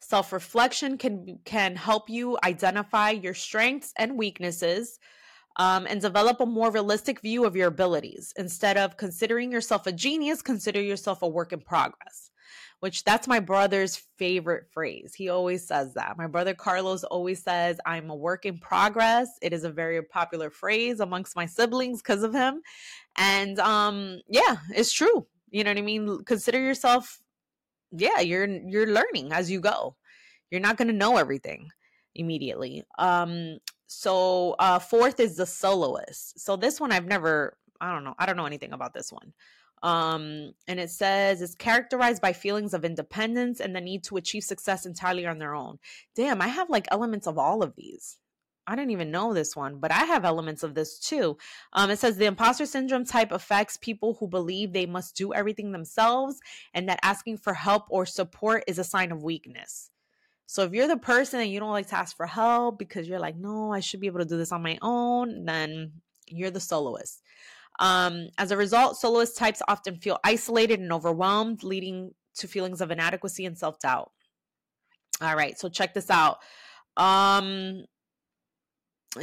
Self-reflection 0.00 0.98
can 0.98 1.40
can 1.44 1.76
help 1.76 2.08
you 2.10 2.38
identify 2.44 3.10
your 3.10 3.34
strengths 3.34 3.92
and 3.98 4.18
weaknesses 4.18 4.98
um, 5.56 5.86
and 5.86 6.00
develop 6.00 6.40
a 6.40 6.46
more 6.46 6.70
realistic 6.70 7.20
view 7.20 7.44
of 7.44 7.56
your 7.56 7.68
abilities. 7.68 8.32
Instead 8.36 8.76
of 8.76 8.96
considering 8.96 9.52
yourself 9.52 9.86
a 9.86 9.92
genius, 9.92 10.42
consider 10.42 10.80
yourself 10.80 11.22
a 11.22 11.28
work 11.28 11.52
in 11.52 11.60
progress, 11.60 12.30
which 12.80 13.04
that's 13.04 13.28
my 13.28 13.38
brother's 13.40 13.96
favorite 14.18 14.66
phrase. 14.70 15.14
He 15.14 15.28
always 15.28 15.66
says 15.66 15.94
that. 15.94 16.18
My 16.18 16.26
brother 16.26 16.54
Carlos 16.54 17.04
always 17.04 17.42
says, 17.42 17.78
I'm 17.86 18.10
a 18.10 18.16
work 18.16 18.46
in 18.46 18.58
progress. 18.58 19.28
It 19.42 19.52
is 19.52 19.64
a 19.64 19.70
very 19.70 20.02
popular 20.02 20.50
phrase 20.50 21.00
amongst 21.00 21.36
my 21.36 21.46
siblings 21.46 22.02
because 22.02 22.22
of 22.22 22.34
him. 22.34 22.60
And 23.16 23.58
um, 23.60 24.20
yeah, 24.28 24.56
it's 24.74 24.92
true. 24.92 25.26
You 25.50 25.62
know 25.62 25.70
what 25.70 25.78
I 25.78 25.82
mean? 25.82 26.24
Consider 26.24 26.58
yourself, 26.58 27.20
yeah, 27.92 28.18
you're 28.18 28.44
you're 28.44 28.92
learning 28.92 29.32
as 29.32 29.48
you 29.48 29.60
go. 29.60 29.94
You're 30.50 30.60
not 30.60 30.76
gonna 30.76 30.92
know 30.92 31.16
everything 31.16 31.68
immediately. 32.16 32.82
Um, 32.98 33.58
so 33.86 34.54
uh 34.58 34.78
fourth 34.78 35.20
is 35.20 35.36
the 35.36 35.46
soloist. 35.46 36.38
So 36.40 36.56
this 36.56 36.80
one 36.80 36.92
I've 36.92 37.06
never 37.06 37.56
I 37.80 37.92
don't 37.92 38.04
know. 38.04 38.14
I 38.18 38.26
don't 38.26 38.36
know 38.36 38.46
anything 38.46 38.72
about 38.72 38.94
this 38.94 39.12
one. 39.12 39.32
Um 39.82 40.52
and 40.66 40.80
it 40.80 40.90
says 40.90 41.42
it's 41.42 41.54
characterized 41.54 42.22
by 42.22 42.32
feelings 42.32 42.74
of 42.74 42.84
independence 42.84 43.60
and 43.60 43.74
the 43.74 43.80
need 43.80 44.04
to 44.04 44.16
achieve 44.16 44.44
success 44.44 44.86
entirely 44.86 45.26
on 45.26 45.38
their 45.38 45.54
own. 45.54 45.78
Damn, 46.14 46.40
I 46.40 46.48
have 46.48 46.70
like 46.70 46.86
elements 46.90 47.26
of 47.26 47.38
all 47.38 47.62
of 47.62 47.74
these. 47.76 48.18
I 48.66 48.76
didn't 48.76 48.92
even 48.92 49.10
know 49.10 49.34
this 49.34 49.54
one, 49.54 49.78
but 49.78 49.92
I 49.92 50.04
have 50.04 50.24
elements 50.24 50.62
of 50.62 50.74
this 50.74 50.98
too. 50.98 51.36
Um, 51.72 51.90
it 51.90 51.98
says 51.98 52.16
the 52.16 52.24
imposter 52.24 52.64
syndrome 52.66 53.04
type 53.04 53.30
affects 53.30 53.76
people 53.76 54.14
who 54.14 54.26
believe 54.26 54.72
they 54.72 54.86
must 54.86 55.16
do 55.16 55.34
everything 55.34 55.72
themselves 55.72 56.40
and 56.72 56.88
that 56.88 57.00
asking 57.02 57.38
for 57.38 57.52
help 57.54 57.84
or 57.90 58.06
support 58.06 58.64
is 58.66 58.78
a 58.78 58.84
sign 58.84 59.12
of 59.12 59.22
weakness. 59.22 59.90
So 60.46 60.62
if 60.62 60.72
you're 60.72 60.88
the 60.88 60.96
person 60.96 61.40
and 61.40 61.50
you 61.50 61.58
don't 61.58 61.70
like 61.70 61.88
to 61.88 61.96
ask 61.96 62.16
for 62.16 62.26
help 62.26 62.78
because 62.78 63.08
you're 63.08 63.18
like, 63.18 63.36
no, 63.36 63.72
I 63.72 63.80
should 63.80 64.00
be 64.00 64.06
able 64.06 64.20
to 64.20 64.26
do 64.26 64.36
this 64.36 64.52
on 64.52 64.62
my 64.62 64.78
own, 64.82 65.44
then 65.44 65.92
you're 66.26 66.50
the 66.50 66.60
soloist. 66.60 67.22
Um, 67.80 68.28
as 68.38 68.50
a 68.50 68.56
result, 68.56 68.96
soloist 68.96 69.36
types 69.36 69.62
often 69.66 69.96
feel 69.96 70.18
isolated 70.22 70.80
and 70.80 70.92
overwhelmed, 70.92 71.64
leading 71.64 72.12
to 72.36 72.48
feelings 72.48 72.80
of 72.80 72.90
inadequacy 72.90 73.46
and 73.46 73.58
self 73.58 73.78
doubt. 73.80 74.12
All 75.20 75.36
right, 75.36 75.58
so 75.58 75.68
check 75.68 75.94
this 75.94 76.10
out. 76.10 76.38
Um, 76.96 77.84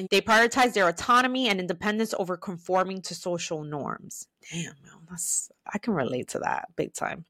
they 0.09 0.21
prioritize 0.21 0.73
their 0.73 0.87
autonomy 0.87 1.49
and 1.49 1.59
independence 1.59 2.13
over 2.17 2.37
conforming 2.37 3.01
to 3.03 3.15
social 3.15 3.63
norms. 3.63 4.27
Damn, 4.51 4.73
that's 5.09 5.51
I 5.71 5.77
can 5.77 5.93
relate 5.93 6.29
to 6.29 6.39
that 6.39 6.69
big 6.75 6.93
time. 6.93 7.25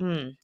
Mm. 0.00 0.36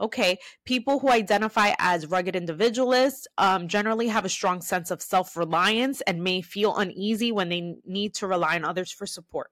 Okay, 0.00 0.38
people 0.64 0.98
who 0.98 1.10
identify 1.10 1.72
as 1.78 2.06
rugged 2.06 2.36
individualists 2.36 3.26
um, 3.38 3.66
generally 3.66 4.08
have 4.08 4.26
a 4.26 4.28
strong 4.28 4.60
sense 4.60 4.90
of 4.90 5.00
self 5.00 5.36
reliance 5.36 6.02
and 6.02 6.22
may 6.22 6.42
feel 6.42 6.76
uneasy 6.76 7.32
when 7.32 7.48
they 7.48 7.76
need 7.86 8.14
to 8.14 8.26
rely 8.26 8.56
on 8.56 8.64
others 8.64 8.92
for 8.92 9.06
support. 9.06 9.50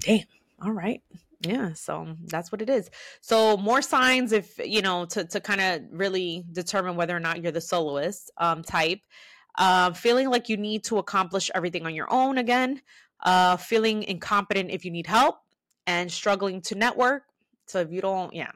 Damn, 0.00 0.24
all 0.62 0.70
right. 0.70 1.02
Yeah, 1.40 1.72
so 1.72 2.16
that's 2.26 2.52
what 2.52 2.62
it 2.62 2.70
is. 2.70 2.88
So 3.20 3.56
more 3.56 3.82
signs 3.82 4.30
if 4.30 4.56
you 4.64 4.82
know 4.82 5.06
to 5.06 5.24
to 5.24 5.40
kind 5.40 5.60
of 5.60 5.82
really 5.90 6.44
determine 6.52 6.94
whether 6.94 7.16
or 7.16 7.20
not 7.20 7.42
you're 7.42 7.52
the 7.52 7.60
soloist 7.60 8.30
um, 8.36 8.62
type. 8.62 9.00
Uh, 9.58 9.92
feeling 9.92 10.30
like 10.30 10.48
you 10.48 10.56
need 10.56 10.84
to 10.84 10.98
accomplish 10.98 11.50
everything 11.54 11.84
on 11.84 11.94
your 11.94 12.10
own 12.10 12.38
again. 12.38 12.80
Uh, 13.22 13.56
feeling 13.56 14.02
incompetent 14.04 14.70
if 14.70 14.84
you 14.84 14.90
need 14.90 15.06
help 15.06 15.36
and 15.86 16.10
struggling 16.10 16.60
to 16.62 16.74
network. 16.74 17.24
So 17.66 17.80
if 17.80 17.90
you 17.90 18.00
don't, 18.00 18.32
yeah, 18.34 18.50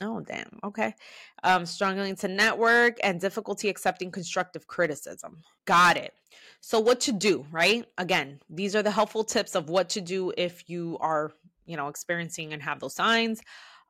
Oh, 0.00 0.20
damn. 0.20 0.60
Okay. 0.62 0.94
Um, 1.42 1.66
struggling 1.66 2.14
to 2.16 2.28
network 2.28 2.98
and 3.02 3.20
difficulty 3.20 3.68
accepting 3.68 4.10
constructive 4.10 4.66
criticism. 4.66 5.42
Got 5.64 5.96
it. 5.96 6.14
So, 6.60 6.78
what 6.78 7.00
to 7.00 7.12
do, 7.12 7.46
right? 7.50 7.84
Again, 7.98 8.40
these 8.48 8.76
are 8.76 8.82
the 8.82 8.90
helpful 8.90 9.24
tips 9.24 9.54
of 9.54 9.68
what 9.68 9.88
to 9.90 10.00
do 10.00 10.32
if 10.36 10.68
you 10.68 10.98
are, 11.00 11.32
you 11.66 11.76
know, 11.76 11.88
experiencing 11.88 12.52
and 12.52 12.62
have 12.62 12.80
those 12.80 12.94
signs. 12.94 13.40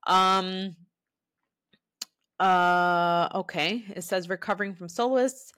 Um, 0.07 0.77
uh, 2.41 3.29
okay. 3.35 3.85
It 3.95 4.03
says 4.03 4.29
recovering 4.29 4.75
from 4.75 4.89
soloists 4.89 5.53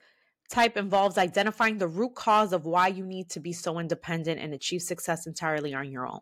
type 0.49 0.75
involves 0.75 1.17
identifying 1.17 1.77
the 1.77 1.87
root 1.87 2.13
cause 2.13 2.51
of 2.51 2.65
why 2.65 2.87
you 2.87 3.05
need 3.05 3.29
to 3.29 3.39
be 3.39 3.53
so 3.53 3.79
independent 3.79 4.39
and 4.39 4.53
achieve 4.53 4.81
success 4.81 5.25
entirely 5.25 5.73
on 5.73 5.89
your 5.89 6.05
own. 6.05 6.19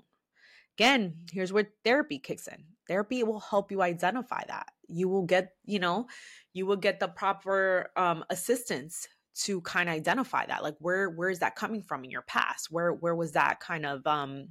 Again, 0.77 1.15
here's 1.31 1.51
where 1.51 1.67
therapy 1.83 2.19
kicks 2.19 2.47
in 2.47 2.63
therapy 2.89 3.23
will 3.23 3.39
help 3.39 3.71
you 3.71 3.81
identify 3.81 4.41
that. 4.47 4.67
You 4.89 5.07
will 5.07 5.25
get 5.25 5.53
you 5.63 5.79
know 5.79 6.07
you 6.51 6.65
will 6.65 6.75
get 6.75 6.99
the 6.99 7.07
proper 7.07 7.91
um, 7.95 8.25
assistance 8.29 9.07
to 9.35 9.61
kind 9.61 9.87
of 9.87 9.95
identify 9.95 10.45
that 10.45 10.63
like 10.63 10.75
where 10.79 11.09
where 11.09 11.29
is 11.29 11.39
that 11.39 11.55
coming 11.55 11.81
from 11.81 12.03
in 12.03 12.11
your 12.11 12.23
past? 12.23 12.67
Where 12.69 12.91
where 12.91 13.15
was 13.15 13.31
that 13.33 13.61
kind 13.61 13.85
of 13.85 14.05
um 14.05 14.49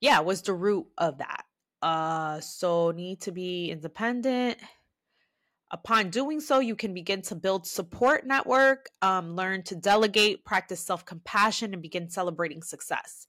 yeah 0.00 0.20
was 0.20 0.40
the 0.42 0.54
root 0.54 0.86
of 0.96 1.18
that? 1.18 1.44
Uh 1.82 2.40
so 2.40 2.92
need 2.92 3.20
to 3.22 3.32
be 3.32 3.70
independent. 3.70 4.58
Upon 5.70 6.08
doing 6.08 6.40
so 6.40 6.60
you 6.60 6.74
can 6.74 6.94
begin 6.94 7.20
to 7.22 7.34
build 7.34 7.66
support 7.66 8.26
network 8.26 8.88
um, 9.02 9.36
learn 9.36 9.62
to 9.64 9.76
delegate 9.76 10.42
practice 10.46 10.80
self-compassion 10.80 11.74
and 11.74 11.82
begin 11.82 12.08
celebrating 12.08 12.62
success 12.62 13.27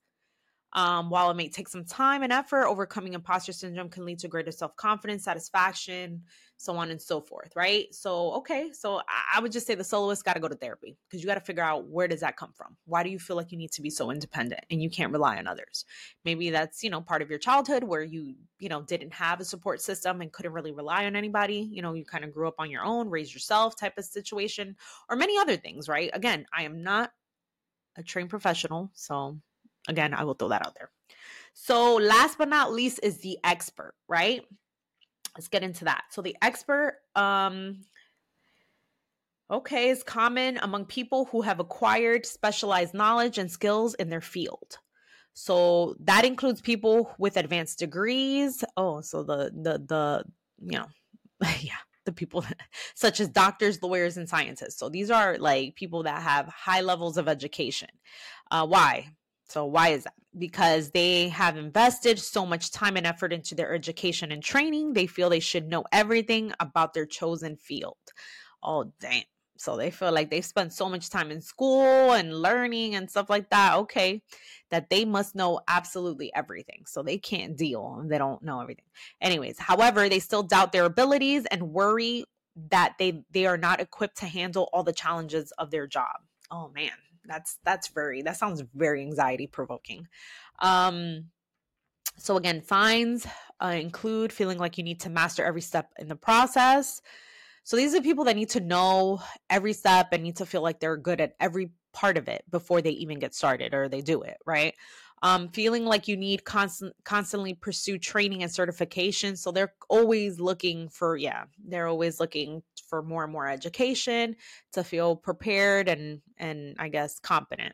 um, 0.73 1.09
while 1.09 1.31
it 1.31 1.35
may 1.35 1.49
take 1.49 1.67
some 1.67 1.83
time 1.83 2.21
and 2.21 2.31
effort, 2.31 2.67
overcoming 2.67 3.13
imposter 3.13 3.51
syndrome 3.53 3.89
can 3.89 4.05
lead 4.05 4.19
to 4.19 4.27
greater 4.27 4.51
self 4.51 4.75
confidence, 4.75 5.23
satisfaction, 5.23 6.23
so 6.57 6.75
on 6.75 6.91
and 6.91 7.01
so 7.01 7.21
forth, 7.21 7.53
right? 7.55 7.87
So, 7.95 8.33
okay, 8.33 8.71
so 8.73 9.01
I 9.33 9.39
would 9.39 9.51
just 9.51 9.65
say 9.65 9.75
the 9.75 9.83
soloist 9.83 10.25
got 10.25 10.33
to 10.33 10.41
go 10.41 10.49
to 10.49 10.55
therapy 10.55 10.97
because 11.07 11.23
you 11.23 11.27
got 11.27 11.35
to 11.35 11.39
figure 11.39 11.63
out 11.63 11.87
where 11.87 12.07
does 12.07 12.19
that 12.19 12.35
come 12.35 12.51
from? 12.53 12.75
Why 12.85 13.01
do 13.01 13.09
you 13.09 13.17
feel 13.17 13.37
like 13.37 13.51
you 13.51 13.57
need 13.57 13.71
to 13.71 13.81
be 13.81 13.89
so 13.89 14.11
independent 14.11 14.65
and 14.69 14.83
you 14.83 14.89
can't 14.89 15.13
rely 15.13 15.37
on 15.37 15.47
others? 15.47 15.85
Maybe 16.25 16.49
that's, 16.49 16.83
you 16.83 16.89
know, 16.89 16.99
part 16.99 17.21
of 17.21 17.29
your 17.29 17.39
childhood 17.39 17.83
where 17.85 18.03
you, 18.03 18.35
you 18.59 18.67
know, 18.67 18.81
didn't 18.81 19.13
have 19.13 19.39
a 19.39 19.45
support 19.45 19.81
system 19.81 20.19
and 20.19 20.33
couldn't 20.33 20.51
really 20.51 20.73
rely 20.73 21.05
on 21.05 21.15
anybody. 21.15 21.67
You 21.71 21.81
know, 21.81 21.93
you 21.93 22.03
kind 22.03 22.25
of 22.25 22.33
grew 22.33 22.47
up 22.49 22.55
on 22.59 22.69
your 22.69 22.83
own, 22.83 23.09
raised 23.09 23.33
yourself 23.33 23.77
type 23.77 23.97
of 23.97 24.03
situation, 24.03 24.75
or 25.09 25.15
many 25.15 25.37
other 25.37 25.55
things, 25.55 25.87
right? 25.87 26.11
Again, 26.13 26.45
I 26.53 26.63
am 26.63 26.83
not 26.83 27.11
a 27.95 28.03
trained 28.03 28.29
professional, 28.29 28.91
so 28.93 29.39
Again, 29.87 30.13
I 30.13 30.23
will 30.23 30.33
throw 30.33 30.49
that 30.49 30.65
out 30.65 30.75
there. 30.75 30.89
So, 31.53 31.95
last 31.95 32.37
but 32.37 32.49
not 32.49 32.71
least 32.71 32.99
is 33.03 33.19
the 33.19 33.37
expert, 33.43 33.93
right? 34.07 34.43
Let's 35.35 35.47
get 35.47 35.63
into 35.63 35.85
that. 35.85 36.03
So, 36.11 36.21
the 36.21 36.35
expert, 36.41 36.97
um, 37.15 37.85
okay, 39.51 39.89
is 39.89 40.03
common 40.03 40.59
among 40.61 40.85
people 40.85 41.25
who 41.25 41.41
have 41.41 41.59
acquired 41.59 42.25
specialized 42.25 42.93
knowledge 42.93 43.37
and 43.37 43.49
skills 43.49 43.93
in 43.95 44.09
their 44.09 44.21
field. 44.21 44.77
So 45.33 45.95
that 46.01 46.25
includes 46.25 46.59
people 46.59 47.15
with 47.17 47.37
advanced 47.37 47.79
degrees. 47.79 48.63
Oh, 48.75 48.99
so 49.01 49.23
the 49.23 49.51
the 49.55 49.79
the 49.87 50.23
you 50.61 50.77
know, 50.77 50.87
yeah, 51.61 51.77
the 52.05 52.11
people 52.11 52.43
such 52.93 53.19
as 53.19 53.29
doctors, 53.29 53.81
lawyers, 53.81 54.17
and 54.17 54.27
scientists. 54.27 54.77
So 54.77 54.89
these 54.89 55.09
are 55.09 55.37
like 55.37 55.75
people 55.75 56.03
that 56.03 56.21
have 56.21 56.47
high 56.47 56.81
levels 56.81 57.17
of 57.17 57.27
education. 57.27 57.89
Uh, 58.51 58.67
why? 58.67 59.11
So, 59.49 59.65
why 59.65 59.89
is 59.89 60.03
that? 60.03 60.13
Because 60.37 60.91
they 60.91 61.29
have 61.29 61.57
invested 61.57 62.19
so 62.19 62.45
much 62.45 62.71
time 62.71 62.97
and 62.97 63.07
effort 63.07 63.33
into 63.33 63.55
their 63.55 63.73
education 63.73 64.31
and 64.31 64.43
training, 64.43 64.93
they 64.93 65.07
feel 65.07 65.29
they 65.29 65.39
should 65.39 65.67
know 65.67 65.83
everything 65.91 66.53
about 66.59 66.93
their 66.93 67.07
chosen 67.07 67.55
field. 67.55 67.97
Oh, 68.61 68.93
damn. 68.99 69.23
So, 69.57 69.75
they 69.75 69.89
feel 69.91 70.11
like 70.11 70.29
they've 70.29 70.45
spent 70.45 70.71
so 70.71 70.87
much 70.87 71.09
time 71.09 71.31
in 71.31 71.41
school 71.41 72.13
and 72.13 72.41
learning 72.41 72.95
and 72.95 73.09
stuff 73.09 73.29
like 73.29 73.49
that. 73.49 73.75
Okay. 73.77 74.21
That 74.69 74.89
they 74.91 75.03
must 75.03 75.33
know 75.35 75.61
absolutely 75.67 76.31
everything. 76.35 76.83
So, 76.85 77.01
they 77.01 77.17
can't 77.17 77.57
deal. 77.57 78.03
They 78.07 78.19
don't 78.19 78.43
know 78.43 78.61
everything. 78.61 78.85
Anyways, 79.19 79.57
however, 79.57 80.09
they 80.09 80.19
still 80.19 80.43
doubt 80.43 80.71
their 80.71 80.85
abilities 80.85 81.45
and 81.47 81.73
worry 81.73 82.23
that 82.69 82.95
they 82.99 83.23
they 83.31 83.45
are 83.45 83.57
not 83.57 83.79
equipped 83.79 84.17
to 84.17 84.25
handle 84.25 84.69
all 84.73 84.83
the 84.83 84.93
challenges 84.93 85.51
of 85.57 85.71
their 85.71 85.87
job. 85.87 86.17
Oh 86.51 86.69
man, 86.73 86.91
that's 87.25 87.59
that's 87.63 87.89
very 87.89 88.21
that 88.21 88.37
sounds 88.37 88.63
very 88.73 89.01
anxiety 89.01 89.47
provoking. 89.47 90.07
Um 90.59 91.25
so 92.17 92.37
again 92.37 92.63
signs 92.63 93.25
uh, 93.61 93.67
include 93.79 94.31
feeling 94.31 94.57
like 94.57 94.77
you 94.77 94.83
need 94.83 95.01
to 95.01 95.09
master 95.09 95.43
every 95.43 95.61
step 95.61 95.91
in 95.99 96.07
the 96.07 96.15
process. 96.15 97.01
So 97.63 97.75
these 97.77 97.93
are 97.93 98.01
people 98.01 98.23
that 98.25 98.35
need 98.35 98.49
to 98.51 98.61
know 98.61 99.21
every 99.49 99.73
step 99.73 100.07
and 100.11 100.23
need 100.23 100.37
to 100.37 100.45
feel 100.45 100.61
like 100.61 100.79
they're 100.79 100.97
good 100.97 101.21
at 101.21 101.35
every 101.39 101.71
part 101.93 102.17
of 102.17 102.27
it 102.27 102.43
before 102.49 102.81
they 102.81 102.91
even 102.91 103.19
get 103.19 103.35
started 103.35 103.73
or 103.73 103.89
they 103.89 104.01
do 104.01 104.21
it 104.21 104.37
right? 104.45 104.75
Um, 105.21 105.49
feeling 105.49 105.85
like 105.85 106.07
you 106.07 106.15
need 106.15 106.45
constant 106.45 106.93
constantly 107.03 107.53
pursue 107.53 107.97
training 107.97 108.41
and 108.41 108.51
certification. 108.51 109.35
So 109.35 109.51
they're 109.51 109.73
always 109.89 110.39
looking 110.39 110.87
for 110.89 111.17
yeah 111.17 111.45
they're 111.67 111.87
always 111.87 112.19
looking 112.19 112.63
for 112.89 113.01
more 113.01 113.23
and 113.23 113.31
more 113.31 113.47
education 113.47 114.35
to 114.73 114.83
feel 114.83 115.15
prepared 115.15 115.87
and 115.87 116.21
and 116.37 116.75
i 116.79 116.89
guess 116.89 117.19
competent. 117.19 117.73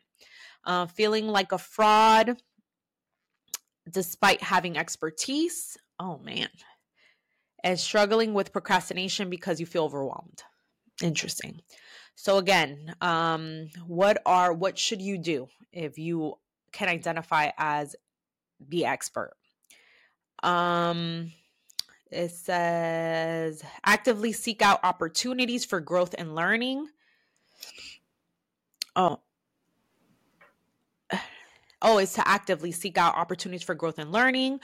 Uh, 0.64 0.86
feeling 0.86 1.28
like 1.28 1.52
a 1.52 1.58
fraud 1.58 2.42
despite 3.88 4.42
having 4.42 4.76
expertise 4.76 5.76
oh 5.98 6.18
man. 6.18 6.48
And 7.64 7.80
struggling 7.80 8.32
with 8.34 8.52
procrastination 8.52 9.28
because 9.28 9.58
you 9.58 9.66
feel 9.66 9.84
overwhelmed. 9.84 10.42
Interesting. 11.02 11.60
So 12.14 12.38
again 12.38 12.94
um 13.00 13.68
what 13.86 14.20
are 14.26 14.52
what 14.52 14.78
should 14.78 15.02
you 15.02 15.18
do 15.18 15.48
if 15.72 15.98
you 15.98 16.34
can 16.72 16.88
identify 16.88 17.50
as 17.56 17.96
the 18.60 18.84
expert. 18.84 19.34
Um, 20.42 21.32
it 22.10 22.30
says 22.30 23.62
actively 23.84 24.32
seek 24.32 24.62
out 24.62 24.80
opportunities 24.82 25.64
for 25.64 25.80
growth 25.80 26.14
and 26.16 26.34
learning. 26.34 26.88
Oh, 28.94 29.20
oh, 31.82 31.98
it's 31.98 32.14
to 32.14 32.26
actively 32.26 32.72
seek 32.72 32.98
out 32.98 33.16
opportunities 33.16 33.62
for 33.64 33.74
growth 33.74 33.98
and 33.98 34.12
learning. 34.12 34.60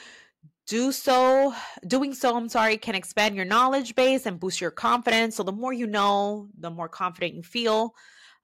Do 0.66 0.92
so, 0.92 1.54
doing 1.86 2.14
so, 2.14 2.36
I'm 2.36 2.48
sorry, 2.48 2.76
can 2.76 2.94
expand 2.94 3.34
your 3.34 3.44
knowledge 3.44 3.96
base 3.96 4.26
and 4.26 4.38
boost 4.38 4.60
your 4.60 4.70
confidence. 4.70 5.36
So, 5.36 5.42
the 5.42 5.52
more 5.52 5.72
you 5.72 5.88
know, 5.88 6.48
the 6.56 6.70
more 6.70 6.88
confident 6.88 7.34
you 7.34 7.42
feel. 7.42 7.94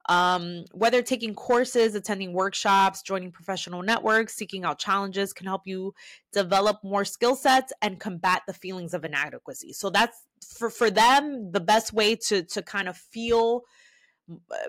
Um, 0.09 0.65
whether 0.73 1.03
taking 1.03 1.35
courses, 1.35 1.95
attending 1.95 2.33
workshops, 2.33 3.03
joining 3.03 3.31
professional 3.31 3.83
networks, 3.83 4.35
seeking 4.35 4.65
out 4.65 4.79
challenges 4.79 5.35
can 5.35 5.47
help 5.47 5.67
you 5.67 5.95
develop 6.33 6.83
more 6.83 7.05
skill 7.05 7.37
sets 7.37 7.75
and 7.83 8.01
combat 8.01 8.43
the 8.47 8.55
feelings 8.55 8.95
of 8.95 9.05
inadequacy. 9.05 9.75
So 9.75 9.91
that's 9.91 10.17
for 10.57 10.71
for 10.71 10.91
them 10.91 11.53
the 11.53 11.61
best 11.61 11.93
way 11.93 12.17
to 12.17 12.43
to 12.43 12.63
kind 12.63 12.89
of 12.89 12.97
feel 12.97 13.65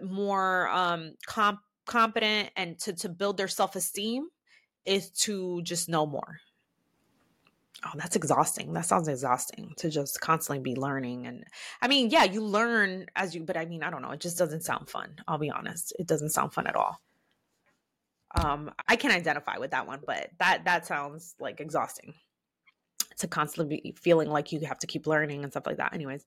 more 0.01 0.67
um, 0.69 1.13
comp- 1.25 1.59
competent 1.85 2.49
and 2.55 2.77
to 2.79 2.93
to 2.93 3.09
build 3.09 3.37
their 3.37 3.47
self 3.47 3.75
esteem 3.75 4.27
is 4.85 5.09
to 5.11 5.61
just 5.63 5.89
know 5.89 6.05
more. 6.05 6.39
Oh, 7.85 7.91
that's 7.95 8.15
exhausting. 8.17 8.73
That 8.73 8.85
sounds 8.85 9.07
exhausting 9.07 9.73
to 9.77 9.89
just 9.89 10.19
constantly 10.19 10.61
be 10.61 10.79
learning. 10.79 11.27
And 11.27 11.45
I 11.81 11.87
mean, 11.87 12.09
yeah, 12.09 12.25
you 12.25 12.43
learn 12.43 13.05
as 13.15 13.33
you, 13.33 13.43
but 13.43 13.55
I 13.55 13.65
mean, 13.65 13.83
I 13.83 13.89
don't 13.89 14.01
know. 14.01 14.11
It 14.11 14.19
just 14.19 14.37
doesn't 14.37 14.63
sound 14.63 14.89
fun. 14.89 15.15
I'll 15.27 15.37
be 15.37 15.49
honest. 15.49 15.93
It 15.97 16.07
doesn't 16.07 16.31
sound 16.31 16.53
fun 16.53 16.67
at 16.67 16.75
all. 16.75 16.99
Um, 18.35 18.71
I 18.87 18.95
can 18.95 19.11
identify 19.11 19.57
with 19.57 19.71
that 19.71 19.87
one, 19.87 20.01
but 20.05 20.29
that 20.39 20.65
that 20.65 20.85
sounds 20.85 21.35
like 21.39 21.61
exhausting 21.61 22.13
to 23.17 23.27
constantly 23.27 23.81
be 23.81 23.95
feeling 23.97 24.29
like 24.29 24.51
you 24.51 24.59
have 24.61 24.79
to 24.79 24.87
keep 24.87 25.07
learning 25.07 25.43
and 25.43 25.51
stuff 25.51 25.65
like 25.65 25.77
that. 25.77 25.93
Anyways, 25.93 26.25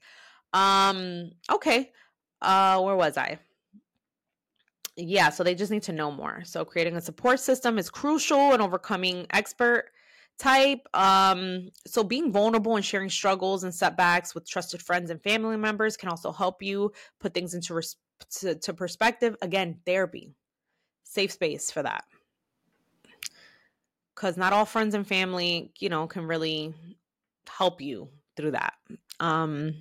um, 0.53 1.30
okay. 1.51 1.93
Uh, 2.40 2.80
where 2.80 2.97
was 2.97 3.16
I? 3.16 3.38
Yeah, 4.97 5.30
so 5.30 5.45
they 5.45 5.55
just 5.55 5.70
need 5.70 5.84
to 5.84 5.93
know 5.93 6.11
more. 6.11 6.43
So 6.45 6.64
creating 6.64 6.97
a 6.97 7.01
support 7.01 7.40
system 7.40 7.78
is 7.78 7.88
crucial 7.88 8.53
in 8.53 8.61
overcoming 8.61 9.26
expert 9.30 9.90
type. 10.39 10.87
Um, 10.95 11.70
so 11.87 12.03
being 12.03 12.33
vulnerable 12.33 12.76
and 12.76 12.85
sharing 12.85 13.11
struggles 13.11 13.64
and 13.64 13.74
setbacks 13.74 14.35
with 14.35 14.49
trusted 14.49 14.83
friends 14.83 15.11
and 15.11 15.22
family 15.22 15.57
members 15.57 15.97
can 15.97 16.09
also 16.09 16.33
help 16.33 16.62
you 16.62 16.93
put 17.20 17.35
things 17.35 17.55
into 17.55 17.74
res- 17.74 17.97
to, 18.41 18.55
to 18.57 18.74
perspective. 18.74 19.37
Again, 19.43 19.78
therapy, 19.87 20.35
safe 21.05 21.33
space 21.33 21.70
for 21.70 21.83
that. 21.83 22.05
Because 24.14 24.37
not 24.37 24.53
all 24.53 24.64
friends 24.64 24.95
and 24.95 25.07
family, 25.07 25.72
you 25.78 25.89
know, 25.89 26.07
can 26.07 26.26
really 26.26 26.74
help 27.49 27.80
you 27.80 28.09
through 28.37 28.53
that. 28.53 28.74
Um, 29.20 29.74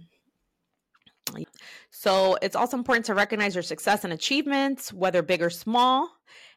so 1.91 2.38
it's 2.41 2.56
also 2.56 2.78
important 2.78 3.06
to 3.06 3.14
recognize 3.14 3.56
your 3.56 3.64
success 3.64 4.04
and 4.04 4.14
achievements, 4.14 4.91
whether 4.91 5.22
big 5.22 5.41
or 5.41 5.49
small 5.49 6.10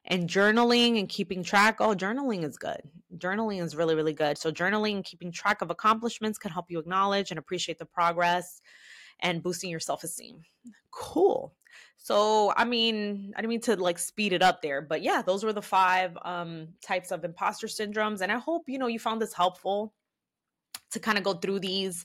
and 0.06 0.28
journaling 0.28 0.98
and 0.98 1.08
keeping 1.08 1.42
track. 1.42 1.76
Oh, 1.80 1.94
journaling 1.94 2.44
is 2.44 2.56
good. 2.56 2.82
Journaling 3.16 3.62
is 3.62 3.76
really, 3.76 3.94
really 3.94 4.12
good. 4.12 4.36
So, 4.38 4.52
journaling 4.52 4.96
and 4.96 5.04
keeping 5.04 5.32
track 5.32 5.62
of 5.62 5.70
accomplishments 5.70 6.38
can 6.38 6.50
help 6.50 6.66
you 6.70 6.78
acknowledge 6.78 7.30
and 7.30 7.38
appreciate 7.38 7.78
the 7.78 7.86
progress 7.86 8.60
and 9.20 9.42
boosting 9.42 9.70
your 9.70 9.80
self 9.80 10.04
esteem. 10.04 10.42
Cool. 10.90 11.54
So, 11.96 12.52
I 12.56 12.64
mean, 12.64 13.32
I 13.34 13.40
didn't 13.40 13.50
mean 13.50 13.60
to 13.62 13.76
like 13.76 13.98
speed 13.98 14.32
it 14.32 14.42
up 14.42 14.60
there, 14.60 14.82
but 14.82 15.02
yeah, 15.02 15.22
those 15.22 15.42
were 15.42 15.52
the 15.52 15.62
five 15.62 16.16
um, 16.22 16.68
types 16.82 17.10
of 17.10 17.24
imposter 17.24 17.66
syndromes. 17.66 18.20
And 18.20 18.30
I 18.30 18.38
hope, 18.38 18.64
you 18.66 18.78
know, 18.78 18.88
you 18.88 18.98
found 18.98 19.22
this 19.22 19.32
helpful 19.32 19.94
to 20.90 21.00
kind 21.00 21.16
of 21.16 21.24
go 21.24 21.34
through 21.34 21.60
these 21.60 22.04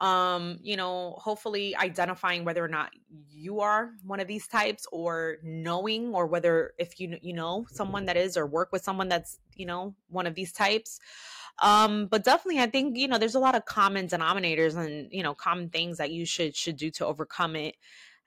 um 0.00 0.58
you 0.62 0.76
know 0.76 1.14
hopefully 1.18 1.76
identifying 1.76 2.44
whether 2.44 2.64
or 2.64 2.68
not 2.68 2.90
you 3.30 3.60
are 3.60 3.90
one 4.04 4.18
of 4.18 4.26
these 4.26 4.46
types 4.46 4.86
or 4.92 5.36
knowing 5.42 6.14
or 6.14 6.26
whether 6.26 6.72
if 6.78 6.98
you 6.98 7.18
you 7.20 7.34
know 7.34 7.66
someone 7.70 8.06
that 8.06 8.16
is 8.16 8.36
or 8.36 8.46
work 8.46 8.70
with 8.72 8.82
someone 8.82 9.08
that's 9.08 9.38
you 9.54 9.66
know 9.66 9.94
one 10.08 10.26
of 10.26 10.34
these 10.34 10.52
types. 10.52 10.98
Um 11.60 12.06
but 12.06 12.24
definitely 12.24 12.60
i 12.60 12.66
think 12.66 12.96
you 12.96 13.08
know 13.08 13.18
there's 13.18 13.34
a 13.34 13.40
lot 13.40 13.54
of 13.54 13.66
common 13.66 14.08
denominators 14.08 14.74
and 14.74 15.08
you 15.12 15.22
know 15.22 15.34
common 15.34 15.68
things 15.68 15.98
that 15.98 16.10
you 16.10 16.24
should 16.24 16.56
should 16.56 16.76
do 16.76 16.90
to 16.92 17.06
overcome 17.06 17.56
it. 17.56 17.76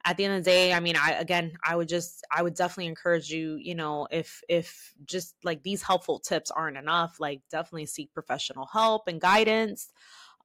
At 0.06 0.18
the 0.18 0.26
end 0.26 0.36
of 0.36 0.44
the 0.44 0.52
day 0.52 0.74
i 0.74 0.82
mean 0.82 0.96
i 0.98 1.14
again 1.14 1.54
i 1.66 1.76
would 1.78 1.88
just 1.88 2.26
i 2.30 2.44
would 2.44 2.56
definitely 2.56 2.88
encourage 2.88 3.30
you 3.30 3.56
you 3.56 3.74
know 3.74 4.06
if 4.12 4.42
if 4.50 4.94
just 5.06 5.36
like 5.46 5.64
these 5.64 5.82
helpful 5.82 6.20
tips 6.20 6.52
aren't 6.52 6.76
enough 6.76 7.22
like 7.22 7.42
definitely 7.50 7.86
seek 7.86 8.14
professional 8.14 8.66
help 8.66 9.08
and 9.08 9.22
guidance 9.22 9.94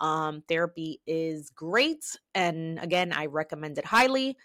um, 0.00 0.42
therapy 0.48 1.00
is 1.06 1.50
great. 1.50 2.04
And 2.34 2.78
again, 2.78 3.12
I 3.12 3.26
recommend 3.26 3.78
it 3.78 3.84
highly. 3.84 4.36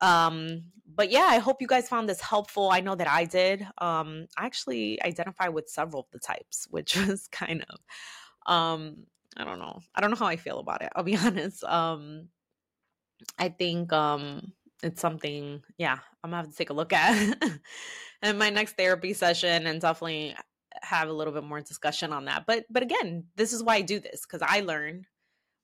Um, 0.00 0.64
but 0.94 1.10
yeah, 1.10 1.26
I 1.28 1.38
hope 1.38 1.60
you 1.60 1.66
guys 1.66 1.88
found 1.88 2.08
this 2.08 2.20
helpful. 2.20 2.70
I 2.70 2.80
know 2.80 2.94
that 2.94 3.08
I 3.08 3.24
did. 3.24 3.62
Um, 3.78 4.26
I 4.36 4.46
actually 4.46 5.02
identify 5.02 5.48
with 5.48 5.68
several 5.68 6.02
of 6.02 6.10
the 6.12 6.18
types, 6.18 6.66
which 6.70 6.96
was 7.06 7.28
kind 7.28 7.64
of, 7.68 8.52
um, 8.52 9.04
I 9.36 9.44
don't 9.44 9.58
know. 9.58 9.80
I 9.94 10.00
don't 10.00 10.10
know 10.10 10.16
how 10.16 10.26
I 10.26 10.36
feel 10.36 10.58
about 10.58 10.82
it. 10.82 10.90
I'll 10.94 11.04
be 11.04 11.16
honest. 11.24 11.62
Um, 11.64 12.28
I 13.38 13.50
think, 13.50 13.92
um, 13.92 14.52
it's 14.82 15.00
something, 15.00 15.62
yeah, 15.76 15.98
I'm 16.24 16.30
gonna 16.30 16.42
have 16.42 16.50
to 16.50 16.56
take 16.56 16.70
a 16.70 16.74
look 16.74 16.92
at 16.92 17.36
in 18.22 18.38
my 18.38 18.48
next 18.48 18.76
therapy 18.76 19.12
session 19.12 19.66
and 19.66 19.80
definitely 19.80 20.34
have 20.82 21.08
a 21.08 21.12
little 21.12 21.32
bit 21.32 21.44
more 21.44 21.60
discussion 21.60 22.12
on 22.12 22.26
that. 22.26 22.44
But 22.46 22.64
but 22.70 22.82
again, 22.82 23.24
this 23.36 23.52
is 23.52 23.62
why 23.62 23.76
I 23.76 23.80
do 23.82 24.00
this 24.00 24.22
because 24.22 24.42
I 24.46 24.60
learn 24.60 25.06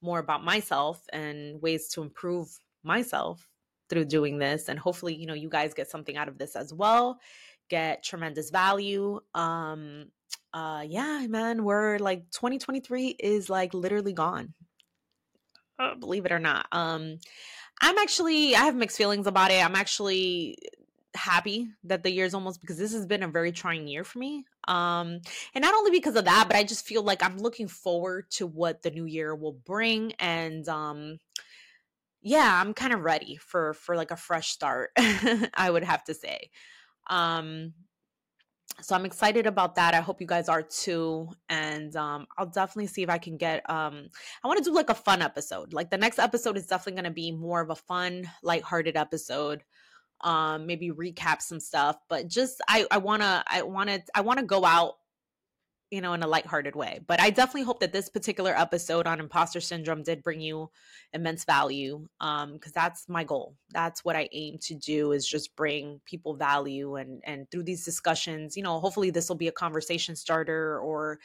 more 0.03 0.19
about 0.19 0.45
myself 0.45 1.03
and 1.13 1.61
ways 1.63 1.89
to 1.89 2.03
improve 2.03 2.59
myself 2.83 3.49
through 3.89 4.05
doing 4.05 4.39
this 4.39 4.69
and 4.69 4.79
hopefully 4.79 5.15
you 5.15 5.27
know 5.27 5.35
you 5.35 5.49
guys 5.49 5.75
get 5.75 5.89
something 5.89 6.17
out 6.17 6.29
of 6.29 6.39
this 6.39 6.57
as 6.57 6.73
well 6.73 7.19
get 7.69 8.03
tremendous 8.03 8.51
value 8.51 9.21
um 9.35 10.07
uh 10.53 10.85
yeah 10.87 11.25
man 11.29 11.65
we're 11.65 11.99
like 11.99 12.31
2023 12.31 13.17
is 13.19 13.49
like 13.49 13.75
literally 13.75 14.13
gone 14.13 14.55
uh, 15.79 15.95
believe 15.95 16.27
it 16.27 16.33
or 16.33 16.39
not 16.39 16.67
um 16.73 17.19
i'm 17.81 17.99
actually 17.99 18.57
i 18.57 18.61
have 18.61 18.75
mixed 18.75 18.99
feelings 18.99 19.27
about 19.27 19.51
it 19.51 19.65
i'm 19.65 19.77
actually 19.77 20.57
happy 21.17 21.69
that 21.85 22.03
the 22.03 22.11
year's 22.11 22.35
almost 22.35 22.61
because 22.61 22.79
this 22.79 22.93
has 22.93 23.07
been 23.07 23.23
a 23.23 23.29
very 23.29 23.51
trying 23.51 23.89
year 23.89 24.05
for 24.05 24.19
me. 24.19 24.45
Um, 24.69 25.21
and 25.55 25.63
not 25.63 25.75
only 25.75 25.91
because 25.91 26.17
of 26.17 26.25
that, 26.25 26.47
but 26.49 26.57
I 26.57 26.65
just 26.65 26.87
feel 26.87 27.03
like 27.03 27.23
I'm 27.23 27.39
looking 27.39 27.69
forward 27.69 28.31
to 28.33 28.47
what 28.47 28.83
the 28.83 28.91
new 28.91 29.05
year 29.05 29.35
will 29.35 29.53
bring. 29.53 30.13
And 30.19 30.69
um, 30.69 31.19
yeah, 32.23 32.61
I'm 32.61 32.75
kind 32.75 32.93
of 32.93 33.01
ready 33.01 33.37
for 33.37 33.75
for 33.75 33.97
like 33.97 34.11
a 34.11 34.17
fresh 34.17 34.49
start, 34.49 34.91
I 35.55 35.71
would 35.71 35.85
have 35.85 36.05
to 36.05 36.15
say. 36.15 36.51
Um, 37.09 37.75
so 38.81 38.95
I'm 38.95 39.07
excited 39.07 39.47
about 39.47 39.77
that. 39.77 39.95
I 39.95 40.01
hope 40.01 40.21
you 40.21 40.27
guys 40.27 40.49
are 40.49 40.63
too. 40.63 41.29
And 41.49 41.95
um, 41.97 42.27
I'll 42.37 42.47
definitely 42.47 42.89
see 42.89 43.03
if 43.03 43.09
I 43.09 43.19
can 43.19 43.37
get 43.37 43.69
um 43.71 44.09
I 44.43 44.49
want 44.49 44.59
to 44.59 44.71
do 44.71 44.75
like 44.75 44.91
a 44.91 44.95
fun 44.95 45.23
episode. 45.23 45.73
Like 45.73 45.91
the 45.91 45.99
next 45.99 46.19
episode 46.19 46.57
is 46.57 46.67
definitely 46.67 47.01
gonna 47.01 47.15
be 47.15 47.33
more 47.33 47.61
of 47.61 47.71
a 47.71 47.77
fun, 47.77 48.29
lighthearted 48.43 48.97
episode 48.97 49.63
um 50.23 50.67
maybe 50.67 50.91
recap 50.91 51.43
some 51.43 51.61
stuff 51.61 51.97
but 52.09 52.29
just 52.29 52.61
i 52.69 52.87
i 52.91 52.99
want 52.99 53.23
to 53.23 53.45
i 53.49 53.63
want 53.63 53.89
to 53.89 54.03
i 54.15 54.21
want 54.21 54.39
to 54.39 54.45
go 54.45 54.65
out 54.65 54.95
you 55.91 56.01
know 56.01 56.15
in 56.15 56.23
a 56.23 56.27
lighthearted 56.27 56.75
way 56.75 56.99
but 57.07 57.21
i 57.21 57.31
definitely 57.31 57.63
hope 57.63 57.79
that 57.81 57.93
this 57.93 58.09
particular 58.09 58.53
episode 58.57 59.07
on 59.07 59.21
imposter 59.21 59.61
syndrome 59.61 60.03
did 60.03 60.23
bring 60.23 60.41
you 60.41 60.69
immense 61.13 61.45
value 61.45 62.07
um 62.21 62.55
because 62.55 62.73
that's 62.73 63.09
my 63.09 63.23
goal. 63.23 63.55
That's 63.71 64.05
what 64.05 64.17
i 64.17 64.29
aim 64.33 64.59
to 64.63 64.75
do 64.75 65.13
is 65.13 65.27
just 65.29 65.55
bring 65.55 66.01
people 66.05 66.35
value 66.35 66.97
and 66.97 67.23
and 67.25 67.49
through 67.51 67.65
these 67.65 67.85
discussions 67.85 68.57
you 68.57 68.63
know 68.63 68.81
hopefully 68.81 69.11
this 69.11 69.29
will 69.29 69.37
be 69.37 69.49
a 69.49 69.53
conversation 69.53 70.17
starter 70.17 70.81
or 70.81 71.21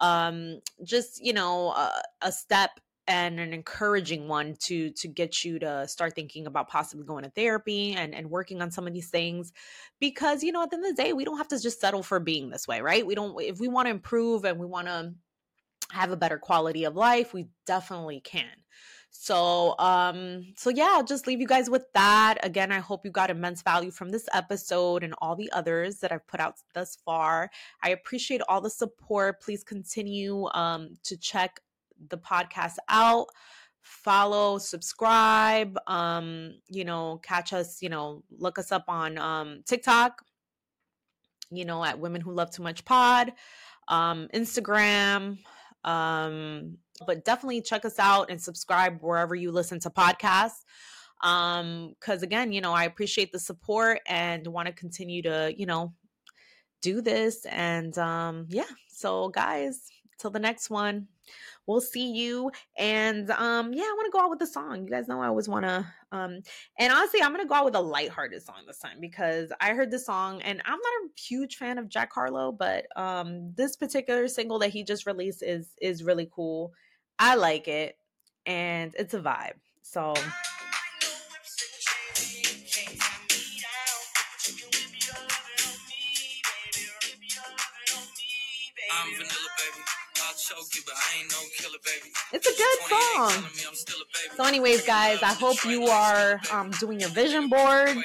um 0.00 0.60
just 0.84 1.22
you 1.22 1.32
know 1.32 1.70
a, 1.70 2.02
a 2.22 2.32
step 2.32 2.80
and 3.08 3.40
an 3.40 3.54
encouraging 3.54 4.28
one 4.28 4.54
to 4.60 4.90
to 4.90 5.08
get 5.08 5.42
you 5.42 5.58
to 5.58 5.88
start 5.88 6.14
thinking 6.14 6.46
about 6.46 6.68
possibly 6.68 7.04
going 7.04 7.24
to 7.24 7.30
therapy 7.30 7.94
and 7.94 8.14
and 8.14 8.30
working 8.30 8.60
on 8.60 8.70
some 8.70 8.86
of 8.86 8.92
these 8.92 9.08
things 9.08 9.52
because 9.98 10.44
you 10.44 10.52
know 10.52 10.62
at 10.62 10.70
the 10.70 10.76
end 10.76 10.84
of 10.84 10.94
the 10.94 11.02
day 11.02 11.12
we 11.14 11.24
don't 11.24 11.38
have 11.38 11.48
to 11.48 11.58
just 11.58 11.80
settle 11.80 12.02
for 12.02 12.20
being 12.20 12.50
this 12.50 12.68
way 12.68 12.80
right? 12.80 13.04
We 13.06 13.14
don't 13.14 13.40
if 13.40 13.58
we 13.58 13.66
want 13.66 13.86
to 13.86 13.90
improve 13.90 14.44
and 14.44 14.58
we 14.60 14.66
want 14.66 14.86
to 14.86 15.14
have 15.90 16.10
a 16.10 16.16
better 16.16 16.38
quality 16.38 16.84
of 16.84 16.94
life 16.94 17.32
we 17.32 17.48
definitely 17.66 18.20
can. 18.20 18.44
So 19.10 19.74
um 19.78 20.52
so 20.58 20.68
yeah 20.68 20.90
i'll 20.92 21.02
just 21.02 21.26
leave 21.26 21.40
you 21.40 21.46
guys 21.46 21.70
with 21.70 21.86
that. 21.94 22.36
Again 22.42 22.70
i 22.70 22.78
hope 22.78 23.06
you 23.06 23.10
got 23.10 23.30
immense 23.30 23.62
value 23.62 23.90
from 23.90 24.10
this 24.10 24.28
episode 24.34 25.02
and 25.02 25.14
all 25.22 25.34
the 25.34 25.50
others 25.52 26.00
that 26.00 26.12
i've 26.12 26.26
put 26.26 26.40
out 26.40 26.56
thus 26.74 26.98
far. 27.06 27.50
I 27.82 27.90
appreciate 27.90 28.42
all 28.50 28.60
the 28.60 28.68
support. 28.68 29.40
Please 29.40 29.64
continue 29.64 30.46
um 30.52 30.90
to 31.04 31.16
check 31.16 31.60
the 32.08 32.18
podcast 32.18 32.76
out. 32.88 33.26
Follow 33.80 34.58
subscribe 34.58 35.78
um 35.86 36.52
you 36.68 36.84
know 36.84 37.18
catch 37.22 37.54
us 37.54 37.80
you 37.80 37.88
know 37.88 38.22
look 38.30 38.58
us 38.58 38.70
up 38.70 38.84
on 38.86 39.16
um 39.16 39.62
tiktok 39.64 40.22
you 41.50 41.64
know 41.64 41.82
at 41.82 41.98
women 41.98 42.20
who 42.20 42.32
love 42.32 42.50
too 42.50 42.62
much 42.62 42.84
pod 42.84 43.32
um 43.88 44.28
instagram 44.34 45.38
um 45.84 46.76
but 47.06 47.24
definitely 47.24 47.62
check 47.62 47.84
us 47.84 47.98
out 47.98 48.30
and 48.30 48.42
subscribe 48.42 48.98
wherever 49.00 49.34
you 49.34 49.52
listen 49.52 49.78
to 49.80 49.90
podcasts. 49.90 50.64
Um 51.22 51.94
because 51.98 52.22
again 52.22 52.52
you 52.52 52.60
know 52.60 52.72
i 52.72 52.84
appreciate 52.84 53.32
the 53.32 53.40
support 53.40 54.00
and 54.06 54.46
want 54.46 54.66
to 54.66 54.72
continue 54.72 55.22
to 55.22 55.52
you 55.56 55.66
know 55.66 55.94
do 56.80 57.00
this 57.00 57.44
and 57.46 57.96
um 57.98 58.46
yeah 58.48 58.62
so 58.88 59.28
guys 59.28 59.90
till 60.18 60.30
the 60.30 60.38
next 60.38 60.70
one 60.70 61.08
we'll 61.68 61.80
see 61.80 62.10
you. 62.10 62.50
And 62.76 63.30
um, 63.30 63.72
yeah, 63.72 63.84
I 63.84 63.94
want 63.96 64.06
to 64.06 64.10
go 64.10 64.24
out 64.24 64.30
with 64.30 64.42
a 64.42 64.46
song. 64.46 64.82
You 64.82 64.90
guys 64.90 65.06
know 65.06 65.20
I 65.20 65.28
always 65.28 65.48
want 65.48 65.64
to. 65.66 65.86
Um, 66.10 66.40
and 66.78 66.92
honestly, 66.92 67.22
I'm 67.22 67.30
gonna 67.30 67.46
go 67.46 67.54
out 67.54 67.66
with 67.66 67.76
a 67.76 67.80
lighthearted 67.80 68.42
song 68.42 68.62
this 68.66 68.78
time 68.78 68.98
because 69.00 69.52
I 69.60 69.74
heard 69.74 69.92
the 69.92 69.98
song, 69.98 70.42
and 70.42 70.60
I'm 70.64 70.78
not 70.78 71.04
a 71.04 71.20
huge 71.20 71.56
fan 71.56 71.78
of 71.78 71.88
Jack 71.88 72.12
Harlow, 72.12 72.50
but 72.50 72.86
um, 72.96 73.52
this 73.54 73.76
particular 73.76 74.26
single 74.26 74.58
that 74.60 74.70
he 74.70 74.82
just 74.82 75.06
released 75.06 75.42
is 75.42 75.68
is 75.80 76.02
really 76.02 76.28
cool. 76.34 76.72
I 77.18 77.36
like 77.36 77.68
it, 77.68 77.96
and 78.46 78.92
it's 78.98 79.14
a 79.14 79.20
vibe. 79.20 79.54
So. 79.82 80.14
It's 92.32 92.46
a 92.46 92.56
good 92.56 92.78
song. 92.88 93.44
So, 94.36 94.44
anyways, 94.44 94.86
guys, 94.86 95.22
I 95.22 95.32
hope 95.34 95.64
you 95.64 95.84
are 95.84 96.40
um, 96.52 96.70
doing 96.72 97.00
your 97.00 97.10
vision 97.10 97.48
board, 97.48 97.96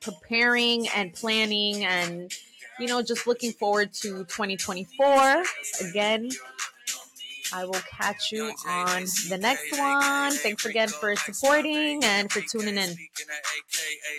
preparing 0.00 0.88
and 0.88 1.12
planning, 1.12 1.84
and 1.84 2.32
you 2.78 2.86
know, 2.86 3.02
just 3.02 3.26
looking 3.26 3.52
forward 3.52 3.92
to 3.94 4.24
2024. 4.24 5.44
Again, 5.90 6.30
I 7.52 7.64
will 7.64 7.82
catch 7.98 8.30
you 8.30 8.54
on 8.66 9.02
the 9.28 9.38
next 9.38 9.74
one. 9.78 10.32
Thanks 10.38 10.64
again 10.64 10.88
for 10.88 11.16
supporting 11.16 12.02
and 12.04 12.30
for 12.30 12.40
tuning 12.40 12.78
in. 12.78 12.94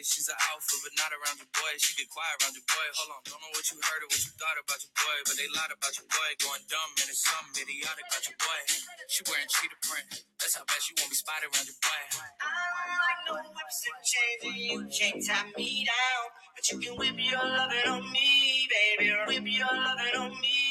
She's 0.04 0.28
an 0.28 0.36
alpha, 0.52 0.76
but 0.84 0.94
not 1.00 1.12
around 1.16 1.38
your 1.40 1.52
boy. 1.56 1.72
She 1.80 1.96
get 1.96 2.10
quiet 2.12 2.36
around 2.42 2.56
your 2.58 2.68
boy. 2.68 2.88
Hold 3.00 3.16
on, 3.16 3.22
don't 3.24 3.40
know 3.40 3.54
what 3.56 3.66
you 3.72 3.78
heard 3.80 4.02
or 4.04 4.10
what 4.12 4.20
you 4.20 4.32
thought 4.36 4.58
about 4.60 4.80
your 4.84 4.96
boy, 4.98 5.18
but 5.24 5.36
they 5.40 5.48
lied 5.54 5.72
about 5.72 5.94
your 5.96 6.08
boy. 6.12 6.30
Going 6.44 6.64
dumb 6.68 6.92
and 7.00 7.08
it's 7.08 7.24
something 7.24 7.64
idiotic 7.64 8.06
about 8.10 8.24
your 8.28 8.38
boy. 8.42 8.60
She 9.08 9.22
wearing 9.30 9.48
cheetah 9.48 9.80
print. 9.86 10.08
That's 10.42 10.56
how 10.58 10.66
bad 10.68 10.82
she 10.84 10.92
won't 10.98 11.12
be 11.14 11.18
spotted 11.20 11.48
around 11.54 11.68
your 11.70 11.80
boy. 11.80 12.02
I 12.12 12.52
don't 12.84 12.98
like 13.06 13.22
no 13.30 13.34
whips 13.54 13.80
and 13.86 14.00
chains, 14.04 14.42
and 14.44 14.58
you 14.58 14.78
can't 14.90 15.20
tie 15.22 15.48
me 15.56 15.86
down, 15.86 16.24
but 16.58 16.64
you 16.68 16.76
can 16.82 16.94
whip 16.98 17.16
your 17.16 17.40
lovin' 17.40 17.88
on 17.88 18.04
me, 18.12 18.68
baby. 18.68 19.14
Whip 19.28 19.46
your 19.46 19.70
lovin' 19.70 20.16
on 20.18 20.34
me. 20.42 20.71